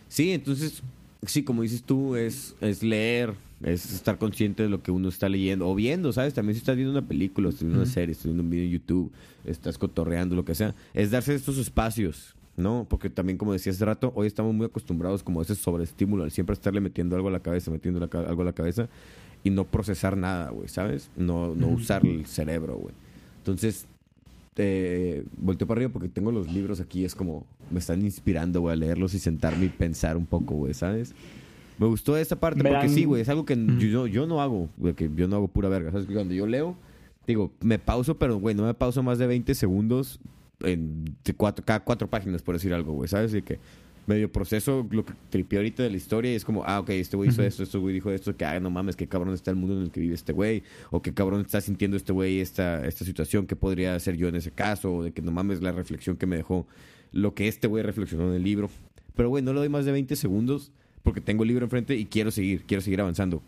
[0.09, 0.83] Sí, entonces,
[1.27, 5.29] sí, como dices tú, es, es leer, es estar consciente de lo que uno está
[5.29, 6.35] leyendo o viendo, ¿sabes?
[6.35, 8.73] También si estás viendo una película, estás viendo una serie, estás viendo un video en
[8.73, 9.11] YouTube,
[9.47, 12.87] estás cotorreando, lo que sea, es darse estos espacios, ¿no?
[12.91, 16.31] Porque también, como decía hace rato, hoy estamos muy acostumbrados como a ese sobreestímulo, al
[16.31, 18.89] siempre estarle metiendo algo a la cabeza, metiendo algo a la cabeza.
[19.45, 21.11] y no procesar nada, güey, ¿sabes?
[21.17, 22.95] No, no usar el cerebro, güey.
[23.39, 23.87] Entonces,
[24.57, 28.75] eh, volteo para arriba porque tengo los libros aquí, es como, me están inspirando, güey,
[28.75, 31.15] a leerlos y sentarme y pensar un poco, güey, ¿sabes?
[31.79, 34.95] Me gustó esta parte porque sí, güey, es algo que yo, yo no hago, güey,
[34.95, 36.07] que yo no hago pura verga, ¿sabes?
[36.07, 36.77] Cuando yo leo,
[37.27, 40.21] digo, me pauso, pero, güey, no me pauso más de 20 segundos
[40.61, 43.35] en cuatro, cada cuatro páginas, por decir algo, güey, ¿sabes?
[43.35, 43.59] Y que
[44.07, 47.17] medio proceso lo que tripié ahorita de la historia y es como, ah, ok, este
[47.17, 49.57] güey hizo esto, este güey dijo esto, que, ah, no mames, qué cabrón está el
[49.57, 52.85] mundo en el que vive este güey, o qué cabrón está sintiendo este güey esta,
[52.87, 55.73] esta situación, que podría ser yo en ese caso, o de que no mames la
[55.73, 56.67] reflexión que me dejó
[57.13, 58.71] lo que este güey reflexionó en el libro.
[59.15, 60.73] Pero, güey, no le doy más de 20 segundos
[61.03, 63.43] porque tengo el libro enfrente y quiero seguir, quiero seguir avanzando.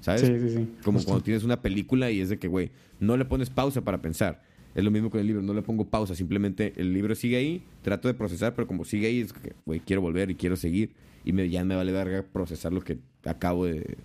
[0.00, 0.20] ¿Sabes?
[0.20, 0.68] Sí, sí, sí.
[0.82, 4.02] Como cuando tienes una película y es de que, güey, no le pones pausa para
[4.02, 4.42] pensar
[4.74, 7.62] es lo mismo con el libro, no le pongo pausa, simplemente el libro sigue ahí,
[7.82, 10.90] trato de procesar, pero como sigue ahí, es que, güey, quiero volver y quiero seguir.
[11.24, 13.96] Y me, ya me vale verga procesar lo que acabo de,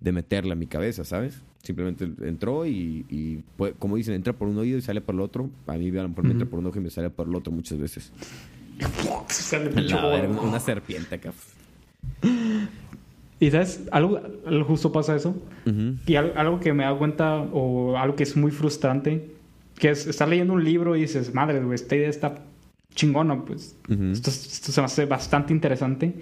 [0.00, 1.42] de meterle a mi cabeza, ¿sabes?
[1.62, 3.44] Simplemente entró y,
[3.78, 5.50] como dicen, entra por un oído y sale por el otro.
[5.66, 7.34] A mí a lo mejor me entra por un ojo y me sale por el
[7.34, 8.12] otro muchas veces.
[10.40, 11.32] una serpiente acá.
[13.40, 14.20] Y sabes, algo,
[14.66, 15.36] justo pasa eso.
[16.06, 19.30] Y algo, que me da cuenta, o algo que es muy frustrante,
[19.78, 22.44] que es, estás leyendo un libro y dices, madre, güey, esta idea está
[22.94, 23.76] chingona, pues
[24.12, 26.14] esto, se me hace bastante interesante.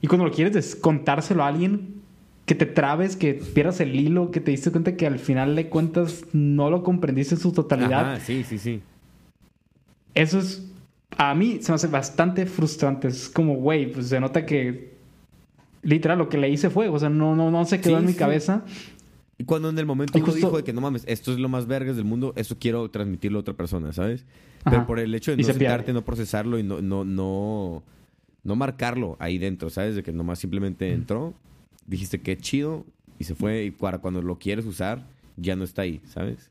[0.00, 2.02] Y cuando lo quieres contárselo a alguien,
[2.46, 5.68] que te trabes, que pierdas el hilo, que te diste cuenta que al final de
[5.68, 8.20] cuentas no lo comprendiste en su totalidad.
[8.22, 8.82] sí, sí, sí.
[10.14, 10.70] Eso es,
[11.16, 13.08] a mí se me hace bastante frustrante.
[13.08, 14.94] Es como, güey, pues se nota que
[15.82, 18.14] literal lo que le hice fue, o sea, no, no, no se quedó en mi
[18.14, 18.62] cabeza.
[19.46, 21.96] Cuando en el momento uno dijo de que no mames, esto es lo más vergas
[21.96, 24.24] del mundo, eso quiero transmitirlo a otra persona, ¿sabes?
[24.64, 27.82] Pero por el hecho de no sentarte, no procesarlo y no, no, no,
[28.42, 29.96] no marcarlo ahí dentro, ¿sabes?
[29.96, 31.34] De que nomás simplemente entró,
[31.86, 32.86] dijiste que chido
[33.18, 35.04] y se fue y cuando lo quieres usar,
[35.36, 36.50] ya no está ahí, ¿sabes?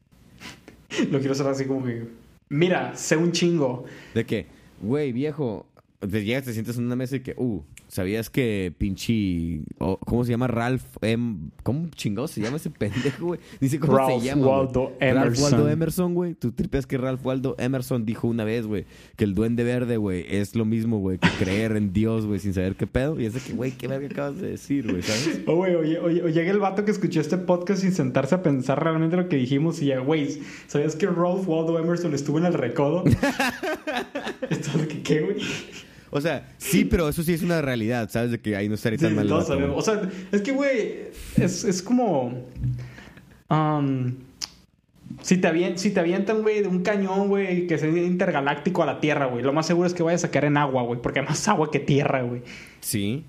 [1.12, 2.08] lo quiero hacer así como que,
[2.50, 3.86] mira, sé un chingo.
[4.14, 4.48] De que,
[4.82, 5.66] güey, viejo,
[6.00, 7.62] te llegas, te sientes en una mesa y que, uh,
[7.94, 9.62] ¿Sabías que pinche.
[9.78, 10.48] ¿Cómo se llama?
[10.48, 11.52] Ralph M.
[11.62, 13.40] ¿Cómo chingado se llama ese pendejo, güey?
[13.62, 14.48] Dice cómo Ralph se llama.
[14.48, 15.24] Waldo Emerson.
[15.24, 16.34] Ralph Waldo Emerson, güey.
[16.34, 20.26] Tú tripeas que Ralph Waldo Emerson dijo una vez, güey, que el duende verde, güey,
[20.28, 23.20] es lo mismo, güey, que creer en Dios, güey, sin saber qué pedo.
[23.20, 25.42] Y es de que, güey, qué verga acabas de decir, güey, ¿sabes?
[25.46, 28.84] Oh, güey, oye, oye, llega el vato que escuchó este podcast sin sentarse a pensar
[28.84, 32.54] realmente lo que dijimos y ya, güey, ¿sabías que Ralph Waldo Emerson estuvo en el
[32.56, 33.04] recodo?
[34.50, 35.38] Esto es que, ¿qué, güey?
[36.16, 38.30] O sea, sí, pero eso sí es una realidad, ¿sabes?
[38.30, 39.32] De que ahí no estaría tan mal.
[39.32, 41.08] O sea, es que, güey,
[41.38, 42.46] es, es como.
[43.50, 44.14] Um,
[45.22, 49.00] si te, si te avientan, güey, de un cañón, güey, que sea intergaláctico a la
[49.00, 51.26] Tierra, güey, lo más seguro es que vayas a caer en agua, güey, porque hay
[51.26, 52.44] más agua que tierra, güey.
[52.80, 53.26] Sí.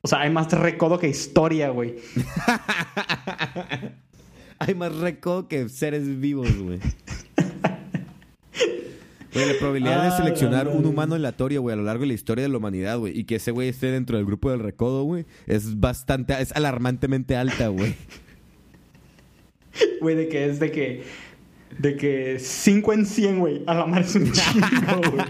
[0.00, 1.96] O sea, hay más recodo que historia, güey.
[4.58, 6.80] hay más recodo que seres vivos, güey.
[9.32, 12.42] Güey, la probabilidad de seleccionar un humano aleatorio, güey, a lo largo de la historia
[12.42, 15.26] de la humanidad, güey, y que ese güey esté dentro del grupo del recodo, güey,
[15.46, 17.94] es bastante, es alarmantemente alta, güey.
[20.00, 21.04] Güey, de que es de que,
[21.78, 24.66] de que 5 en 100, güey, a la mar es un chingo,
[25.12, 25.24] güey.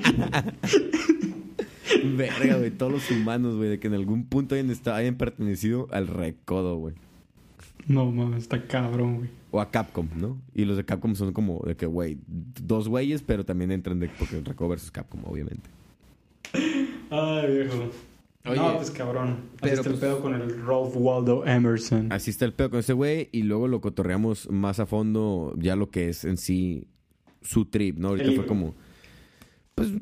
[2.16, 5.88] Verga, güey, todos los humanos, güey, de que en algún punto hayan, estado, hayan pertenecido
[5.90, 6.94] al recodo, güey.
[7.88, 9.30] No mames, está cabrón, güey.
[9.50, 10.38] O a Capcom, ¿no?
[10.54, 14.10] Y los de Capcom son como de que, güey, dos güeyes, pero también entran de
[14.10, 15.70] porque Recover versus Capcom, obviamente.
[17.10, 17.90] Ay, viejo.
[18.44, 19.38] no, pues cabrón.
[19.62, 22.12] Así está el pues pedo con el Ralph Waldo Emerson.
[22.12, 25.74] Así está el pedo con ese güey y luego lo cotorreamos más a fondo ya
[25.74, 26.86] lo que es en sí
[27.40, 28.08] su trip, ¿no?
[28.08, 28.74] Ahorita fue como
[29.78, 29.92] pues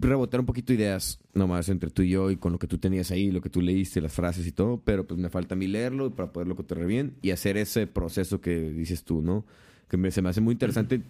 [0.00, 3.10] rebotar un poquito ideas nomás entre tú y yo y con lo que tú tenías
[3.10, 5.66] ahí, lo que tú leíste, las frases y todo, pero pues me falta a mí
[5.66, 9.44] leerlo para poderlo cotorrear bien y hacer ese proceso que dices tú, ¿no?
[9.88, 11.02] Que me, se me hace muy interesante.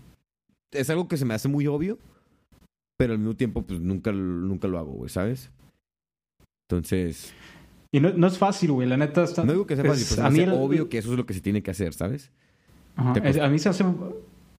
[0.73, 1.99] Es algo que se me hace muy obvio,
[2.97, 5.51] pero al mismo tiempo pues nunca, nunca lo hago, güey, ¿sabes?
[6.69, 7.35] Entonces...
[7.93, 9.45] Y no, no es fácil, güey, la neta está...
[9.45, 11.41] No digo que sea fácil, pero pues, es obvio que eso es lo que se
[11.41, 12.31] tiene que hacer, ¿sabes?
[12.97, 13.85] a mí se hace...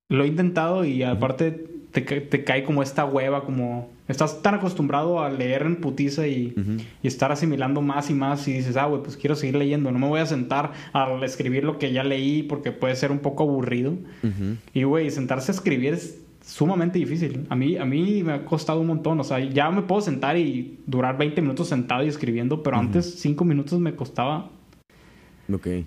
[0.09, 5.29] Lo he intentado y aparte te, cae como esta hueva, como estás tan acostumbrado a
[5.29, 6.53] leer en putiza y,
[7.03, 10.07] estar asimilando más y más y dices, ah, güey, pues quiero seguir leyendo, no me
[10.07, 13.93] voy a sentar a escribir lo que ya leí porque puede ser un poco aburrido.
[14.73, 17.45] Y, güey, sentarse a escribir es sumamente difícil.
[17.49, 20.37] A mí, a mí me ha costado un montón, o sea, ya me puedo sentar
[20.37, 24.49] y durar 20 minutos sentado y escribiendo, pero antes 5 minutos me costaba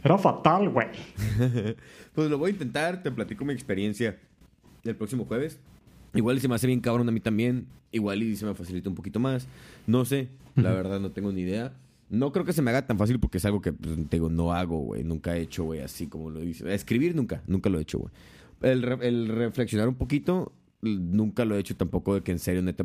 [0.03, 0.89] Era fatal, güey.
[2.15, 4.19] pues lo voy a intentar, te platico mi experiencia
[4.85, 5.59] el próximo jueves.
[6.15, 7.67] Igual y se me hace bien cabrón a mí también.
[7.93, 9.47] Igual y se me facilita un poquito más.
[9.87, 11.73] No sé, la verdad no tengo ni idea.
[12.09, 14.29] No creo que se me haga tan fácil porque es algo que, pues, te digo,
[14.29, 15.05] no hago, güey.
[15.05, 16.73] Nunca he hecho, güey, así como lo dice.
[16.75, 18.13] Escribir nunca, nunca lo he hecho, güey.
[18.63, 22.63] El, re- el reflexionar un poquito, nunca lo he hecho tampoco de que en serio,
[22.63, 22.85] neta,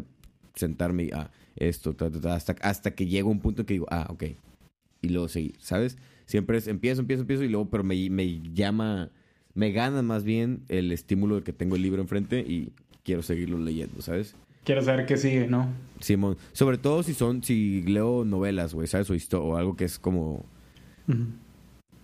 [0.54, 3.74] sentarme y, ah, esto, ta, ta, ta, hasta, hasta que llego a un punto que
[3.74, 4.24] digo, ah, ok.
[5.02, 5.98] Y luego seguir, ¿sabes?
[6.26, 9.10] Siempre es, empiezo, empiezo, empiezo y luego, pero me, me llama,
[9.54, 12.72] me gana más bien el estímulo de que tengo el libro enfrente y
[13.06, 14.36] quiero seguirlo leyendo, ¿sabes?
[14.66, 15.70] Quiero saber qué sigue, ¿no?
[16.02, 19.10] Simón, sobre todo si son, si leo novelas, güey, ¿sabes?
[19.10, 20.44] O, o algo que es como,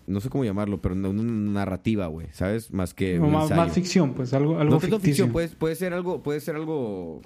[0.08, 2.72] no sé cómo llamarlo, pero una una narrativa, güey, ¿sabes?
[2.72, 3.62] Más que O un más, ensayo.
[3.62, 5.00] más ficción, pues algo, algo no ficticio.
[5.02, 7.22] ficción, puede, puede ser algo, puede ser algo,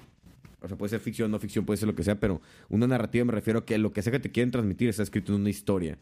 [0.62, 2.40] o sea, puede ser ficción, no ficción, puede ser lo que sea, pero
[2.70, 5.34] una narrativa me refiero a que lo que sea que te quieren transmitir está escrito
[5.34, 5.98] en una historia.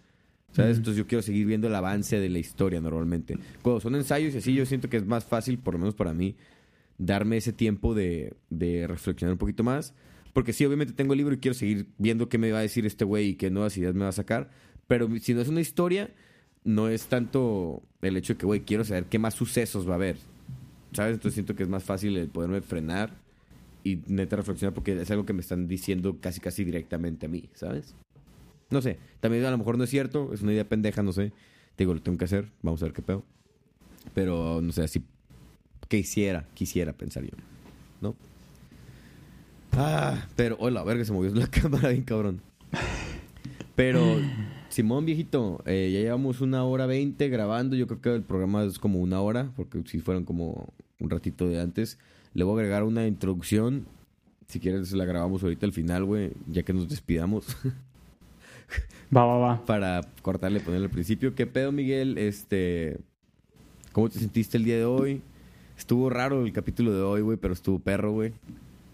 [0.53, 0.77] ¿Sabes?
[0.77, 3.37] Entonces yo quiero seguir viendo el avance de la historia normalmente.
[3.61, 6.15] Cuando son ensayos y así, yo siento que es más fácil, por lo menos para
[6.15, 6.37] mí,
[6.99, 9.95] darme ese tiempo de, de reflexionar un poquito más.
[10.33, 12.87] Porque sí, obviamente tengo el libro y quiero seguir viendo qué me va a decir
[12.87, 14.51] este güey y qué nuevas ideas me va a sacar.
[14.87, 16.11] Pero si no es una historia,
[16.65, 19.97] no es tanto el hecho de que, güey, quiero saber qué más sucesos va a
[19.97, 20.17] haber.
[20.93, 21.15] ¿Sabes?
[21.15, 23.11] Entonces siento que es más fácil el poderme frenar
[23.85, 27.51] y neta reflexionar porque es algo que me están diciendo casi casi directamente a mí,
[27.55, 27.95] ¿sabes?
[28.71, 31.33] No sé, también a lo mejor no es cierto, es una idea pendeja, no sé.
[31.77, 33.25] Te digo, lo tengo que hacer, vamos a ver qué pedo.
[34.15, 35.05] Pero no sé, así
[35.89, 37.37] quisiera, quisiera pensar yo,
[38.01, 38.15] ¿no?
[39.73, 42.41] Ah, pero, hola, verga, se movió la cámara bien cabrón.
[43.75, 44.21] Pero,
[44.69, 47.75] Simón, viejito, eh, ya llevamos una hora veinte grabando.
[47.75, 50.69] Yo creo que el programa es como una hora, porque si fueron como
[51.01, 51.99] un ratito de antes.
[52.35, 53.87] Le voy a agregar una introducción.
[54.49, 57.57] Si quieres, la grabamos ahorita al final, güey, ya que nos despidamos.
[59.15, 59.65] Va, va, va.
[59.65, 61.35] para cortarle, ponerle al principio.
[61.35, 62.19] ¿Qué pedo, Miguel?
[62.19, 62.99] Este,
[63.93, 65.23] ¿Cómo te sentiste el día de hoy?
[65.79, 68.33] Estuvo raro el capítulo de hoy, güey, pero estuvo perro, güey.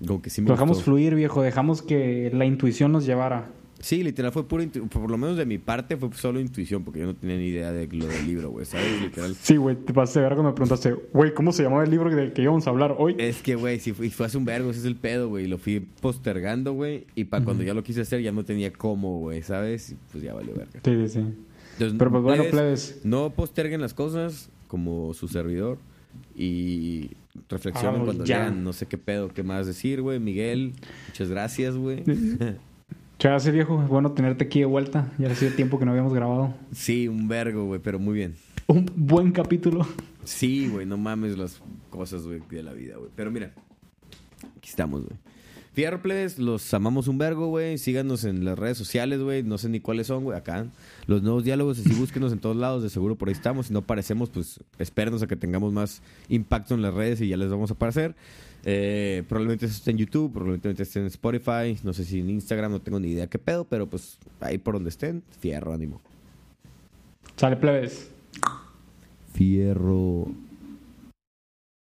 [0.06, 0.90] Como que sí me Lo dejamos gustó.
[0.92, 1.42] fluir, viejo.
[1.42, 3.50] Dejamos que la intuición nos llevara.
[3.80, 7.00] Sí, literal fue pura intu- por lo menos de mi parte fue solo intuición, porque
[7.00, 9.00] yo no tenía ni idea de lo del libro, güey, ¿sabes?
[9.00, 9.34] Literal.
[9.40, 9.74] Sí, güey.
[9.76, 12.42] Te pasé de ver cuando me preguntaste, güey, ¿cómo se llamaba el libro del que
[12.42, 13.14] íbamos a hablar hoy?
[13.18, 15.46] Es que, güey, si fue, fue hace un vergo, ese es el pedo, güey.
[15.46, 19.18] Lo fui postergando, güey, y para cuando ya lo quise hacer ya no tenía cómo,
[19.18, 19.92] güey, ¿sabes?
[19.92, 20.80] Y pues ya valió verga.
[20.84, 21.18] Sí, sí, sí.
[21.72, 22.50] Entonces, Pero pues bueno, plebes,
[22.92, 23.00] plebes.
[23.04, 25.78] No posterguen las cosas como su servidor
[26.40, 27.10] y
[27.50, 28.38] reflexionen cuando ya.
[28.38, 28.64] lean.
[28.64, 30.18] No sé qué pedo, qué más decir, güey.
[30.18, 30.72] Miguel,
[31.08, 32.02] muchas gracias, güey.
[32.06, 33.82] Muchas gracias, viejo.
[33.82, 35.12] Es bueno tenerte aquí de vuelta.
[35.18, 36.54] Ya hacía tiempo que no habíamos grabado.
[36.72, 38.34] sí, un vergo, güey, pero muy bien.
[38.66, 39.86] Un buen capítulo.
[40.24, 41.60] Sí, güey, no mames las
[41.90, 43.10] cosas, güey, de la vida, güey.
[43.14, 43.52] Pero mira,
[44.56, 45.18] aquí estamos, güey.
[45.80, 47.78] Fierro Plebes, los amamos un vergo, güey.
[47.78, 49.42] Síganos en las redes sociales, güey.
[49.42, 50.36] No sé ni cuáles son, güey.
[50.36, 50.66] Acá.
[51.06, 52.82] Los nuevos diálogos, así búsquenos en todos lados.
[52.82, 53.68] De seguro por ahí estamos.
[53.68, 57.38] Si no aparecemos, pues espérenos a que tengamos más impacto en las redes y ya
[57.38, 58.14] les vamos a aparecer.
[58.62, 61.74] Eh, probablemente esté en YouTube, probablemente esté en Spotify.
[61.82, 63.64] No sé si en Instagram, no tengo ni idea qué pedo.
[63.64, 66.02] Pero pues ahí por donde estén, fierro, ánimo.
[67.36, 68.10] Sale, plebes.
[69.32, 70.26] Fierro.